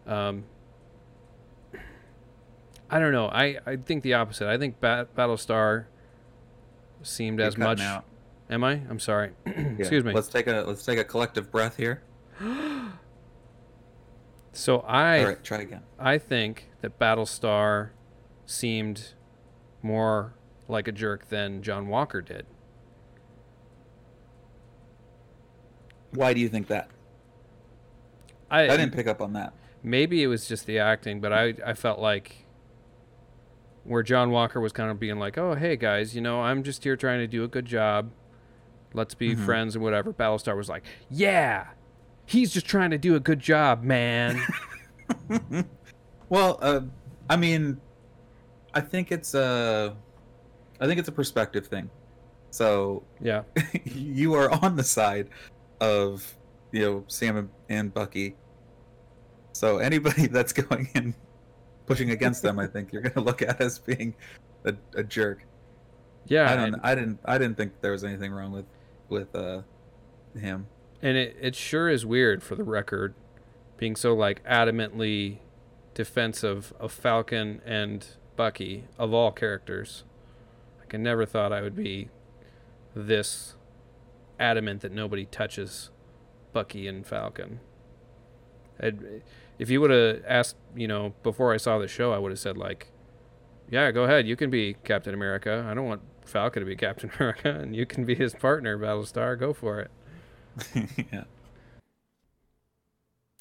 Um 0.06 0.44
I 2.90 3.00
don't 3.00 3.12
know. 3.12 3.26
I, 3.26 3.58
I 3.66 3.76
think 3.76 4.02
the 4.04 4.14
opposite. 4.14 4.46
I 4.46 4.58
think 4.58 4.78
Bat- 4.78 5.16
Battlestar 5.16 5.86
seemed 7.02 7.38
You're 7.38 7.48
as 7.48 7.56
much. 7.56 7.80
out. 7.80 8.04
Am 8.50 8.62
I? 8.62 8.72
I'm 8.88 9.00
sorry. 9.00 9.30
Yeah. 9.46 9.52
Excuse 9.78 10.04
me. 10.04 10.12
Let's 10.12 10.28
take 10.28 10.46
a 10.46 10.62
let's 10.66 10.84
take 10.84 10.98
a 10.98 11.04
collective 11.04 11.50
breath 11.50 11.76
here. 11.76 12.02
So 14.54 14.80
I 14.80 15.24
right, 15.24 15.44
try 15.44 15.58
again. 15.58 15.82
I 15.98 16.16
think 16.18 16.70
that 16.80 16.98
Battlestar 16.98 17.90
seemed 18.46 19.12
more 19.82 20.34
like 20.68 20.88
a 20.88 20.92
jerk 20.92 21.28
than 21.28 21.62
John 21.62 21.88
Walker 21.88 22.20
did. 22.22 22.46
Why 26.12 26.32
do 26.32 26.40
you 26.40 26.48
think 26.48 26.68
that? 26.68 26.88
I, 28.50 28.64
I 28.68 28.76
didn't 28.76 28.92
pick 28.92 29.06
up 29.06 29.20
on 29.20 29.32
that. 29.32 29.52
maybe 29.82 30.22
it 30.22 30.28
was 30.28 30.46
just 30.46 30.66
the 30.66 30.78
acting, 30.78 31.20
but 31.20 31.32
I 31.32 31.54
I 31.66 31.74
felt 31.74 31.98
like 31.98 32.46
where 33.82 34.02
John 34.02 34.30
Walker 34.30 34.60
was 34.60 34.72
kind 34.72 34.90
of 34.90 35.00
being 35.00 35.18
like, 35.18 35.36
"Oh, 35.36 35.54
hey 35.54 35.76
guys, 35.76 36.14
you 36.14 36.20
know, 36.20 36.40
I'm 36.42 36.62
just 36.62 36.84
here 36.84 36.96
trying 36.96 37.18
to 37.20 37.26
do 37.26 37.42
a 37.42 37.48
good 37.48 37.66
job. 37.66 38.10
Let's 38.92 39.14
be 39.14 39.34
Mhm. 39.34 39.44
friends 39.44 39.74
and 39.74 39.82
whatever." 39.82 40.12
Battlestar 40.12 40.56
was 40.56 40.68
like, 40.68 40.84
"Yeah, 41.10 41.66
he's 42.26 42.52
just 42.52 42.66
trying 42.66 42.90
to 42.90 42.98
do 42.98 43.14
a 43.16 43.20
good 43.20 43.40
job, 43.40 43.82
man." 43.82 44.40
Well, 46.30 46.58
uh, 46.62 46.80
I 47.28 47.36
mean, 47.36 47.80
I 48.72 48.80
think 48.80 49.12
it's 49.12 49.34
a, 49.34 49.94
I 50.80 50.86
think 50.86 50.98
it's 50.98 51.08
a 51.08 51.12
perspective 51.12 51.66
thing. 51.66 51.90
So 52.50 53.04
yeah, 53.20 53.42
you 53.84 54.34
are 54.34 54.50
on 54.64 54.74
the 54.76 54.82
side 54.82 55.28
of 55.80 56.34
you 56.72 56.80
know 56.80 57.04
Sam 57.08 57.36
and, 57.36 57.50
and 57.68 57.94
Bucky. 57.94 58.36
So 59.52 59.78
anybody 59.78 60.26
that's 60.28 60.52
going 60.52 60.88
in 60.94 61.14
pushing 61.86 62.10
against 62.10 62.42
them, 62.42 62.58
I 62.58 62.66
think 62.66 62.92
you're 62.92 63.02
going 63.02 63.12
to 63.14 63.20
look 63.20 63.42
at 63.42 63.60
as 63.60 63.78
being 63.78 64.14
a, 64.64 64.74
a 64.94 65.04
jerk. 65.04 65.44
yeah. 66.26 66.50
I 66.50 66.56
don't. 66.56 66.74
and- 66.74 66.82
I 66.82 66.94
didn't. 66.94 67.20
I 67.26 67.38
didn't 67.38 67.56
think 67.56 67.80
there 67.80 67.92
was 67.92 68.02
anything 68.02 68.32
wrong 68.32 68.50
with 68.50 68.66
with 69.08 69.32
uh 69.36 69.60
him. 70.40 70.66
And 71.04 71.18
it, 71.18 71.36
it 71.38 71.54
sure 71.54 71.90
is 71.90 72.06
weird 72.06 72.42
for 72.42 72.54
the 72.54 72.64
record 72.64 73.12
being 73.76 73.94
so 73.94 74.14
like 74.14 74.42
adamantly 74.44 75.36
defensive 75.92 76.72
of 76.80 76.92
Falcon 76.92 77.60
and 77.66 78.06
Bucky 78.36 78.84
of 78.98 79.12
all 79.12 79.30
characters. 79.30 80.04
Like 80.80 80.94
I 80.94 80.96
never 80.96 81.26
thought 81.26 81.52
I 81.52 81.60
would 81.60 81.76
be 81.76 82.08
this 82.96 83.54
adamant 84.40 84.80
that 84.80 84.92
nobody 84.92 85.26
touches 85.26 85.90
Bucky 86.54 86.88
and 86.88 87.06
Falcon. 87.06 87.60
I'd, 88.80 89.22
if 89.58 89.68
you 89.68 89.82
would 89.82 89.90
have 89.90 90.22
asked, 90.26 90.56
you 90.74 90.88
know, 90.88 91.12
before 91.22 91.52
I 91.52 91.58
saw 91.58 91.78
the 91.78 91.86
show, 91.86 92.14
I 92.14 92.18
would 92.18 92.32
have 92.32 92.38
said 92.38 92.56
like, 92.56 92.88
"Yeah, 93.70 93.90
go 93.90 94.04
ahead. 94.04 94.26
You 94.26 94.36
can 94.36 94.48
be 94.48 94.76
Captain 94.84 95.12
America. 95.12 95.66
I 95.68 95.74
don't 95.74 95.86
want 95.86 96.00
Falcon 96.24 96.60
to 96.60 96.66
be 96.66 96.76
Captain 96.86 97.10
America, 97.18 97.50
and 97.50 97.76
you 97.76 97.84
can 97.84 98.06
be 98.06 98.14
his 98.14 98.32
partner, 98.34 98.78
Battlestar. 98.78 99.38
Go 99.38 99.52
for 99.52 99.80
it." 99.80 99.90
yeah. 101.12 101.24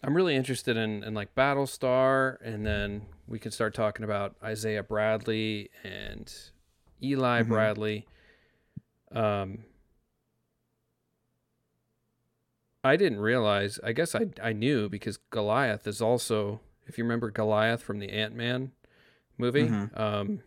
I'm 0.04 0.16
really 0.16 0.36
interested 0.36 0.76
in, 0.76 1.04
in 1.04 1.14
like 1.14 1.34
Battlestar, 1.36 2.38
and 2.42 2.66
then 2.66 3.04
we 3.28 3.40
can 3.40 3.52
start 3.52 3.74
talking 3.74 4.04
about 4.04 4.36
Isaiah 4.44 4.84
Bradley 4.84 5.70
and 5.84 6.32
Eli 7.02 7.44
Mhm. 7.44 7.48
Bradley. 7.48 8.08
Um, 9.14 9.60
I 12.84 12.98
didn't 12.98 13.20
realize. 13.20 13.80
I 13.84 13.94
guess 13.94 14.14
I 14.14 14.28
I 14.42 14.52
knew 14.52 14.90
because 14.90 15.18
Goliath 15.30 15.88
is 15.88 16.02
also, 16.02 16.60
if 16.86 16.98
you 16.98 17.04
remember 17.06 17.32
Goliath 17.32 17.82
from 17.82 18.00
the 18.00 18.10
Ant 18.10 18.36
Man 18.36 18.72
movie. 19.38 19.70
Mhm. 19.70 19.98
Um, 19.98 20.42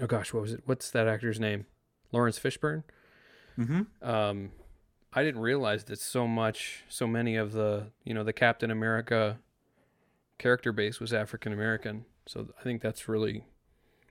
oh 0.00 0.06
gosh, 0.06 0.34
what 0.34 0.42
was 0.42 0.52
it? 0.52 0.62
What's 0.66 0.90
that 0.90 1.08
actor's 1.08 1.40
name? 1.40 1.64
Lawrence 2.12 2.38
Fishburne 2.38 2.84
Mm-hmm. 3.58 4.06
um, 4.08 4.50
I 5.16 5.24
didn't 5.24 5.40
realize 5.40 5.84
that 5.84 5.98
so 5.98 6.28
much, 6.28 6.84
so 6.90 7.06
many 7.06 7.36
of 7.36 7.52
the, 7.52 7.86
you 8.04 8.12
know, 8.12 8.22
the 8.22 8.34
Captain 8.34 8.70
America 8.70 9.38
character 10.38 10.72
base 10.72 11.00
was 11.00 11.14
African 11.14 11.54
American. 11.54 12.04
So 12.26 12.48
I 12.60 12.62
think 12.62 12.82
that's 12.82 13.08
really 13.08 13.44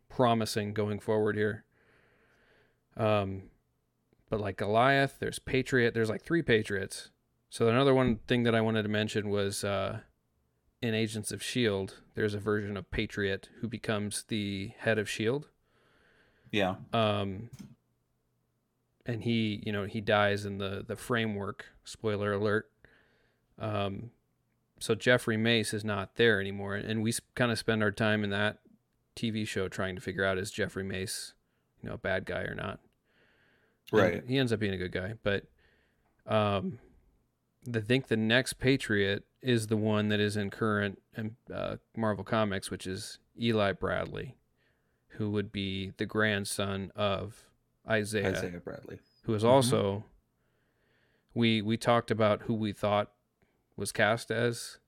promising 0.10 0.74
going 0.74 1.00
forward 1.00 1.36
here. 1.38 1.64
Um, 2.98 3.44
but 4.32 4.42
like 4.42 4.58
Goliath, 4.58 5.18
there's 5.20 5.38
Patriot, 5.38 5.94
there's 5.94 6.10
like 6.10 6.24
three 6.24 6.42
Patriots, 6.42 7.12
So 7.56 7.70
another 7.70 7.94
one 7.94 8.18
thing 8.28 8.44
that 8.44 8.54
I 8.54 8.60
wanted 8.60 8.84
to 8.84 8.90
mention 8.90 9.30
was 9.30 9.64
uh, 9.64 10.00
in 10.82 10.94
Agents 10.94 11.32
of 11.32 11.42
Shield, 11.42 12.02
there's 12.14 12.34
a 12.34 12.38
version 12.38 12.76
of 12.76 12.92
Patriot 12.92 13.48
who 13.62 13.70
becomes 13.70 14.24
the 14.28 14.74
head 14.78 14.98
of 14.98 15.10
Shield. 15.10 15.48
Yeah. 16.52 16.76
Um, 16.92 17.50
and 19.06 19.24
he, 19.24 19.62
you 19.66 19.72
know, 19.72 19.86
he 19.86 20.02
dies 20.02 20.46
in 20.46 20.58
the 20.58 20.84
the 20.88 20.96
framework. 20.96 21.66
Spoiler 21.84 22.34
alert. 22.34 22.70
Um, 23.60 24.12
so 24.80 24.94
Jeffrey 24.96 25.38
Mace 25.38 25.74
is 25.74 25.86
not 25.86 26.16
there 26.16 26.40
anymore, 26.42 26.76
and 26.76 27.02
we 27.02 27.14
kind 27.36 27.52
of 27.52 27.58
spend 27.60 27.82
our 27.82 27.92
time 27.92 28.24
in 28.24 28.30
that 28.32 28.58
TV 29.16 29.48
show 29.48 29.68
trying 29.70 29.96
to 29.96 30.02
figure 30.02 30.26
out 30.26 30.38
is 30.38 30.52
Jeffrey 30.52 30.84
Mace, 30.84 31.34
you 31.82 31.88
know, 31.88 31.96
a 31.96 31.98
bad 32.00 32.26
guy 32.26 32.42
or 32.42 32.54
not. 32.56 32.80
And 33.94 34.02
Right. 34.02 34.24
he 34.28 34.38
ends 34.38 34.52
up 34.52 34.60
being 34.60 34.74
a 34.74 34.78
good 34.78 34.92
guy, 34.92 35.14
but 35.24 35.46
um, 36.28 36.80
I 37.74 37.80
think 37.80 38.08
the 38.08 38.18
next 38.18 38.54
Patriot 38.54 39.24
is 39.42 39.68
the 39.68 39.78
one 39.78 40.10
that 40.10 40.20
is 40.20 40.36
in 40.36 40.50
current 40.50 41.02
um, 41.16 41.38
uh, 41.54 41.78
Marvel 41.96 42.24
Comics, 42.26 42.70
which 42.70 42.86
is 42.88 43.20
Eli 43.40 43.72
Bradley, 43.72 44.36
who 45.10 45.30
would 45.30 45.52
be 45.52 45.94
the 45.98 46.06
grandson 46.06 46.92
of 46.96 47.45
Isaiah, 47.88 48.32
Isaiah 48.32 48.60
Bradley. 48.60 49.00
who 49.24 49.34
is 49.34 49.44
Mhm. 49.44 49.48
also. 49.50 50.06
We 51.34 51.62
we 51.62 51.78
talked 51.78 52.12
about 52.12 52.44
who 52.44 52.54
we 52.54 52.72
thought 52.72 53.12
was 53.76 53.92
cast 53.92 54.32
as 54.32 54.80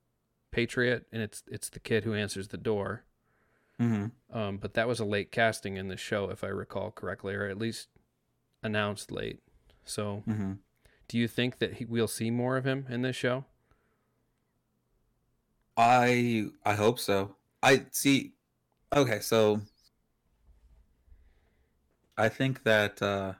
Patriot, 0.52 1.06
and 1.12 1.22
it's 1.22 1.44
it's 1.48 1.70
the 1.70 1.80
kid 1.80 2.04
who 2.06 2.14
answers 2.14 2.48
the 2.50 2.58
door. 2.58 3.04
Mm-hmm. 3.80 4.36
Um, 4.36 4.58
but 4.58 4.74
that 4.74 4.88
was 4.88 5.00
a 5.00 5.06
late 5.06 5.32
casting 5.32 5.78
in 5.78 5.88
the 5.88 5.98
show, 5.98 6.30
if 6.32 6.44
I 6.44 6.48
recall 6.48 6.90
correctly, 6.90 7.36
or 7.36 7.46
at 7.48 7.58
least 7.60 7.90
announced 8.64 9.12
late. 9.12 9.40
So, 9.86 10.24
Mm-hmm. 10.28 10.54
do 11.08 11.18
you 11.18 11.28
think 11.28 11.60
that 11.60 11.74
he, 11.76 11.86
we'll 11.86 12.08
see 12.08 12.32
more 12.32 12.58
of 12.58 12.66
him 12.66 12.88
in 12.90 13.02
this 13.04 13.16
show? 13.16 13.46
I 15.76 16.50
I 16.66 16.74
hope 16.76 17.00
so. 17.00 17.36
I 17.62 17.86
see. 17.92 18.34
Okay, 18.96 19.20
so 19.20 19.62
I 22.18 22.30
think 22.30 22.64
that 22.64 23.02
uh, 23.02 23.34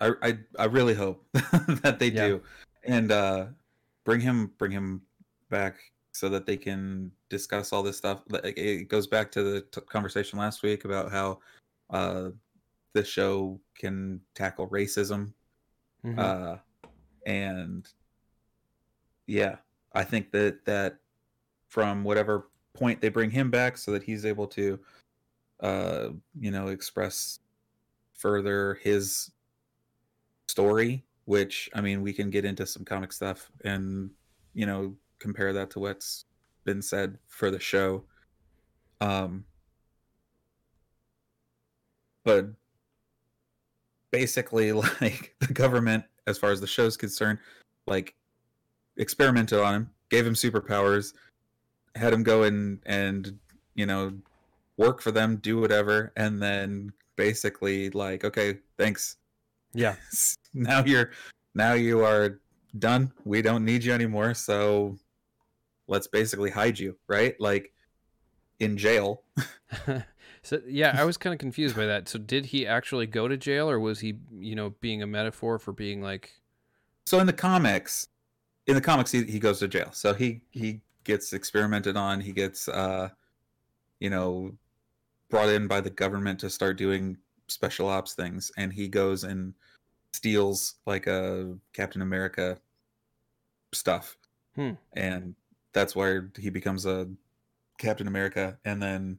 I 0.00 0.12
I 0.22 0.38
I 0.58 0.64
really 0.66 0.94
hope 0.94 1.24
that 1.82 1.96
they 1.98 2.10
Yeah. 2.10 2.28
do, 2.28 2.42
and 2.84 3.10
uh, 3.10 3.46
bring 4.04 4.20
him 4.20 4.52
bring 4.58 4.70
him 4.72 5.02
back 5.50 5.76
so 6.12 6.28
that 6.28 6.46
they 6.46 6.56
can 6.56 7.10
discuss 7.28 7.72
all 7.72 7.82
this 7.82 7.96
stuff. 7.96 8.22
It 8.44 8.88
goes 8.88 9.06
back 9.06 9.30
to 9.32 9.42
the 9.42 9.60
t- 9.62 9.80
conversation 9.82 10.38
last 10.38 10.62
week 10.62 10.84
about 10.84 11.10
how 11.10 11.38
uh, 11.90 12.30
the 12.92 13.04
show 13.04 13.60
can 13.76 14.20
tackle 14.34 14.68
racism 14.68 15.32
Mhm. 16.04 16.18
uh 16.18 16.56
and 17.26 17.88
yeah 19.26 19.56
i 19.94 20.04
think 20.04 20.30
that 20.30 20.64
that 20.64 20.98
from 21.68 22.04
whatever 22.04 22.48
point 22.72 23.00
they 23.00 23.08
bring 23.08 23.30
him 23.30 23.50
back 23.50 23.76
so 23.76 23.90
that 23.90 24.02
he's 24.04 24.24
able 24.24 24.46
to 24.46 24.78
uh 25.60 26.08
you 26.38 26.50
know 26.50 26.68
express 26.68 27.40
further 28.14 28.78
his 28.82 29.30
story 30.48 31.04
which 31.24 31.68
i 31.74 31.80
mean 31.80 32.00
we 32.00 32.12
can 32.12 32.30
get 32.30 32.44
into 32.44 32.64
some 32.64 32.84
comic 32.84 33.12
stuff 33.12 33.50
and 33.64 34.10
you 34.54 34.66
know 34.66 34.94
compare 35.18 35.52
that 35.52 35.70
to 35.70 35.80
what's 35.80 36.24
been 36.64 36.82
said 36.82 37.18
for 37.26 37.50
the 37.50 37.60
show. 37.60 38.04
Um 39.00 39.44
but 42.24 42.46
basically 44.10 44.72
like 45.00 45.34
the 45.40 45.52
government 45.52 46.04
as 46.26 46.38
far 46.38 46.50
as 46.50 46.60
the 46.60 46.66
show's 46.66 46.96
concerned 46.96 47.38
like 47.86 48.14
experimented 48.96 49.58
on 49.60 49.74
him 49.74 49.90
gave 50.10 50.26
him 50.26 50.34
superpowers 50.34 51.14
had 51.94 52.12
him 52.12 52.22
go 52.22 52.42
and 52.42 52.80
and 52.86 53.38
you 53.74 53.86
know 53.86 54.12
work 54.78 55.02
for 55.02 55.10
them 55.10 55.36
do 55.36 55.60
whatever 55.60 56.12
and 56.16 56.42
then 56.42 56.90
basically 57.16 57.90
like 57.90 58.24
okay 58.24 58.58
thanks. 58.78 59.16
Yeah, 59.74 59.96
now 60.54 60.82
you're 60.84 61.10
now 61.54 61.74
you 61.74 62.04
are 62.04 62.40
done. 62.78 63.12
We 63.24 63.42
don't 63.42 63.64
need 63.64 63.84
you 63.84 63.92
anymore 63.92 64.34
so 64.34 64.96
let's 65.86 66.06
basically 66.06 66.50
hide 66.50 66.78
you 66.78 66.96
right? 67.06 67.38
Like 67.38 67.72
in 68.58 68.76
jail. 68.76 69.22
So 70.40 70.60
yeah, 70.66 70.94
I 70.96 71.04
was 71.04 71.18
kind 71.18 71.34
of 71.34 71.40
confused 71.40 71.76
by 71.76 71.84
that. 71.86 72.08
So, 72.08 72.18
did 72.18 72.46
he 72.46 72.66
actually 72.66 73.06
go 73.06 73.28
to 73.28 73.36
jail, 73.36 73.68
or 73.68 73.78
was 73.78 74.00
he, 74.00 74.14
you 74.38 74.54
know, 74.54 74.70
being 74.80 75.02
a 75.02 75.06
metaphor 75.06 75.58
for 75.58 75.72
being 75.72 76.00
like, 76.00 76.30
so 77.04 77.18
in 77.18 77.26
the 77.26 77.34
comics 77.34 78.08
in 78.68 78.74
the 78.74 78.80
comics 78.80 79.10
he, 79.10 79.24
he 79.24 79.40
goes 79.40 79.58
to 79.58 79.66
jail. 79.66 79.88
So 79.92 80.14
he 80.14 80.42
he 80.50 80.82
gets 81.02 81.32
experimented 81.32 81.96
on. 81.96 82.20
He 82.20 82.32
gets 82.32 82.68
uh 82.68 83.08
you 83.98 84.10
know 84.10 84.52
brought 85.30 85.48
in 85.48 85.66
by 85.66 85.80
the 85.80 85.90
government 85.90 86.40
to 86.40 86.50
start 86.50 86.76
doing 86.78 87.18
special 87.48 87.88
ops 87.88 88.14
things 88.14 88.52
and 88.56 88.72
he 88.72 88.88
goes 88.88 89.24
and 89.24 89.54
steals 90.12 90.76
like 90.86 91.06
a 91.06 91.56
captain 91.72 92.02
america 92.02 92.60
stuff 93.74 94.16
Hmm. 94.54 94.72
and 94.94 95.34
that's 95.72 95.96
where 95.96 96.32
he 96.38 96.50
becomes 96.50 96.86
a 96.86 97.08
captain 97.78 98.08
america 98.08 98.58
and 98.64 98.82
then 98.82 99.18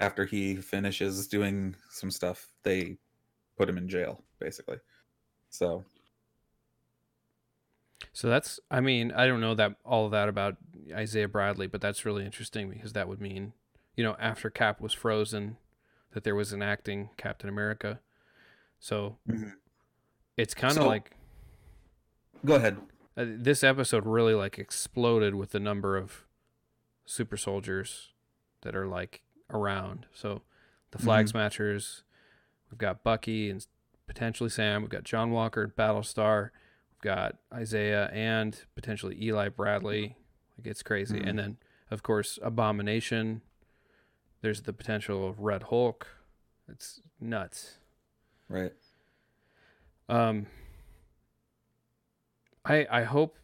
after 0.00 0.26
he 0.26 0.56
finishes 0.56 1.28
doing 1.28 1.76
some 1.90 2.10
stuff 2.10 2.52
they 2.64 2.98
put 3.56 3.68
him 3.68 3.78
in 3.78 3.88
jail 3.88 4.24
basically 4.40 4.78
so 5.50 5.84
So 8.12 8.28
that's, 8.28 8.60
I 8.70 8.80
mean, 8.80 9.12
I 9.12 9.26
don't 9.26 9.40
know 9.40 9.54
that 9.54 9.76
all 9.84 10.06
of 10.06 10.12
that 10.12 10.28
about 10.28 10.56
Isaiah 10.92 11.28
Bradley, 11.28 11.66
but 11.66 11.80
that's 11.80 12.04
really 12.04 12.24
interesting 12.24 12.70
because 12.70 12.92
that 12.92 13.08
would 13.08 13.20
mean, 13.20 13.52
you 13.96 14.02
know, 14.04 14.16
after 14.18 14.50
Cap 14.50 14.80
was 14.80 14.92
frozen, 14.92 15.56
that 16.12 16.24
there 16.24 16.34
was 16.34 16.52
an 16.52 16.62
acting 16.62 17.10
Captain 17.16 17.48
America. 17.48 18.00
So 18.78 19.18
Mhm. 19.28 19.54
it's 20.36 20.54
kind 20.54 20.72
of 20.72 20.82
So- 20.82 20.86
like 20.88 21.16
go 22.44 22.54
ahead 22.56 22.76
uh, 23.16 23.24
this 23.26 23.62
episode 23.64 24.04
really 24.04 24.34
like 24.34 24.58
exploded 24.58 25.34
with 25.36 25.50
the 25.52 25.60
number 25.60 25.96
of 25.96 26.26
super 27.06 27.36
soldiers 27.36 28.12
that 28.62 28.74
are 28.74 28.86
like 28.88 29.22
around. 29.50 30.06
So 30.12 30.42
the 30.90 30.98
flag 30.98 31.26
Mhm. 31.26 31.30
smashers, 31.30 32.02
we've 32.70 32.78
got 32.78 33.04
Bucky 33.04 33.50
and 33.50 33.64
potentially 34.08 34.50
Sam. 34.50 34.82
We've 34.82 34.90
got 34.90 35.04
John 35.04 35.30
Walker, 35.30 35.68
Battlestar. 35.68 36.50
We've 36.90 37.00
got 37.02 37.38
Isaiah 37.52 38.08
and 38.10 38.60
potentially 38.74 39.16
Eli 39.22 39.48
Bradley. 39.48 40.16
Like 40.58 40.66
it's 40.66 40.82
crazy. 40.82 41.20
Mhm. 41.20 41.28
And 41.28 41.38
then 41.38 41.56
of 41.90 42.02
course 42.02 42.38
Abomination. 42.42 43.42
There's 44.44 44.60
the 44.60 44.74
potential 44.74 45.26
of 45.26 45.40
Red 45.40 45.62
Hulk. 45.62 46.06
It's 46.68 47.00
nuts. 47.18 47.78
right 48.50 48.74
Um, 50.06 50.48
I 52.62 52.86
I 52.90 53.02
hope 53.04 53.38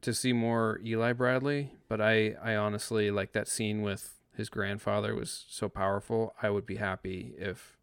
to 0.00 0.14
see 0.14 0.32
more 0.32 0.80
Eli 0.82 1.12
Bradley, 1.12 1.72
but 1.90 2.00
I 2.00 2.36
I 2.42 2.56
honestly 2.56 3.10
like 3.10 3.32
that 3.32 3.48
scene 3.48 3.82
with 3.82 4.14
his 4.34 4.48
grandfather 4.48 5.14
was 5.14 5.44
so 5.50 5.68
powerful. 5.68 6.34
I 6.40 6.48
would 6.48 6.64
be 6.64 6.76
happy 6.76 7.34
if, 7.36 7.76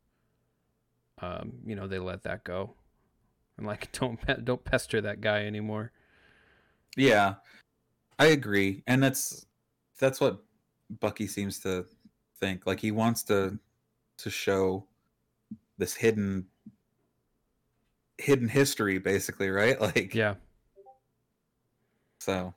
um, 1.22 1.60
you 1.64 1.76
know, 1.76 1.86
they 1.86 2.00
let 2.00 2.24
that 2.24 2.44
go, 2.44 2.74
and 3.56 3.68
like 3.68 3.92
don't 4.00 4.20
don't 4.44 4.66
pester 4.66 5.00
that 5.02 5.22
guy 5.22 5.46
anymore. 5.46 5.92
Yeah, 6.96 7.36
I 8.18 8.26
agree, 8.26 8.82
and 8.88 9.04
that's 9.04 9.46
that's 10.00 10.20
what 10.20 10.44
Bucky 10.90 11.28
seems 11.28 11.60
to 11.60 11.86
think. 12.40 12.66
Like 12.66 12.80
he 12.80 12.92
wants 12.92 13.24
to 13.24 13.60
to 14.18 14.30
show 14.30 14.86
this 15.78 15.96
hidden 15.96 16.48
hidden 18.18 18.48
history, 18.48 18.98
basically, 18.98 19.50
right? 19.50 19.80
Like, 19.88 20.14
Yeah, 20.14 20.36
So, 22.20 22.54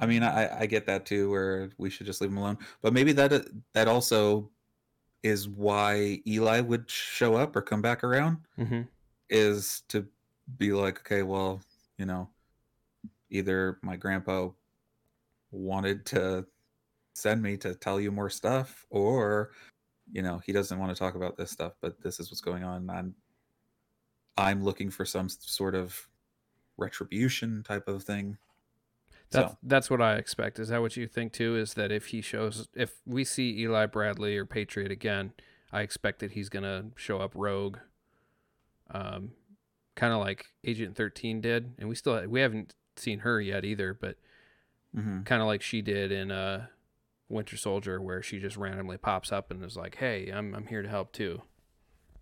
I 0.00 0.06
mean, 0.06 0.22
I 0.22 0.60
I 0.62 0.66
get 0.66 0.86
that 0.86 1.06
too, 1.06 1.30
where 1.30 1.70
we 1.78 1.90
should 1.90 2.06
just 2.06 2.20
leave 2.20 2.30
him 2.30 2.38
alone. 2.38 2.58
But 2.82 2.92
maybe 2.92 3.12
that 3.12 3.46
that 3.72 3.88
also 3.88 4.50
is 5.22 5.48
why 5.48 6.20
Eli 6.26 6.60
would 6.60 6.90
show 6.90 7.34
up 7.34 7.56
or 7.56 7.62
come 7.62 7.82
back 7.82 8.04
around 8.04 8.38
hmm 8.56 8.82
is 9.28 9.82
to 9.88 10.06
be 10.58 10.72
like, 10.72 11.00
okay, 11.00 11.22
well, 11.22 11.60
you 11.98 12.06
know, 12.06 12.28
either 13.30 13.78
my 13.82 13.96
grandpa 13.96 14.50
wanted 15.50 16.06
to 16.06 16.46
send 17.16 17.42
me 17.42 17.56
to 17.58 17.74
tell 17.74 18.00
you 18.00 18.12
more 18.12 18.30
stuff, 18.30 18.86
or 18.90 19.52
you 20.12 20.22
know, 20.22 20.38
he 20.38 20.52
doesn't 20.52 20.78
want 20.78 20.90
to 20.92 20.98
talk 20.98 21.14
about 21.16 21.36
this 21.36 21.50
stuff, 21.52 21.74
but 21.80 22.00
this 22.02 22.20
is 22.20 22.30
what's 22.30 22.40
going 22.42 22.64
on. 22.64 22.90
I'm 22.90 23.16
I'm 24.36 24.62
looking 24.62 24.90
for 24.90 25.04
some 25.04 25.28
sort 25.28 25.74
of 25.74 26.08
retribution 26.78 27.62
type 27.64 27.88
of 27.88 28.04
thing. 28.04 28.38
that's 29.30 29.52
So 29.52 29.58
that's 29.62 29.90
what 29.90 30.00
I 30.00 30.16
expect. 30.16 30.58
Is 30.58 30.68
that 30.68 30.80
what 30.80 30.96
you 30.96 31.06
think 31.06 31.32
too? 31.32 31.56
Is 31.56 31.74
that 31.74 31.90
if 31.92 32.06
he 32.06 32.20
shows, 32.20 32.68
if 32.74 33.00
we 33.06 33.24
see 33.24 33.58
Eli 33.60 33.86
Bradley 33.86 34.36
or 34.36 34.44
Patriot 34.46 34.90
again, 34.90 35.32
I 35.72 35.82
expect 35.82 36.20
that 36.20 36.32
he's 36.32 36.48
gonna 36.48 36.90
show 36.96 37.18
up 37.18 37.32
rogue, 37.34 37.78
um, 38.90 39.32
kind 39.94 40.12
of 40.12 40.20
like 40.20 40.46
Agent 40.64 40.96
13 40.96 41.40
did, 41.40 41.74
and 41.78 41.88
we 41.88 41.94
still 41.94 42.26
we 42.28 42.40
haven't 42.40 42.74
seen 42.96 43.20
her 43.20 43.40
yet 43.40 43.64
either, 43.64 43.94
but 43.94 44.16
hmm 44.94 45.18
kind 45.24 45.42
of 45.42 45.48
like 45.48 45.62
she 45.62 45.82
did 45.82 46.12
in 46.12 46.30
uh 46.30 46.66
Winter 47.28 47.56
Soldier 47.56 48.00
where 48.00 48.22
she 48.22 48.38
just 48.38 48.56
randomly 48.56 48.96
pops 48.96 49.32
up 49.32 49.50
and 49.50 49.64
is 49.64 49.76
like, 49.76 49.96
"Hey, 49.96 50.30
I'm 50.30 50.54
I'm 50.54 50.66
here 50.66 50.82
to 50.82 50.88
help 50.88 51.12
too." 51.12 51.42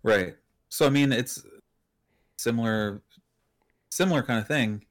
Right. 0.03 0.35
So 0.69 0.85
I 0.85 0.89
mean, 0.89 1.11
it's 1.11 1.43
similar, 2.37 3.01
similar 3.89 4.23
kind 4.23 4.39
of 4.39 4.47
thing. 4.47 4.85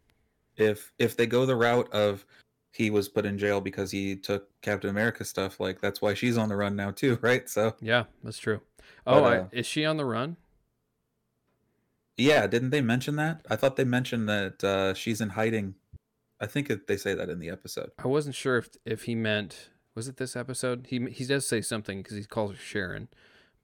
If 0.57 0.92
if 0.98 1.16
they 1.16 1.27
go 1.27 1.46
the 1.46 1.57
route 1.57 1.92
of 1.92 2.24
he 2.72 2.90
was 2.90 3.09
put 3.09 3.24
in 3.24 3.38
jail 3.38 3.61
because 3.61 3.90
he 3.92 4.16
took 4.16 4.48
Captain 4.61 4.90
America 4.90 5.24
stuff, 5.24 5.61
like 5.61 5.81
that's 5.81 6.03
why 6.03 6.14
she's 6.14 6.37
on 6.37 6.48
the 6.48 6.57
run 6.57 6.74
now 6.77 6.90
too, 6.90 7.18
right? 7.22 7.48
So 7.48 7.74
Yeah, 7.81 8.05
that's 8.22 8.38
true. 8.38 8.61
Oh, 9.07 9.20
But, 9.20 9.24
I, 9.24 9.37
uh, 9.38 9.48
is 9.53 9.66
she 9.66 9.85
on 9.85 9.96
the 9.96 10.05
run? 10.05 10.37
yeah, 12.16 12.46
didn't 12.46 12.70
they 12.70 12.81
mention 12.81 13.16
that? 13.16 13.44
I 13.50 13.57
thought 13.57 13.77
they 13.77 13.85
mentioned 13.85 14.29
that 14.29 14.62
uh, 14.62 14.94
she's 14.94 15.20
in 15.20 15.31
hiding. 15.31 15.74
I 16.40 16.46
think 16.46 16.70
they 16.87 16.96
say 16.96 17.14
that 17.14 17.29
in 17.29 17.38
the 17.38 17.50
episode. 17.50 17.90
I 17.98 18.07
wasn't 18.09 18.35
sure 18.35 18.59
if 18.59 18.70
if 18.85 19.05
he 19.05 19.14
meant 19.14 19.70
was 19.95 20.09
it 20.09 20.17
this 20.17 20.37
episode. 20.37 20.87
He 20.89 21.05
he 21.11 21.25
does 21.25 21.47
say 21.47 21.61
something 21.61 22.03
because 22.03 22.17
he 22.17 22.25
calls 22.25 22.53
her 22.53 22.57
Sharon, 22.57 23.09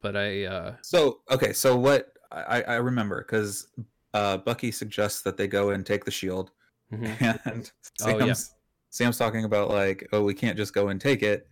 but 0.01 0.17
I 0.17 0.45
uh 0.45 0.75
So 0.83 1.21
okay, 1.31 1.53
so 1.53 1.77
what 1.77 2.13
I, 2.33 2.63
I 2.63 2.75
remember 2.77 3.23
because 3.23 3.67
uh, 4.15 4.37
Bucky 4.39 4.71
suggests 4.71 5.23
that 5.23 5.37
they 5.37 5.47
go 5.49 5.71
and 5.71 5.85
take 5.85 6.05
the 6.05 6.11
shield, 6.11 6.51
mhm. 6.93 7.41
and 7.45 7.71
Oh, 8.03 8.19
Sam's, 8.19 8.51
yeah. 8.51 8.57
Sam's 8.91 9.19
talking 9.19 9.45
about 9.45 9.71
like, 9.71 10.09
oh, 10.13 10.23
we 10.25 10.35
can't 10.35 10.57
just 10.57 10.73
go 10.75 10.89
and 10.89 11.01
take 11.01 11.23
it, 11.23 11.49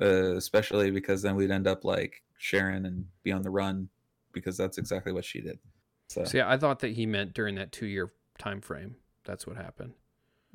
uh, 0.00 0.36
especially 0.36 0.90
because 0.90 1.22
then 1.22 1.34
we'd 1.36 1.50
end 1.50 1.66
up 1.66 1.84
like 1.84 2.22
Sharon 2.38 2.86
and 2.86 3.06
be 3.22 3.32
on 3.32 3.42
the 3.42 3.50
run, 3.50 3.88
because 4.32 4.56
that's 4.56 4.78
exactly 4.78 5.12
what 5.12 5.24
she 5.24 5.40
did. 5.40 5.58
So, 6.08 6.24
yeah, 6.32 6.48
I 6.50 6.56
thought 6.56 6.80
that 6.80 6.92
he 6.92 7.06
meant 7.06 7.34
during 7.34 7.54
that 7.56 7.70
two 7.70 7.86
year 7.86 8.12
time 8.38 8.60
frame. 8.60 8.96
That's 9.24 9.46
what 9.46 9.56
happened. 9.56 9.94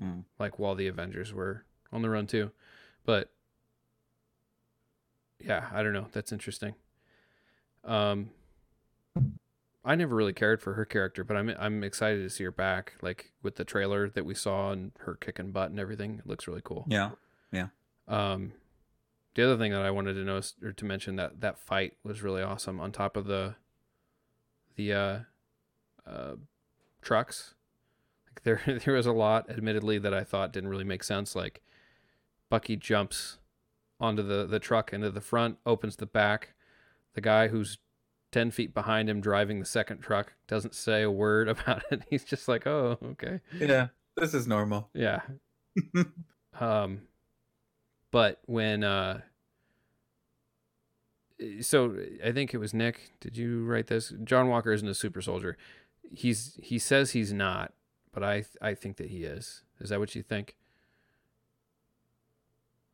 mm, 0.02 0.24
like 0.40 0.60
while 0.60 0.76
the 0.76 0.88
Avengers 0.88 1.34
were 1.34 1.64
on 1.94 2.02
the 2.02 2.10
run 2.10 2.28
too. 2.28 2.52
But 3.06 3.32
yeah, 5.39 5.69
I 5.74 5.84
don't 5.84 5.93
know. 5.93 6.08
That's 6.12 6.32
interesting. 6.32 6.76
Um 7.84 8.32
I 9.88 9.93
never 9.93 10.15
really 10.15 10.34
cared 10.34 10.63
for 10.63 10.74
her 10.74 10.86
character, 10.86 11.24
but 11.24 11.38
I'm 11.38 11.54
I'm 11.60 11.84
excited 11.84 12.24
to 12.24 12.30
see 12.30 12.43
her 12.43 12.52
back 12.52 12.93
like 13.02 13.32
with 13.43 13.56
the 13.56 13.63
trailer 13.63 14.10
that 14.10 14.26
we 14.26 14.34
saw 14.34 14.71
and 14.71 14.91
her 15.00 15.15
kicking 15.15 15.52
butt 15.52 15.69
and 15.69 15.80
everything. 15.80 16.19
It 16.19 16.28
looks 16.28 16.48
really 16.48 16.62
cool. 16.63 16.86
yeah, 16.89 17.12
yeah. 17.52 17.67
Um 18.08 18.54
the 19.36 19.43
other 19.43 19.58
thing 19.58 19.74
that 19.74 19.82
I 19.82 19.91
wanted 19.91 20.13
to 20.13 20.24
notice 20.24 20.56
or 20.63 20.71
to 20.71 20.86
mention 20.86 21.17
that 21.17 21.41
that 21.41 21.60
fight 21.60 21.98
was 22.04 22.24
really 22.24 22.41
awesome 22.41 22.80
on 22.80 22.91
top 22.91 23.15
of 23.17 23.26
the 23.26 23.56
the 24.76 24.93
uh 24.93 25.19
uh 26.08 26.36
trucks. 27.02 27.54
Like 28.28 28.43
there 28.65 28.80
there 28.84 28.95
was 28.95 29.06
a 29.06 29.12
lot 29.12 29.50
admittedly 29.52 30.00
that 30.00 30.13
I 30.13 30.24
thought 30.24 30.52
didn't 30.52 30.69
really 30.69 30.84
make 30.84 31.04
sense 31.04 31.36
like 31.36 31.62
Bucky 32.50 32.76
jumps 32.76 33.38
onto 33.99 34.23
the 34.23 34.45
the 34.45 34.60
truck 34.60 34.93
into 34.93 35.10
the 35.10 35.21
front, 35.21 35.58
opens 35.65 35.95
the 35.95 36.05
back. 36.05 36.53
The 37.13 37.21
guy 37.21 37.47
who's 37.47 37.77
10 38.31 38.51
feet 38.51 38.73
behind 38.73 39.10
him 39.10 39.21
driving 39.21 39.60
the 39.60 39.65
second 39.65 39.99
truck 39.99 40.34
doesn't 40.47 40.75
say 40.75 41.03
a 41.03 41.12
word 41.12 41.47
about 41.55 41.84
it. 41.91 42.03
He's 42.10 42.23
just 42.23 42.47
like, 42.47 42.67
"Oh, 42.67 42.97
okay." 43.03 43.39
yeah. 43.60 43.88
This 44.17 44.34
is 44.34 44.47
normal. 44.47 44.89
Yeah. 44.93 45.21
um 46.60 47.01
but 48.12 48.39
when 48.45 48.84
uh 48.84 49.19
so 51.60 51.97
I 52.23 52.31
think 52.31 52.53
it 52.53 52.60
was 52.60 52.73
Nick. 52.73 53.12
Did 53.19 53.36
you 53.36 53.65
write 53.65 53.88
this? 53.88 54.13
John 54.23 54.47
Walker 54.47 54.71
isn't 54.71 54.88
a 54.88 54.95
super 54.95 55.21
soldier. 55.21 55.58
He's 56.13 56.58
he 56.63 56.79
says 56.79 57.12
he's 57.12 57.34
not, 57.34 57.73
but 58.13 58.23
I 58.23 58.45
I 58.62 58.73
think 58.73 58.97
that 58.97 59.10
he 59.10 59.25
is. 59.25 59.63
Is 59.81 59.89
that 59.89 59.99
what 59.99 60.15
you 60.15 60.23
think? 60.23 60.55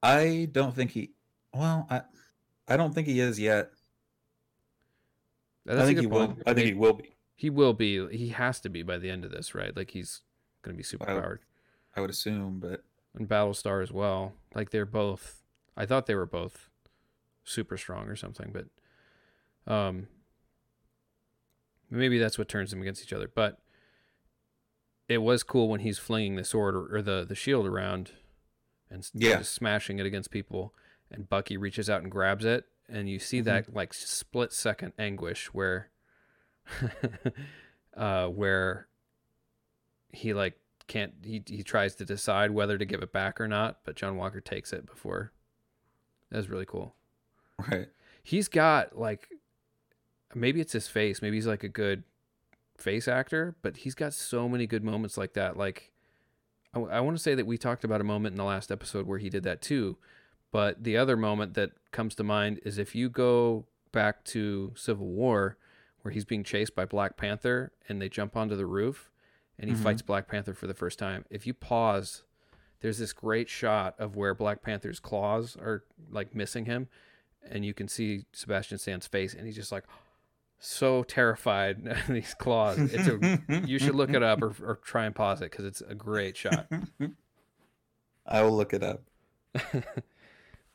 I 0.03 0.47
don't 0.51 0.75
think 0.75 0.91
he. 0.91 1.11
Well, 1.53 1.87
I, 1.89 2.01
I 2.67 2.77
don't 2.77 2.93
think 2.93 3.07
he 3.07 3.19
is 3.19 3.39
yet. 3.39 3.71
That's 5.65 5.81
I 5.81 5.85
think 5.85 5.99
he 5.99 6.07
will. 6.07 6.37
I 6.45 6.53
think 6.53 6.67
he 6.67 6.73
will 6.73 6.93
be. 6.93 7.15
He 7.35 7.49
will 7.49 7.73
be. 7.73 8.07
He 8.15 8.29
has 8.29 8.59
to 8.61 8.69
be 8.69 8.83
by 8.83 8.97
the 8.97 9.09
end 9.09 9.25
of 9.25 9.31
this, 9.31 9.53
right? 9.53 9.75
Like 9.75 9.91
he's 9.91 10.21
going 10.63 10.75
to 10.75 10.77
be 10.77 10.83
super 10.83 11.05
powered. 11.05 11.41
I 11.95 12.01
would 12.01 12.09
assume, 12.09 12.59
but 12.59 12.83
And 13.15 13.27
Battlestar 13.27 13.83
as 13.83 13.91
well. 13.91 14.33
Like 14.55 14.71
they're 14.71 14.85
both. 14.85 15.43
I 15.75 15.85
thought 15.85 16.05
they 16.05 16.15
were 16.15 16.25
both 16.25 16.69
super 17.43 17.77
strong 17.77 18.07
or 18.07 18.15
something, 18.15 18.53
but 18.53 19.73
um, 19.73 20.07
maybe 21.89 22.17
that's 22.17 22.37
what 22.37 22.47
turns 22.47 22.71
them 22.71 22.81
against 22.81 23.03
each 23.03 23.13
other. 23.13 23.29
But 23.33 23.59
it 25.07 25.19
was 25.19 25.43
cool 25.43 25.67
when 25.69 25.81
he's 25.81 25.99
flinging 25.99 26.35
the 26.35 26.43
sword 26.43 26.75
or, 26.75 26.95
or 26.95 27.01
the 27.01 27.25
the 27.27 27.35
shield 27.35 27.65
around 27.65 28.11
and 28.91 29.09
Yeah. 29.13 29.37
just 29.37 29.53
smashing 29.53 29.99
it 29.99 30.05
against 30.05 30.29
people, 30.31 30.73
and 31.09 31.27
Bucky 31.29 31.57
reaches 31.57 31.89
out 31.89 32.01
and 32.03 32.11
grabs 32.11 32.45
it, 32.45 32.65
and 32.89 33.09
you 33.09 33.17
see 33.19 33.41
that 33.41 33.73
like 33.73 33.93
split 33.93 34.51
second 34.53 34.93
anguish 34.99 35.47
where, 35.53 35.89
uh, 37.95 38.27
where 38.27 38.87
he 40.13 40.33
like 40.33 40.57
can't 40.87 41.13
he 41.23 41.41
he 41.47 41.63
tries 41.63 41.95
to 41.95 42.05
decide 42.05 42.51
whether 42.51 42.77
to 42.77 42.85
give 42.85 43.01
it 43.01 43.13
back 43.13 43.39
or 43.39 43.47
not, 43.47 43.79
but 43.85 43.95
John 43.95 44.17
Walker 44.17 44.41
takes 44.41 44.73
it 44.73 44.85
before. 44.85 45.31
That 46.29 46.37
was 46.37 46.49
really 46.49 46.65
cool. 46.65 46.95
right. 47.71 47.87
He's 48.23 48.47
got 48.47 48.97
like 48.97 49.29
maybe 50.35 50.61
it's 50.61 50.73
his 50.73 50.87
face, 50.87 51.21
maybe 51.21 51.37
he's 51.37 51.47
like 51.47 51.63
a 51.63 51.69
good 51.69 52.03
face 52.77 53.07
actor, 53.07 53.55
but 53.61 53.77
he's 53.77 53.95
got 53.95 54.13
so 54.13 54.49
many 54.49 54.65
good 54.67 54.83
moments 54.83 55.17
like 55.17 55.33
that. 55.33 55.55
Like 55.57 55.90
I, 56.73 56.99
want 57.01 57.17
to 57.17 57.21
say 57.23 57.35
that 57.35 57.45
we 57.45 57.57
talked 57.57 57.83
about 57.83 57.99
a 58.01 58.05
moment 58.05 58.33
in 58.33 58.37
the 58.37 58.43
last 58.45 58.71
episode 58.71 59.05
where 59.05 59.19
he 59.19 59.29
did 59.29 59.43
that 59.43 59.61
too, 59.61 59.97
but 60.51 60.83
the 60.83 60.95
other 60.97 61.17
moment 61.17 61.53
that 61.55 61.71
comes 61.91 62.15
to 62.15 62.23
mind 62.23 62.59
is 62.63 62.77
if 62.77 62.95
you 62.95 63.09
go 63.09 63.65
back 63.91 64.23
to 64.25 64.71
Civil 64.75 65.07
War 65.07 65.57
where 66.01 66.13
he's 66.13 66.25
being 66.25 66.43
chased 66.43 66.73
by 66.73 66.85
Black 66.85 67.17
Panther 67.17 67.71
and 67.89 68.01
they 68.01 68.09
jump 68.09 68.35
onto 68.37 68.55
the 68.55 68.65
roof 68.65 69.11
and 69.59 69.69
he 69.69 69.75
Mhm. 69.75 69.83
fights 69.83 70.01
Black 70.01 70.27
Panther 70.27 70.53
for 70.53 70.65
the 70.65 70.73
first 70.73 70.97
time. 70.97 71.25
If 71.29 71.45
you 71.45 71.53
pause, 71.53 72.23
there's 72.79 72.97
this 72.97 73.13
great 73.13 73.49
shot 73.49 73.93
of 73.99 74.15
where 74.15 74.33
Black 74.33 74.63
Panther's 74.63 74.99
claws 74.99 75.55
are 75.57 75.83
like 76.09 76.33
missing 76.33 76.65
him, 76.65 76.87
and 77.43 77.63
you 77.65 77.73
can 77.73 77.87
see 77.87 78.25
Sebastian 78.33 78.77
Stan's 78.79 79.05
face, 79.07 79.33
and 79.33 79.45
he's 79.45 79.55
just 79.57 79.71
like 79.71 79.83
so 80.61 81.03
terrified 81.03 81.87
of 81.87 82.07
these 82.07 82.33
claws. 82.35 82.77
It's 82.79 83.07
a 83.07 83.63
you 83.67 83.79
should 83.79 83.95
look 83.95 84.11
it 84.11 84.23
up 84.23 84.41
or, 84.41 84.55
or 84.63 84.79
try 84.83 85.05
and 85.05 85.13
pause 85.13 85.41
it 85.41 85.51
because 85.51 85.65
it's 85.65 85.81
a 85.81 85.95
great 85.95 86.37
shot. 86.37 86.67
I 88.25 88.43
will 88.43 88.55
look 88.55 88.73
it 88.73 88.83
up. 88.83 89.01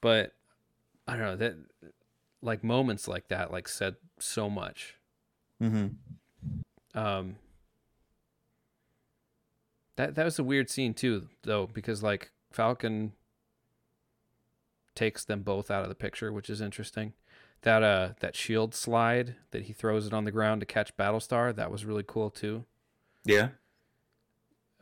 but 0.01 0.33
I 1.09 1.13
don't 1.17 1.25
know 1.25 1.37
that 1.37 1.55
like 2.43 2.63
moments 2.63 3.09
like 3.09 3.29
that 3.29 3.51
like 3.51 3.69
said 3.69 3.97
so 4.19 4.51
much. 4.51 4.97
Mm-hmm. 5.63 6.99
Um, 6.99 7.37
that 9.95 10.17
that 10.17 10.25
was 10.25 10.39
a 10.39 10.45
weird 10.45 10.69
scene 10.69 10.93
too, 10.93 11.29
though, 11.45 11.67
because 11.73 12.03
like 12.03 12.33
Falcon 12.51 13.13
takes 14.95 15.25
them 15.25 15.43
both 15.43 15.71
out 15.71 15.85
of 15.85 15.89
the 15.89 15.95
picture, 15.95 16.33
which 16.33 16.51
is 16.51 16.61
interesting. 16.61 17.13
That 17.63 17.83
uh 17.83 18.11
that 18.21 18.37
shield 18.37 18.75
slide 18.75 19.37
that 19.51 19.65
he 19.65 19.73
throws 19.73 20.07
it 20.07 20.13
on 20.13 20.25
the 20.25 20.31
ground 20.31 20.61
to 20.61 20.67
catch 20.67 20.97
Battlestar, 20.97 21.55
that 21.57 21.71
was 21.71 21.85
really 21.85 22.05
cool 22.07 22.31
too. 22.31 22.65
Yeah. 23.25 23.49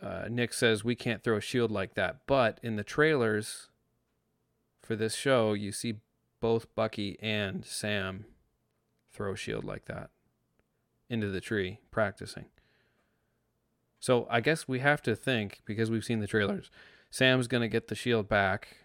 Uh, 0.02 0.26
Nick 0.28 0.52
says 0.52 0.84
we 0.84 0.94
can't 0.94 1.22
throw 1.22 1.36
a 1.36 1.40
shield 1.40 1.70
like 1.70 1.94
that, 1.94 2.26
but 2.26 2.58
in 2.62 2.76
the 2.76 2.84
trailers 2.84 3.68
for 4.82 4.96
this 4.96 5.14
show, 5.14 5.54
you 5.54 5.72
see 5.72 5.94
both 6.40 6.72
Bucky 6.74 7.16
and 7.22 7.64
Sam 7.64 8.26
throw 9.10 9.32
a 9.32 9.36
shield 9.36 9.64
like 9.64 9.86
that 9.86 10.10
into 11.08 11.30
the 11.30 11.40
tree 11.40 11.78
practicing. 11.90 12.46
So 13.98 14.26
I 14.28 14.42
guess 14.42 14.68
we 14.68 14.80
have 14.80 15.00
to 15.02 15.16
think 15.16 15.62
because 15.64 15.90
we've 15.90 16.04
seen 16.04 16.20
the 16.20 16.26
trailers. 16.26 16.70
Sam's 17.10 17.46
gonna 17.46 17.68
get 17.68 17.88
the 17.88 17.94
shield 17.94 18.28
back. 18.28 18.76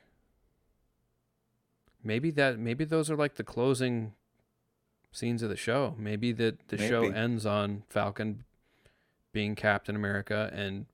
Maybe 2.04 2.32
that 2.32 2.60
maybe 2.60 2.86
those 2.86 3.12
are 3.12 3.16
like 3.16 3.36
the 3.36 3.44
closing 3.44 4.14
scenes 5.12 5.44
of 5.44 5.50
the 5.50 5.58
show. 5.58 5.96
Maybe 5.98 6.32
that 6.34 6.68
the 6.70 6.78
show 6.78 7.02
Maybe. 7.04 7.16
ends 7.16 7.46
on 7.46 7.84
Falcon 7.90 8.44
being 9.32 9.56
Captain 9.56 9.96
America 9.96 10.50
and 10.54 10.86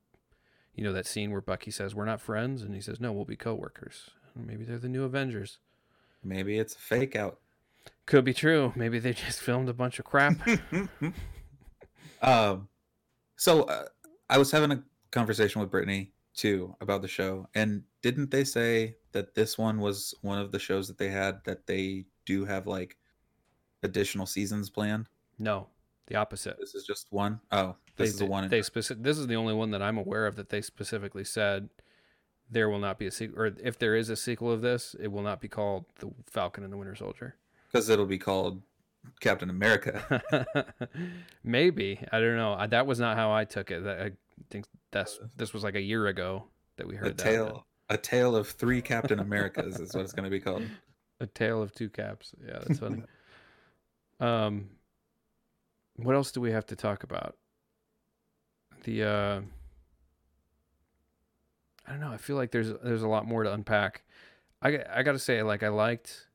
you 0.74 0.84
know 0.84 0.94
that 0.94 1.06
scene 1.06 1.32
where 1.32 1.42
Bucky 1.42 1.72
says 1.72 1.96
we're 1.96 2.06
not 2.06 2.20
friends 2.20 2.62
and 2.62 2.74
he 2.74 2.82
says 2.82 3.00
no, 3.00 3.12
we'll 3.12 3.26
be 3.26 3.36
coworkers. 3.36 4.10
Maybe 4.36 4.66
they're 4.66 4.78
the 4.78 4.90
new 4.90 5.04
Avengers. 5.04 5.60
Maybe 6.24 6.58
it's 6.58 6.76
a 6.76 6.80
fake 6.80 7.16
out. 7.16 7.40
Could 8.06 8.26
be 8.26 8.34
true. 8.34 8.74
Maybe 8.76 9.00
they 9.00 9.14
just 9.26 9.40
filmed 9.40 9.70
a 9.70 9.74
bunch 9.74 10.00
of 10.00 10.06
crap. 10.06 10.36
um, 12.22 12.68
so 13.36 13.64
uh, 13.64 13.86
I 14.30 14.38
was 14.38 14.52
having 14.52 14.72
a 14.72 14.84
conversation 15.12 15.62
with 15.62 15.70
Brittany 15.72 16.12
too 16.36 16.76
about 16.82 17.02
the 17.02 17.08
show, 17.08 17.48
and 17.56 17.84
didn't 18.02 18.32
they 18.32 18.44
say 18.44 18.96
that 19.14 19.36
this 19.36 19.58
one 19.58 19.80
was 19.80 20.14
one 20.22 20.38
of 20.40 20.52
the 20.52 20.60
shows 20.60 20.88
that 20.88 20.98
they 20.98 21.10
had 21.10 21.44
that 21.46 21.66
they 21.68 22.06
do 22.26 22.46
have 22.46 22.68
like 22.68 22.98
additional 23.84 24.26
seasons 24.26 24.70
planned? 24.70 25.08
no. 25.38 25.68
The 26.08 26.18
opposite. 26.18 26.60
This 26.60 26.76
is 26.76 26.86
just 26.86 27.08
one. 27.10 27.40
Oh, 27.52 27.78
this 27.98 28.10
they, 28.10 28.14
is 28.14 28.20
the 28.20 28.28
one. 28.28 28.48
They 28.48 28.60
speci- 28.60 29.02
This 29.02 29.18
is 29.18 29.26
the 29.26 29.38
only 29.38 29.56
one 29.56 29.72
that 29.72 29.82
I'm 29.82 29.98
aware 29.98 30.28
of 30.28 30.36
that 30.36 30.50
they 30.50 30.62
specifically 30.62 31.24
said 31.24 31.68
there 32.48 32.70
will 32.70 32.78
not 32.78 33.00
be 33.00 33.08
a 33.08 33.12
sequel, 33.12 33.40
or 33.42 33.56
if 33.64 33.80
there 33.80 33.96
is 33.96 34.12
a 34.12 34.16
sequel 34.16 34.52
of 34.52 34.62
this, 34.62 34.96
it 35.00 35.08
will 35.08 35.24
not 35.24 35.42
be 35.42 35.48
called 35.48 35.86
the 35.98 36.12
Falcon 36.30 36.64
and 36.64 36.72
the 36.72 36.78
Winter 36.78 36.94
Soldier. 36.94 37.38
because 37.72 37.90
it'll 37.90 38.06
be 38.06 38.20
called 38.20 38.62
Captain 39.20 39.50
America. 39.50 40.22
Maybe 41.44 42.00
I 42.12 42.20
don't 42.20 42.38
know. 42.38 42.64
That 42.68 42.86
was 42.86 43.00
not 43.00 43.18
how 43.18 43.32
I 43.34 43.46
took 43.46 43.72
it. 43.72 44.16
I 44.40 44.44
think 44.50 44.66
that's 44.92 45.20
this 45.36 45.54
was 45.54 45.64
like 45.64 45.76
a 45.76 45.82
year 45.82 46.08
ago 46.08 46.46
that 46.78 46.88
we 46.88 46.96
a 46.96 47.00
heard 47.00 47.18
that. 47.18 47.24
tale, 47.24 47.66
a 47.90 47.98
tale 47.98 48.36
of 48.36 48.48
three 48.50 48.82
Captain 48.82 49.20
Americas 49.20 49.80
is 49.80 49.94
what 49.94 50.04
it's 50.04 50.14
going 50.14 50.26
to 50.26 50.30
be 50.30 50.40
called. 50.40 50.64
A 51.22 51.28
tale 51.28 51.62
of 51.62 51.74
two 51.74 51.90
caps. 51.90 52.36
Yeah, 52.46 52.60
that's 52.60 52.80
funny. 52.80 53.02
um, 54.20 54.68
what 55.96 56.14
else 56.14 56.34
do 56.34 56.42
we 56.42 56.52
have 56.52 56.66
to 56.66 56.76
talk 56.76 57.04
about? 57.04 57.38
The 58.84 59.04
uh, 59.04 59.42
I 61.88 61.92
don't 61.92 62.02
know. 62.02 62.12
I 62.12 62.18
feel 62.18 62.36
like 62.36 62.52
there's 62.52 62.74
there's 62.84 63.04
a 63.04 63.08
lot 63.08 63.26
more 63.26 63.44
to 63.44 63.54
unpack. 63.54 64.04
I 64.62 64.80
I 64.94 65.04
gotta 65.04 65.20
say, 65.20 65.42
like 65.44 65.64
I 65.64 65.70
liked. 65.70 66.28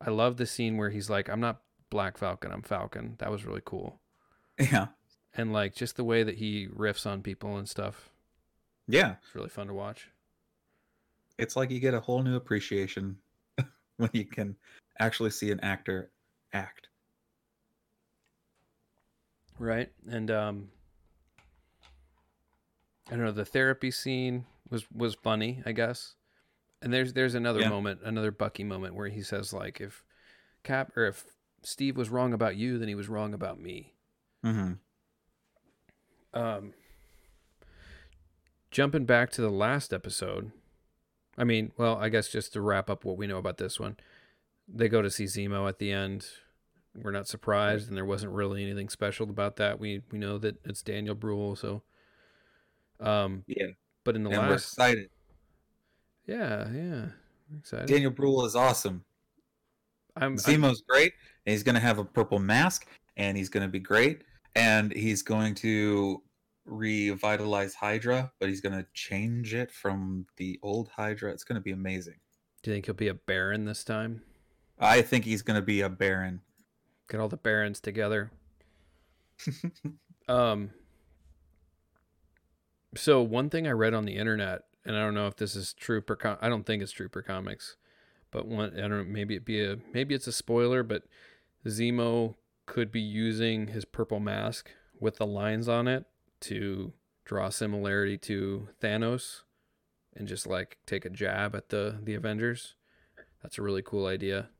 I 0.00 0.10
love 0.10 0.36
the 0.38 0.46
scene 0.46 0.78
where 0.78 0.90
he's 0.90 1.10
like, 1.10 1.28
"I'm 1.28 1.40
not 1.40 1.60
Black 1.90 2.16
Falcon, 2.16 2.52
I'm 2.52 2.62
Falcon." 2.62 3.16
That 3.18 3.30
was 3.30 3.44
really 3.44 3.62
cool, 3.64 4.00
Yeah, 4.58 4.88
and 5.34 5.52
like 5.52 5.74
just 5.74 5.96
the 5.96 6.04
way 6.04 6.22
that 6.22 6.36
he 6.36 6.68
riffs 6.68 7.06
on 7.06 7.22
people 7.22 7.56
and 7.56 7.68
stuff. 7.68 8.08
yeah. 8.88 9.16
It's 9.22 9.34
really 9.34 9.48
fun 9.48 9.68
to 9.68 9.74
watch. 9.74 10.08
It's 11.38 11.56
like 11.56 11.70
you 11.70 11.80
get 11.80 11.94
a 11.94 12.00
whole 12.00 12.22
new 12.22 12.36
appreciation 12.36 13.16
when 13.96 14.10
you 14.12 14.24
can 14.26 14.56
actually 15.00 15.30
see 15.30 15.50
an 15.50 15.60
actor 15.60 16.10
act. 16.52 16.88
right 19.58 19.90
and 20.08 20.30
um 20.30 20.68
i 23.08 23.10
don't 23.10 23.24
know 23.24 23.30
the 23.32 23.44
therapy 23.44 23.90
scene 23.90 24.44
was 24.70 24.84
was 24.92 25.14
funny 25.14 25.62
i 25.66 25.72
guess 25.72 26.14
and 26.80 26.92
there's 26.92 27.12
there's 27.12 27.34
another 27.34 27.60
Yeah. 27.60 27.68
moment 27.68 28.00
another 28.02 28.30
bucky 28.32 28.64
moment 28.64 28.94
where 28.94 29.08
he 29.08 29.22
says 29.22 29.52
like 29.52 29.80
if 29.80 30.02
cap 30.64 30.96
or 30.96 31.06
if 31.06 31.24
steve 31.62 31.96
was 31.96 32.08
wrong 32.10 32.32
about 32.32 32.56
you 32.56 32.78
then 32.78 32.88
he 32.88 32.94
was 32.94 33.08
wrong 33.08 33.34
about 33.34 33.60
me 33.60 33.92
Mm-hmm. 34.44 34.72
Um 36.34 36.72
jumping 38.70 39.04
back 39.04 39.30
to 39.30 39.40
the 39.42 39.50
last 39.50 39.92
episode 39.92 40.50
i 41.36 41.44
mean 41.44 41.72
well 41.76 41.96
i 41.98 42.08
guess 42.08 42.28
just 42.28 42.52
to 42.52 42.60
wrap 42.60 42.88
up 42.88 43.04
what 43.04 43.16
we 43.16 43.26
know 43.26 43.38
about 43.38 43.58
this 43.58 43.78
one 43.78 43.96
they 44.68 44.88
go 44.88 45.02
to 45.02 45.10
see 45.10 45.24
zemo 45.24 45.68
at 45.68 45.78
the 45.78 45.90
end. 45.92 46.26
We're 46.94 47.10
not 47.10 47.26
surprised 47.26 47.88
and 47.88 47.96
there 47.96 48.04
wasn't 48.04 48.32
really 48.32 48.62
anything 48.62 48.88
special 48.88 49.28
about 49.28 49.56
that. 49.56 49.78
We 49.80 50.02
we 50.10 50.18
know 50.18 50.38
that 50.38 50.56
it's 50.64 50.82
daniel 50.82 51.14
bruhl 51.14 51.56
so 51.56 51.82
um 53.00 53.44
Yeah, 53.46 53.68
but 54.04 54.14
in 54.14 54.22
the 54.22 54.30
and 54.30 54.42
we're 54.42 54.50
last 54.50 54.72
excited. 54.72 55.10
yeah 56.26 56.68
yeah 56.72 57.06
we're 57.50 57.58
excited. 57.58 57.88
Daniel 57.88 58.10
Bruhl 58.12 58.44
is 58.46 58.54
awesome. 58.54 59.04
i'm, 60.16 60.32
I'm 60.32 60.36
Zemo's 60.36 60.82
great, 60.88 61.12
and 61.44 61.52
he's 61.52 61.62
going 61.62 61.74
to 61.74 61.80
have 61.80 61.98
a 61.98 62.04
purple 62.04 62.38
mask, 62.38 62.86
and 63.16 63.36
he's 63.36 63.48
going 63.48 63.66
to 63.66 63.70
be 63.70 63.80
great, 63.80 64.22
and 64.54 64.92
he's 64.92 65.22
going 65.22 65.54
to 65.56 66.22
revitalize 66.64 67.74
Hydra, 67.74 68.30
but 68.38 68.48
he's 68.48 68.60
going 68.60 68.74
to 68.76 68.86
change 68.94 69.54
it 69.54 69.70
from 69.70 70.26
the 70.36 70.58
old 70.62 70.88
Hydra. 70.88 71.32
It's 71.32 71.44
going 71.44 71.56
to 71.56 71.62
be 71.62 71.72
amazing. 71.72 72.16
do 72.62 72.70
you 72.70 72.76
think 72.76 72.86
he'll 72.86 72.94
be 72.94 73.08
a 73.08 73.14
baron 73.14 73.64
this 73.64 73.84
time 73.84 74.22
I 74.78 75.02
think 75.02 75.24
he's 75.24 75.42
going 75.42 75.60
to 75.60 75.64
be 75.64 75.80
a 75.82 75.88
Baron. 75.88 76.40
get 77.08 77.20
all 77.20 77.28
the 77.28 77.36
barons 77.36 77.80
together 77.80 78.32
Um. 80.28 80.70
So 82.94 83.22
one 83.22 83.50
thing 83.50 83.66
I 83.66 83.72
read 83.72 83.94
on 83.94 84.04
the 84.04 84.16
internet, 84.16 84.62
and 84.84 84.96
I 84.96 85.00
don't 85.00 85.14
know 85.14 85.26
if 85.26 85.36
this 85.36 85.56
is 85.56 85.72
true 85.72 86.00
per. 86.00 86.16
Com- 86.16 86.38
I 86.40 86.48
don't 86.48 86.64
think 86.64 86.82
it's 86.82 86.92
true 86.92 87.08
per 87.08 87.22
comics, 87.22 87.76
but 88.30 88.46
one 88.46 88.72
I 88.76 88.82
don't 88.82 88.90
know. 88.90 89.04
Maybe 89.04 89.34
it 89.34 89.44
be 89.44 89.64
a 89.64 89.78
maybe 89.92 90.14
it's 90.14 90.26
a 90.26 90.32
spoiler, 90.32 90.82
but 90.82 91.04
Zemo 91.66 92.36
could 92.66 92.90
be 92.92 93.00
using 93.00 93.68
his 93.68 93.84
purple 93.84 94.20
mask 94.20 94.70
with 94.98 95.16
the 95.16 95.26
lines 95.26 95.68
on 95.68 95.88
it 95.88 96.04
to 96.40 96.92
draw 97.24 97.48
similarity 97.48 98.16
to 98.18 98.68
Thanos, 98.80 99.42
and 100.14 100.26
just 100.28 100.46
like 100.46 100.78
take 100.86 101.04
a 101.04 101.10
jab 101.10 101.54
at 101.54 101.68
the 101.70 101.98
the 102.02 102.14
Avengers. 102.14 102.74
That's 103.42 103.58
a 103.58 103.62
really 103.62 103.82
cool 103.82 104.06
idea. 104.06 104.50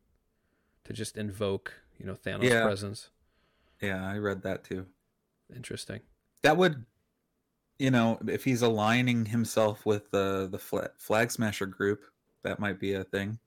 To 0.85 0.93
just 0.93 1.17
invoke, 1.17 1.75
you 1.99 2.05
know, 2.07 2.15
Thanos' 2.15 2.51
Yeah. 2.51 2.65
presence. 2.65 3.11
yeah, 3.81 4.05
I 4.09 4.19
read 4.19 4.43
that 4.43 4.65
too. 4.65 4.87
Interesting. 5.55 6.01
That 6.43 6.57
would, 6.57 6.85
you 7.79 7.91
know, 7.93 8.19
if 8.27 8.43
he's 8.45 8.63
aligning 8.63 9.27
himself 9.27 9.87
with 9.87 10.11
the 10.11 10.49
the 10.51 10.59
flag, 10.59 10.91
flag 10.99 11.31
smasher 11.31 11.67
group, 11.67 12.05
that 12.43 12.59
might 12.59 12.81
be 12.81 12.95
a 12.95 13.05
thing. 13.05 13.39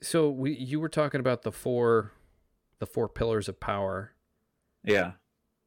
So 0.00 0.28
we 0.30 0.52
you 0.54 0.80
were 0.80 0.88
talking 0.88 1.20
about 1.20 1.42
the 1.42 1.52
four 1.52 2.12
the 2.78 2.86
four 2.86 3.08
pillars 3.08 3.48
of 3.48 3.60
power 3.60 4.12
Yeah, 4.84 5.12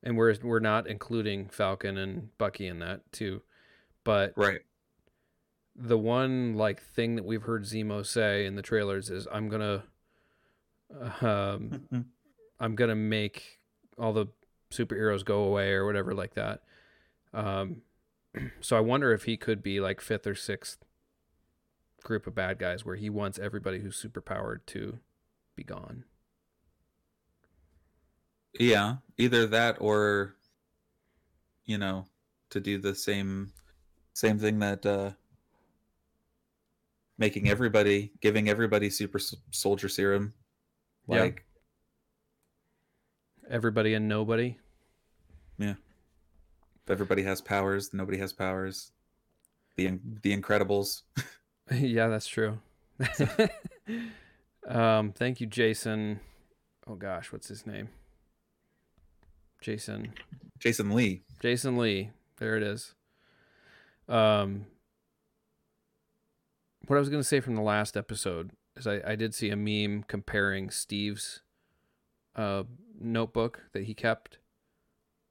and 0.03 0.17
we're 0.17 0.35
we're 0.41 0.59
not 0.59 0.87
including 0.87 1.49
Falcon 1.49 1.97
and 1.97 2.35
Bucky 2.37 2.67
in 2.67 2.79
that 2.79 3.11
too. 3.11 3.41
But 4.03 4.33
right. 4.35 4.61
the 5.75 5.97
one 5.97 6.55
like 6.55 6.81
thing 6.81 7.15
that 7.15 7.25
we've 7.25 7.43
heard 7.43 7.63
Zemo 7.63 8.05
say 8.05 8.45
in 8.45 8.55
the 8.55 8.61
trailers 8.61 9.09
is 9.09 9.27
I'm 9.31 9.49
going 9.49 9.61
to 9.61 11.25
um 11.25 12.05
I'm 12.59 12.75
going 12.75 12.89
to 12.89 12.95
make 12.95 13.59
all 13.97 14.13
the 14.13 14.27
superheroes 14.71 15.23
go 15.23 15.43
away 15.43 15.71
or 15.71 15.85
whatever 15.85 16.13
like 16.13 16.33
that. 16.33 16.61
Um 17.33 17.83
so 18.61 18.77
I 18.77 18.79
wonder 18.79 19.11
if 19.13 19.25
he 19.25 19.37
could 19.37 19.61
be 19.61 19.79
like 19.79 20.01
fifth 20.01 20.25
or 20.25 20.35
sixth 20.35 20.79
group 22.03 22.25
of 22.25 22.33
bad 22.33 22.57
guys 22.57 22.83
where 22.83 22.95
he 22.95 23.09
wants 23.09 23.37
everybody 23.37 23.79
who's 23.79 24.01
superpowered 24.01 24.61
to 24.67 24.99
be 25.55 25.63
gone. 25.63 26.05
Yeah, 28.59 28.97
either 29.17 29.47
that 29.47 29.77
or 29.79 30.35
you 31.65 31.77
know, 31.77 32.05
to 32.49 32.59
do 32.59 32.77
the 32.77 32.93
same 32.95 33.53
same 34.13 34.37
thing 34.37 34.59
that 34.59 34.85
uh 34.85 35.11
making 37.17 37.47
everybody 37.49 38.11
giving 38.19 38.49
everybody 38.49 38.89
super 38.89 39.19
soldier 39.51 39.87
serum 39.87 40.33
Yeah. 41.07 41.21
like 41.21 41.45
Everybody 43.49 43.93
and 43.95 44.07
nobody. 44.07 44.57
Yeah. 45.57 45.75
If 46.83 46.89
everybody 46.89 47.23
has 47.23 47.41
powers, 47.41 47.93
nobody 47.93 48.17
has 48.17 48.31
powers. 48.31 48.91
The 49.75 49.87
In- 49.87 50.19
the 50.23 50.35
Incredibles. 50.35 51.01
yeah, 51.71 52.07
that's 52.07 52.27
true. 52.27 52.59
um, 54.67 55.11
thank 55.11 55.41
you, 55.41 55.47
Jason. 55.47 56.21
Oh 56.87 56.95
gosh, 56.95 57.31
what's 57.33 57.49
his 57.49 57.67
name? 57.67 57.89
Jason. 59.61 60.13
Jason 60.59 60.89
Lee. 60.91 61.21
Jason 61.41 61.77
Lee. 61.77 62.09
There 62.37 62.57
it 62.57 62.63
is. 62.63 62.93
Um, 64.09 64.65
what 66.87 66.95
I 66.95 66.99
was 66.99 67.09
going 67.09 67.21
to 67.21 67.27
say 67.27 67.39
from 67.39 67.55
the 67.55 67.61
last 67.61 67.95
episode 67.95 68.51
is 68.75 68.87
I, 68.87 69.01
I 69.05 69.15
did 69.15 69.33
see 69.33 69.49
a 69.49 69.55
meme 69.55 70.03
comparing 70.03 70.69
Steve's 70.69 71.41
uh, 72.35 72.63
notebook 72.99 73.63
that 73.73 73.83
he 73.83 73.93
kept 73.93 74.37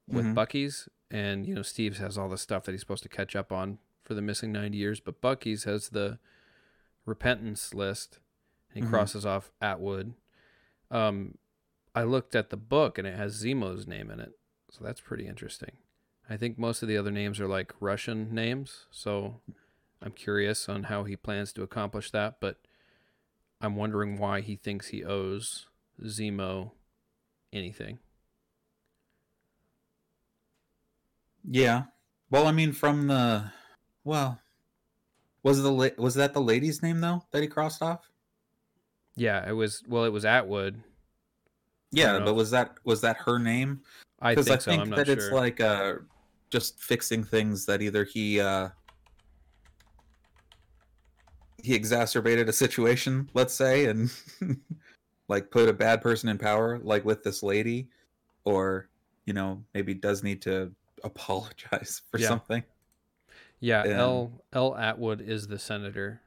with 0.07 0.25
Mhm. 0.25 0.35
Bucky's, 0.35 0.87
and 1.09 1.45
you 1.45 1.53
know 1.55 1.61
Steve's 1.61 1.97
has 1.99 2.17
all 2.17 2.29
the 2.29 2.37
stuff 2.37 2.63
that 2.63 2.71
he's 2.71 2.81
supposed 2.81 3.03
to 3.03 3.09
catch 3.09 3.35
up 3.35 3.51
on 3.51 3.79
for 4.03 4.13
the 4.13 4.21
missing 4.21 4.51
ninety 4.51 4.77
years, 4.77 4.99
but 4.99 5.21
Bucky's 5.21 5.63
has 5.65 5.89
the 5.89 6.19
repentance 7.05 7.73
list, 7.73 8.19
and 8.73 8.83
he 8.83 8.87
Mhm. 8.87 8.91
crosses 8.93 9.25
off 9.25 9.51
Atwood. 9.61 10.13
Um, 10.89 11.37
I 11.93 12.03
looked 12.03 12.35
at 12.35 12.49
the 12.49 12.57
book 12.57 12.97
and 12.97 13.07
it 13.07 13.17
has 13.17 13.43
Zemo's 13.43 13.85
name 13.85 14.09
in 14.09 14.19
it, 14.19 14.31
so 14.69 14.83
that's 14.83 15.01
pretty 15.01 15.27
interesting. 15.27 15.71
I 16.29 16.37
think 16.37 16.57
most 16.57 16.81
of 16.81 16.87
the 16.87 16.97
other 16.97 17.11
names 17.11 17.39
are 17.39 17.47
like 17.47 17.73
Russian 17.79 18.33
names, 18.33 18.85
so 18.91 19.41
I'm 20.01 20.13
curious 20.13 20.69
on 20.69 20.83
how 20.83 21.03
he 21.03 21.15
plans 21.15 21.51
to 21.53 21.63
accomplish 21.63 22.11
that, 22.11 22.37
but 22.39 22.57
I'm 23.59 23.75
wondering 23.75 24.17
why 24.17 24.41
he 24.41 24.55
thinks 24.55 24.87
he 24.87 25.03
owes 25.03 25.67
Zemo 26.01 26.71
anything. 27.51 27.99
Yeah. 31.43 31.83
Well, 32.29 32.47
I 32.47 32.51
mean 32.51 32.71
from 32.71 33.07
the 33.07 33.51
well 34.03 34.39
was 35.43 35.61
the 35.61 35.93
was 35.97 36.15
that 36.15 36.33
the 36.33 36.41
lady's 36.41 36.81
name 36.81 37.01
though 37.01 37.23
that 37.31 37.41
he 37.41 37.47
crossed 37.47 37.81
off? 37.81 38.09
Yeah, 39.15 39.47
it 39.47 39.53
was 39.53 39.83
well, 39.87 40.05
it 40.05 40.13
was 40.13 40.25
Atwood. 40.25 40.83
Yeah, 41.91 42.19
but 42.19 42.33
was 42.35 42.51
that 42.51 42.75
was 42.83 43.01
that 43.01 43.17
her 43.17 43.37
name? 43.39 43.81
I 44.21 44.31
because 44.31 44.47
think, 44.47 44.57
I 44.57 44.59
so. 44.63 44.71
think 44.71 44.81
I'm 44.83 44.89
not 44.89 44.95
that 44.97 45.07
sure. 45.07 45.15
it's 45.15 45.31
like 45.31 45.59
uh 45.59 45.95
just 46.49 46.79
fixing 46.81 47.23
things 47.23 47.65
that 47.65 47.81
either 47.81 48.03
he 48.03 48.39
uh 48.39 48.69
he 51.63 51.75
exacerbated 51.75 52.49
a 52.49 52.53
situation, 52.53 53.29
let's 53.33 53.53
say, 53.53 53.85
and 53.85 54.11
like 55.27 55.51
put 55.51 55.69
a 55.69 55.73
bad 55.73 56.01
person 56.01 56.27
in 56.29 56.37
power, 56.37 56.79
like 56.79 57.05
with 57.05 57.23
this 57.23 57.43
lady, 57.43 57.87
or 58.45 58.89
you 59.25 59.33
know 59.33 59.63
maybe 59.73 59.93
does 59.93 60.23
need 60.23 60.41
to 60.43 60.71
apologize 61.03 62.01
for 62.11 62.19
Yeah. 62.19 62.27
something. 62.29 62.63
Yeah, 63.59 63.83
And- 63.83 63.91
L 63.93 64.31
L 64.53 64.75
Atwood 64.75 65.21
is 65.21 65.47
the 65.47 65.59
senator 65.59 66.21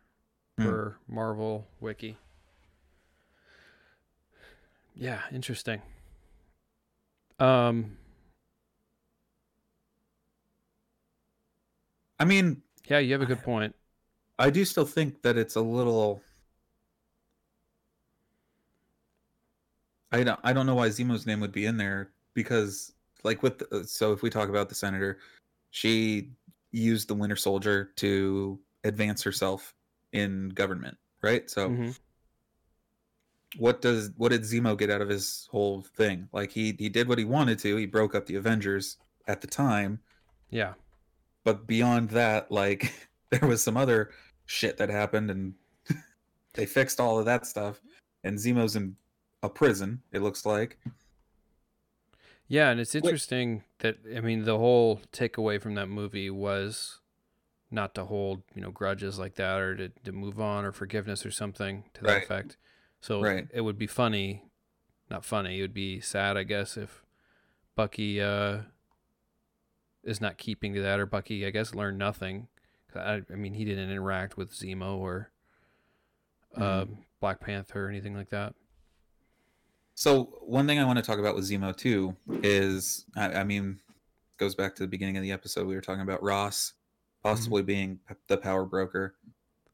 Hmm. 0.59 0.65
for 0.67 0.99
Marvel 1.09 1.67
Wiki. 1.81 2.17
Yeah, 4.97 5.21
interesting. 5.33 5.83
Um, 7.39 7.97
I 12.19 12.25
mean, 12.25 12.63
yeah, 12.87 12.99
you 12.99 13.13
have 13.13 13.23
a 13.23 13.27
good 13.27 13.43
point. 13.43 13.75
I 14.39 14.51
do 14.51 14.65
still 14.65 14.85
think 14.85 15.23
that 15.23 15.37
it's 15.37 15.57
a 15.57 15.61
little. 15.61 16.23
I 20.13 20.23
don't. 20.23 20.41
I 20.45 20.53
don't 20.53 20.67
know 20.67 20.77
why 20.77 20.89
Zemo's 20.89 21.27
name 21.27 21.41
would 21.41 21.53
be 21.53 21.67
in 21.67 21.77
there 21.77 22.11
because, 22.35 22.93
like, 23.25 23.43
with 23.43 23.59
the, 23.59 23.85
so 23.85 24.13
if 24.13 24.23
we 24.23 24.31
talk 24.31 24.49
about 24.49 24.69
the 24.69 24.75
senator, 24.75 25.19
she 25.71 26.31
used 26.71 27.09
the 27.09 27.15
Winter 27.15 27.37
Soldier 27.37 27.91
to 27.97 28.61
advance 28.85 29.23
herself 29.23 29.75
in 30.13 30.51
government, 30.51 30.97
right? 31.23 31.49
So, 31.51 31.71
Mhm. 31.71 31.99
What 33.59 33.81
does 33.81 34.11
what 34.17 34.31
did 34.31 34.43
Zemo 34.43 34.77
get 34.79 34.91
out 34.91 35.01
of 35.01 35.09
his 35.09 35.49
whole 35.51 35.83
thing? 35.97 36.29
Like, 36.33 36.51
he 36.51 36.75
he 36.79 36.89
did 36.89 37.09
what 37.09 37.19
he 37.19 37.25
wanted 37.25 37.59
to. 37.61 37.77
He 37.77 37.87
broke 37.87 38.15
up 38.15 38.27
the 38.27 38.37
Avengers 38.37 38.97
at 39.27 39.41
the 39.41 39.47
time, 39.47 40.01
Yeah, 40.51 40.75
but 41.45 41.67
beyond 41.67 42.11
that, 42.11 42.51
like 42.53 42.93
there 43.31 43.49
was 43.49 43.63
some 43.63 43.77
other 43.77 44.11
shit 44.47 44.77
that 44.79 44.91
happened, 44.91 45.31
and 45.31 45.55
they 46.55 46.67
fixed 46.67 47.01
all 47.01 47.19
of 47.19 47.25
that 47.27 47.47
stuff. 47.47 47.81
And 48.23 48.39
Zemo's 48.39 48.77
in 48.77 48.97
a 49.43 49.49
prison. 49.51 50.01
It 50.13 50.23
looks 50.23 50.47
like. 50.47 50.79
yeah, 52.49 52.71
and 52.71 52.81
it's 52.81 52.95
interesting 52.95 53.63
that 53.81 53.97
I 54.17 54.21
mean 54.21 54.45
the 54.45 54.59
whole 54.59 55.01
takeaway 55.13 55.61
from 55.61 55.75
that 55.75 55.89
movie 55.89 56.31
was 56.31 57.01
not 57.71 57.95
to 57.97 58.05
hold 58.05 58.43
you 58.55 58.63
know 58.63 58.71
grudges 58.71 59.19
like 59.19 59.35
that 59.35 59.59
or 59.61 59.75
to, 59.77 59.89
to 60.05 60.13
move 60.13 60.41
on 60.41 60.65
or 60.65 60.73
forgiveness 60.73 61.25
or 61.27 61.31
something 61.31 61.85
to 61.95 62.03
that 62.03 62.13
Right. 62.13 62.23
effect. 62.23 62.57
So 63.05 63.21
Right. 63.21 63.47
it 63.53 63.61
would 63.61 63.77
be 63.77 63.87
funny, 63.87 64.45
not 65.11 65.27
funny. 65.27 65.59
It 65.59 65.61
would 65.61 65.75
be 65.75 66.01
sad, 66.01 66.39
I 66.39 66.43
guess, 66.43 66.79
if 66.79 67.05
Bucky 67.75 68.19
uh, 68.19 68.63
is 70.03 70.23
not 70.23 70.39
keeping 70.39 70.73
to 70.73 70.81
that, 70.81 70.99
or 70.99 71.05
Bucky, 71.05 71.45
I 71.45 71.51
guess, 71.51 71.75
learned 71.75 71.99
nothing. 71.99 72.49
I, 72.95 73.21
I 73.31 73.35
mean, 73.35 73.53
he 73.53 73.67
didn't 73.67 73.91
interact 73.91 74.39
with 74.39 74.53
Zemo 74.53 74.97
or 74.97 75.31
uh, 76.57 76.87
Mhm. 76.87 76.97
Black 77.21 77.41
Panther 77.41 77.85
or 77.85 77.89
anything 77.91 78.17
like 78.17 78.31
that. 78.31 78.55
So 79.95 80.39
one 80.41 80.67
thing 80.67 80.79
I 80.79 80.87
want 80.87 80.97
to 80.99 81.05
talk 81.05 81.19
about 81.19 81.35
with 81.35 81.45
Zemo 81.45 81.77
too 81.77 82.17
is, 82.43 83.05
I, 83.15 83.41
I 83.41 83.45
mean, 83.45 83.81
goes 84.39 84.55
back 84.55 84.77
to 84.77 84.83
the 84.83 84.89
beginning 84.89 85.19
of 85.19 85.23
the 85.23 85.33
episode. 85.33 85.67
We 85.67 85.75
were 85.75 85.83
talking 85.83 86.01
about 86.01 86.23
Ross 86.23 86.73
possibly 87.23 87.63
being 87.63 88.01
the 88.29 88.39
power 88.39 88.65
broker, 88.65 89.15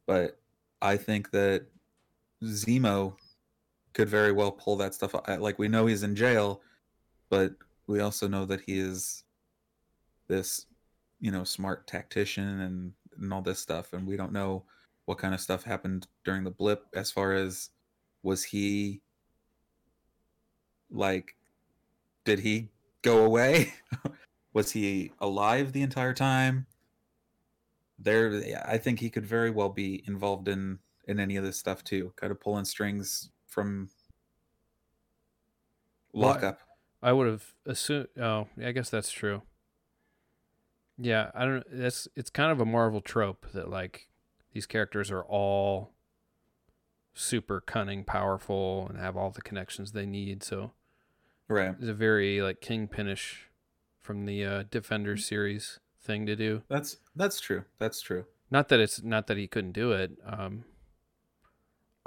but 0.05 0.41
I 0.83 0.97
think 0.97 1.31
that 1.31 1.67
Zemo 2.45 3.17
could 3.95 4.09
very 4.09 4.33
well 4.33 4.53
pull 4.53 4.77
that 4.77 4.95
stuff. 4.95 5.15
o- 5.15 5.37
Like 5.37 5.59
we 5.59 5.69
know 5.69 5.87
he's 5.87 6.03
in 6.03 6.17
jail, 6.17 6.63
but 7.31 7.55
we 7.87 8.01
also 8.01 8.29
know 8.29 8.47
that 8.47 8.63
he 8.63 8.79
is 8.79 9.25
this, 10.29 10.67
you 11.21 11.31
know, 11.31 11.45
smart 11.45 11.87
tactician 11.87 12.61
and 12.61 12.93
and 13.19 13.33
all 13.33 13.43
this 13.43 13.59
stuff, 13.59 13.93
and 13.93 14.07
we 14.07 14.17
don't 14.17 14.33
know 14.33 14.65
what 15.05 15.19
kind 15.19 15.35
of 15.35 15.41
stuff 15.41 15.65
happened 15.65 16.07
during 16.25 16.45
the 16.45 16.51
blip. 16.51 16.87
As 16.95 17.11
far 17.11 17.33
as 17.35 17.71
was 18.23 18.45
he 18.45 19.03
like, 20.91 21.37
did 22.25 22.41
he 22.41 22.71
go 23.03 23.25
away? 23.25 23.75
was 24.53 24.73
he 24.73 25.13
alive 25.21 25.73
the 25.73 25.83
entire 25.83 26.15
time? 26.15 26.67
There, 27.99 28.43
I 28.65 28.79
think 28.79 29.01
he 29.01 29.11
could 29.11 29.27
very 29.27 29.51
well 29.51 29.69
be 29.69 30.03
involved 30.07 30.49
in 30.49 30.79
in 31.07 31.19
any 31.21 31.37
of 31.37 31.45
this 31.45 31.57
stuff 31.59 31.83
too, 31.85 32.13
kind 32.17 32.31
of 32.31 32.41
pulling 32.41 32.65
strings 32.65 33.31
from 33.47 33.91
lockup. 36.13 36.61
I 37.03 37.13
would 37.13 37.27
have 37.29 37.55
assumed. 37.67 38.09
Oh, 38.21 38.49
I 38.63 38.73
guess 38.73 38.91
that's 38.91 39.11
true. 39.11 39.43
Yeah, 40.99 41.31
I 41.35 41.45
don't. 41.47 41.65
That's 41.71 42.09
it's 42.15 42.31
kind 42.31 42.53
of 42.53 42.61
a 42.61 42.67
Marvel 42.67 43.01
trope 43.01 43.47
that 43.53 43.71
like 43.71 44.09
these 44.53 44.67
characters 44.67 45.11
are 45.11 45.23
all 45.23 45.93
super 47.15 47.61
cunning, 47.61 48.05
powerful, 48.05 48.87
and 48.89 48.99
have 48.99 49.17
all 49.17 49.31
the 49.31 49.43
connections 49.43 49.93
they 49.93 50.07
need. 50.07 50.43
So 50.43 50.73
Right. 51.49 51.75
it's 51.79 51.89
a 51.89 51.95
very 51.95 52.43
like 52.43 52.61
kingpinish 52.61 53.47
from 54.01 54.27
the 54.27 54.45
uh, 54.45 54.65
Defender 54.71 55.17
series 55.17 55.81
thing 56.03 56.27
to 56.27 56.37
do. 56.37 56.63
That's 56.69 56.99
that's 57.17 57.41
true. 57.41 57.65
That's 57.79 58.01
true. 58.03 58.27
Not 58.51 58.69
that 58.69 58.81
it's 58.81 59.03
not 59.03 59.27
that 59.29 59.37
he 59.39 59.47
couldn't 59.47 59.73
do 59.73 59.93
it. 59.93 60.13
Um, 60.27 60.65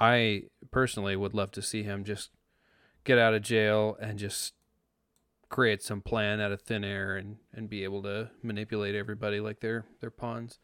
I 0.03 0.43
personally 0.69 1.15
would 1.15 1.33
love 1.33 1.51
to 1.51 1.61
see 1.61 1.83
him 1.83 2.03
just 2.03 2.31
get 3.05 3.17
out 3.17 3.33
of 3.33 3.41
jail 3.41 3.97
and 4.01 4.19
just 4.19 4.53
create 5.47 5.81
some 5.81 6.01
plan 6.01 6.41
out 6.41 6.51
of 6.51 6.61
thin 6.61 6.83
air 6.83 7.15
and, 7.15 7.37
and 7.53 7.69
be 7.69 7.85
able 7.85 8.03
to 8.03 8.29
manipulate 8.41 8.95
everybody 8.95 9.39
like 9.39 9.61
they're 9.61 9.85
they're 10.01 10.11
pawns. 10.11 10.59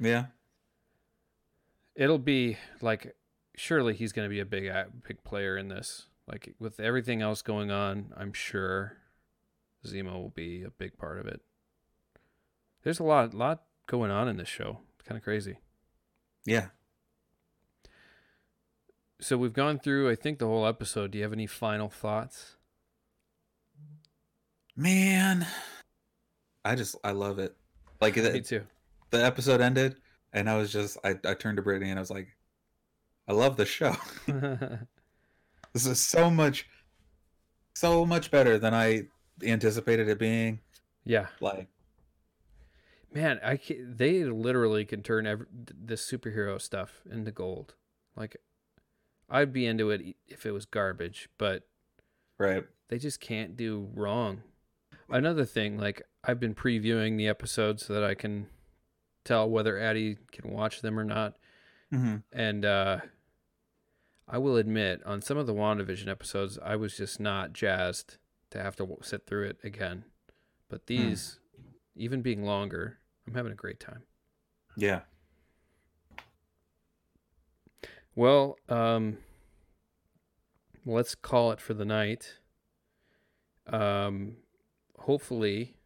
Yeah. 0.00 0.26
It'll 1.96 2.20
be 2.20 2.56
like 2.80 3.16
surely 3.56 3.94
he's 3.94 4.12
going 4.12 4.26
to 4.26 4.30
be 4.30 4.38
a 4.38 4.44
big 4.44 4.70
big 5.06 5.24
player 5.24 5.58
in 5.58 5.66
this. 5.66 6.06
Like 6.28 6.54
with 6.60 6.78
everything 6.78 7.20
else 7.20 7.42
going 7.42 7.72
on, 7.72 8.12
I'm 8.16 8.32
sure 8.32 8.98
Zemo 9.84 10.12
will 10.12 10.32
be 10.36 10.62
a 10.62 10.70
big 10.70 10.96
part 10.96 11.18
of 11.18 11.26
it. 11.26 11.40
There's 12.84 13.00
a 13.00 13.04
lot 13.04 13.34
lot 13.34 13.64
going 13.88 14.12
on 14.12 14.28
in 14.28 14.36
this 14.36 14.46
show. 14.46 14.78
It's 14.94 15.08
kind 15.08 15.18
of 15.18 15.24
crazy. 15.24 15.58
Yeah. 16.44 16.66
So 19.20 19.36
we've 19.36 19.52
gone 19.52 19.78
through, 19.78 20.10
I 20.10 20.14
think, 20.16 20.38
the 20.38 20.46
whole 20.46 20.66
episode. 20.66 21.10
Do 21.12 21.18
you 21.18 21.24
have 21.24 21.32
any 21.32 21.46
final 21.46 21.88
thoughts? 21.88 22.56
Man, 24.76 25.46
I 26.64 26.74
just 26.76 26.96
I 27.02 27.10
love 27.12 27.38
it. 27.38 27.56
Like 28.00 28.16
Me 28.16 28.22
the, 28.22 28.40
too. 28.40 28.66
the 29.10 29.24
episode 29.24 29.60
ended, 29.60 29.96
and 30.32 30.48
I 30.48 30.56
was 30.56 30.72
just 30.72 30.98
I 31.04 31.16
I 31.24 31.34
turned 31.34 31.56
to 31.56 31.62
Brittany 31.62 31.90
and 31.90 31.98
I 31.98 32.02
was 32.02 32.10
like, 32.10 32.28
I 33.26 33.32
love 33.32 33.56
the 33.56 33.66
show. 33.66 33.94
this 35.72 35.86
is 35.86 36.00
so 36.00 36.30
much, 36.30 36.66
so 37.74 38.06
much 38.06 38.30
better 38.30 38.58
than 38.58 38.74
I 38.74 39.04
anticipated 39.42 40.08
it 40.08 40.18
being. 40.18 40.60
yeah, 41.04 41.26
Like, 41.40 41.68
man, 43.12 43.40
I 43.44 43.58
they 43.80 44.24
literally 44.24 44.84
can 44.84 45.02
turn 45.02 45.26
every, 45.26 45.46
this 45.52 46.08
superhero 46.10 46.60
stuff 46.60 47.02
into 47.10 47.30
gold. 47.32 47.74
Like, 48.16 48.36
I'd 49.28 49.52
be 49.52 49.66
into 49.66 49.90
it 49.90 50.16
if 50.26 50.46
it 50.46 50.52
was 50.52 50.64
garbage, 50.64 51.28
but 51.38 51.66
right? 52.38 52.64
they 52.88 52.98
just 52.98 53.20
can't 53.20 53.56
do 53.56 53.88
wrong. 53.94 54.42
Another 55.10 55.44
thing, 55.44 55.78
like 55.78 56.02
I've 56.24 56.40
been 56.40 56.54
previewing 56.54 57.16
the 57.16 57.28
episodes 57.28 57.86
so 57.86 57.94
that 57.94 58.04
I 58.04 58.14
can 58.14 58.46
tell 59.24 59.48
whether 59.48 59.78
Addie 59.78 60.18
can 60.32 60.50
watch 60.50 60.80
them 60.80 60.98
or 60.98 61.04
not. 61.04 61.34
Mm-hmm. 61.92 62.16
And 62.32 62.64
uh, 62.64 62.98
I 64.26 64.38
will 64.38 64.56
admit, 64.56 65.02
on 65.06 65.22
some 65.22 65.38
of 65.38 65.46
the 65.46 65.54
WandaVision 65.54 66.08
episodes, 66.08 66.58
I 66.62 66.76
was 66.76 66.96
just 66.96 67.20
not 67.20 67.52
jazzed 67.52 68.18
to 68.50 68.62
have 68.62 68.76
to 68.76 68.82
w- 68.82 69.00
sit 69.02 69.26
through 69.26 69.48
it 69.48 69.58
again. 69.64 70.04
But 70.68 70.86
these, 70.86 71.38
even 71.96 72.20
being 72.20 72.42
longer, 72.42 72.98
I'm 73.26 73.34
having 73.34 73.52
a 73.52 73.56
great 73.56 73.80
time. 73.80 74.02
Yeah. 74.76 75.00
Well, 78.18 78.58
um, 78.68 79.18
let's 80.84 81.14
call 81.14 81.52
it 81.52 81.60
for 81.60 81.72
the 81.72 81.84
night. 81.84 82.34
Um, 83.68 84.38
hopefully, 84.98 85.76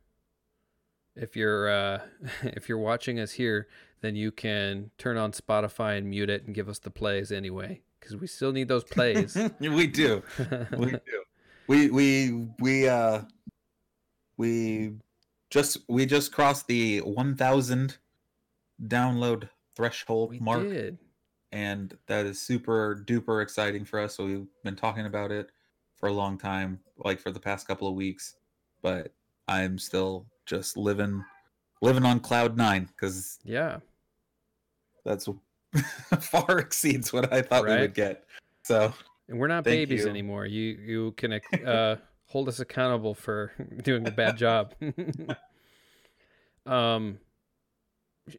if 1.14 1.36
you're 1.36 1.68
uh, 1.68 2.00
if 2.42 2.70
you're 2.70 2.78
watching 2.78 3.20
us 3.20 3.32
here, 3.32 3.68
then 4.00 4.16
you 4.16 4.32
can 4.32 4.92
turn 4.96 5.18
on 5.18 5.32
Spotify 5.32 5.98
and 5.98 6.08
mute 6.08 6.30
it 6.30 6.46
and 6.46 6.54
give 6.54 6.70
us 6.70 6.78
the 6.78 6.90
plays 6.90 7.30
anyway, 7.30 7.82
because 8.00 8.16
we 8.16 8.26
still 8.26 8.50
need 8.50 8.68
those 8.68 8.84
plays. 8.84 9.36
we 9.60 9.86
do. 9.86 10.22
We 10.78 10.92
do. 10.92 11.00
We 11.66 11.90
we 11.90 12.46
we 12.58 12.88
uh 12.88 13.24
we 14.38 14.94
just 15.50 15.80
we 15.86 16.06
just 16.06 16.32
crossed 16.32 16.66
the 16.66 17.00
1000 17.02 17.98
download 18.82 19.50
threshold 19.76 20.30
we 20.30 20.38
mark 20.38 20.62
did. 20.62 20.98
And 21.52 21.96
that 22.06 22.26
is 22.26 22.40
super 22.40 23.02
duper 23.06 23.42
exciting 23.42 23.84
for 23.84 24.00
us 24.00 24.16
so 24.16 24.24
we've 24.24 24.46
been 24.64 24.76
talking 24.76 25.06
about 25.06 25.30
it 25.30 25.50
for 25.96 26.08
a 26.08 26.12
long 26.12 26.36
time 26.38 26.80
like 26.98 27.20
for 27.20 27.30
the 27.30 27.40
past 27.40 27.68
couple 27.68 27.86
of 27.86 27.94
weeks 27.94 28.36
but 28.82 29.12
i'm 29.48 29.78
still 29.78 30.26
just 30.46 30.76
living 30.76 31.22
living 31.82 32.04
on 32.04 32.18
cloud 32.20 32.56
nine 32.56 32.84
because 32.96 33.38
Yeah. 33.44 33.78
that's 35.04 35.28
far 36.20 36.58
exceeds 36.58 37.12
what 37.12 37.32
i 37.32 37.42
thought 37.42 37.64
we 37.64 37.70
Right. 37.70 37.80
would 37.80 37.94
get 37.94 38.24
so 38.64 38.92
and 39.28 39.38
we're 39.38 39.46
not 39.48 39.64
babies 39.64 40.04
you. 40.04 40.10
anymore. 40.10 40.46
You 40.46 40.62
you 40.84 41.12
can 41.12 41.32
uh, 41.64 41.96
hold 42.26 42.48
us 42.48 42.60
accountable 42.60 43.14
for 43.14 43.52
doing 43.82 44.06
a 44.06 44.10
bad 44.10 44.36
job. 44.36 44.74
um, 46.66 47.18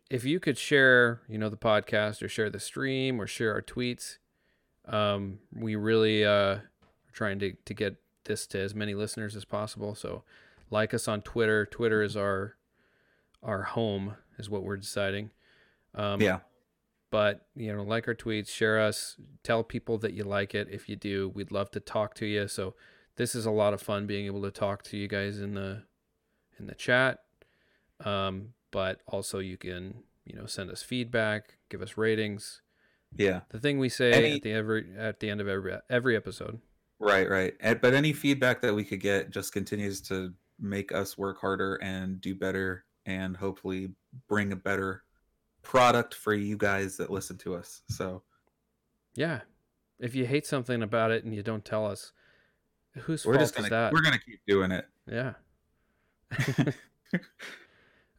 if 0.09 0.23
you 0.23 0.39
could 0.39 0.57
share, 0.57 1.21
you 1.27 1.37
know, 1.37 1.49
the 1.49 1.57
podcast 1.57 2.21
or 2.21 2.29
share 2.29 2.49
the 2.49 2.59
stream 2.59 3.19
or 3.21 3.27
share 3.27 3.53
our 3.53 3.61
tweets, 3.61 4.17
um, 4.85 5.39
we 5.53 5.75
really 5.75 6.25
uh, 6.25 6.31
are 6.31 6.63
trying 7.11 7.39
to 7.39 7.53
to 7.65 7.73
get 7.73 7.95
this 8.25 8.47
to 8.47 8.59
as 8.59 8.73
many 8.73 8.93
listeners 8.95 9.35
as 9.35 9.45
possible. 9.45 9.95
So, 9.95 10.23
like 10.69 10.93
us 10.93 11.07
on 11.07 11.21
Twitter. 11.21 11.65
Twitter 11.65 12.01
is 12.01 12.15
our 12.15 12.55
our 13.41 13.63
home, 13.63 14.15
is 14.37 14.49
what 14.49 14.63
we're 14.63 14.77
deciding. 14.77 15.31
Um, 15.95 16.21
yeah. 16.21 16.39
but 17.11 17.45
you 17.55 17.71
know 17.71 17.83
like 17.83 18.07
our 18.07 18.15
tweets 18.15 18.47
share 18.49 18.79
us 18.81 19.15
tell 19.43 19.63
people 19.63 19.99
that 19.99 20.13
you 20.13 20.23
like 20.23 20.55
it 20.55 20.67
if 20.71 20.89
you 20.89 20.95
do 20.95 21.29
we'd 21.35 21.51
love 21.51 21.69
to 21.69 21.79
talk 21.79 22.15
to 22.15 22.25
you 22.25 22.47
so 22.47 22.73
this 23.15 23.35
is 23.35 23.45
a 23.45 23.51
lot 23.51 23.75
of 23.75 23.81
fun 23.81 24.07
being 24.07 24.25
able 24.25 24.41
to 24.41 24.49
talk 24.49 24.81
to 24.81 24.97
you 24.97 25.07
guys 25.07 25.39
in 25.39 25.53
the 25.53 25.83
in 26.57 26.65
the 26.65 26.73
chat 26.73 27.19
um, 28.03 28.53
but 28.73 28.99
also 29.07 29.39
you 29.39 29.55
can 29.55 30.03
you 30.25 30.35
know 30.35 30.45
send 30.45 30.69
us 30.69 30.83
feedback 30.83 31.57
give 31.69 31.81
us 31.81 31.95
ratings 31.97 32.61
Yeah. 33.15 33.41
the 33.49 33.59
thing 33.59 33.79
we 33.79 33.87
say 33.87 34.11
Any- 34.11 34.33
at 34.33 34.41
the 34.41 34.51
every 34.51 34.87
at 34.97 35.21
the 35.21 35.29
end 35.29 35.39
of 35.39 35.47
every 35.47 35.77
every 35.89 36.17
episode 36.17 36.59
Right, 36.99 37.29
right. 37.29 37.53
But 37.81 37.93
any 37.93 38.13
feedback 38.13 38.61
that 38.61 38.73
we 38.73 38.85
could 38.85 39.01
get 39.01 39.29
just 39.29 39.51
continues 39.51 39.99
to 40.03 40.33
make 40.57 40.93
us 40.93 41.17
work 41.17 41.41
harder 41.41 41.75
and 41.75 42.21
do 42.21 42.33
better 42.33 42.85
and 43.05 43.35
hopefully 43.35 43.89
bring 44.29 44.53
a 44.53 44.55
better 44.55 45.03
product 45.63 46.13
for 46.13 46.33
you 46.33 46.55
guys 46.55 46.95
that 46.97 47.09
listen 47.09 47.37
to 47.39 47.55
us. 47.55 47.81
So, 47.89 48.23
yeah 49.15 49.41
if 49.99 50.15
you 50.15 50.25
hate 50.25 50.45
something 50.45 50.81
about 50.81 51.11
it 51.11 51.25
and 51.25 51.35
you 51.35 51.43
don't 51.43 51.65
tell 51.65 51.85
us 51.85 52.13
whose 52.99 53.25
we're 53.25 53.33
fault 53.33 53.41
just 53.41 53.53
is 53.55 53.59
going 53.59 53.69
that 53.71 53.91
we're 53.91 54.01
going 54.01 54.17
to 54.17 54.25
keep 54.25 54.39
doing 54.47 54.71
it. 54.71 54.87
Yeah. 55.05 55.33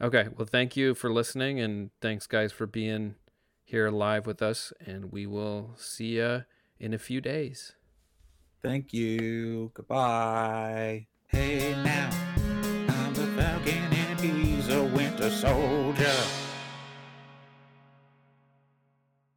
okay. 0.00 0.28
Well, 0.36 0.46
thank 0.46 0.76
you 0.76 0.94
for 0.94 1.12
listening, 1.12 1.60
and 1.60 1.90
thanks, 2.00 2.26
guys, 2.26 2.52
for 2.52 2.66
being 2.66 3.16
here 3.64 3.90
live 3.90 4.26
with 4.26 4.42
us. 4.42 4.72
And 4.84 5.10
we 5.10 5.26
will 5.26 5.74
see 5.76 6.16
you 6.16 6.44
in 6.78 6.94
a 6.94 6.98
few 6.98 7.20
days. 7.20 7.72
Thank 8.62 8.92
you. 8.92 9.72
Goodbye. 9.74 11.06
Hey 11.28 11.74
now, 11.82 12.10
I'm 12.88 13.14
the 13.14 13.26
Falcon 13.36 13.74
and 13.74 14.20
he's 14.20 14.68
a 14.68 14.84
winter 14.84 15.30
soldier. 15.30 16.43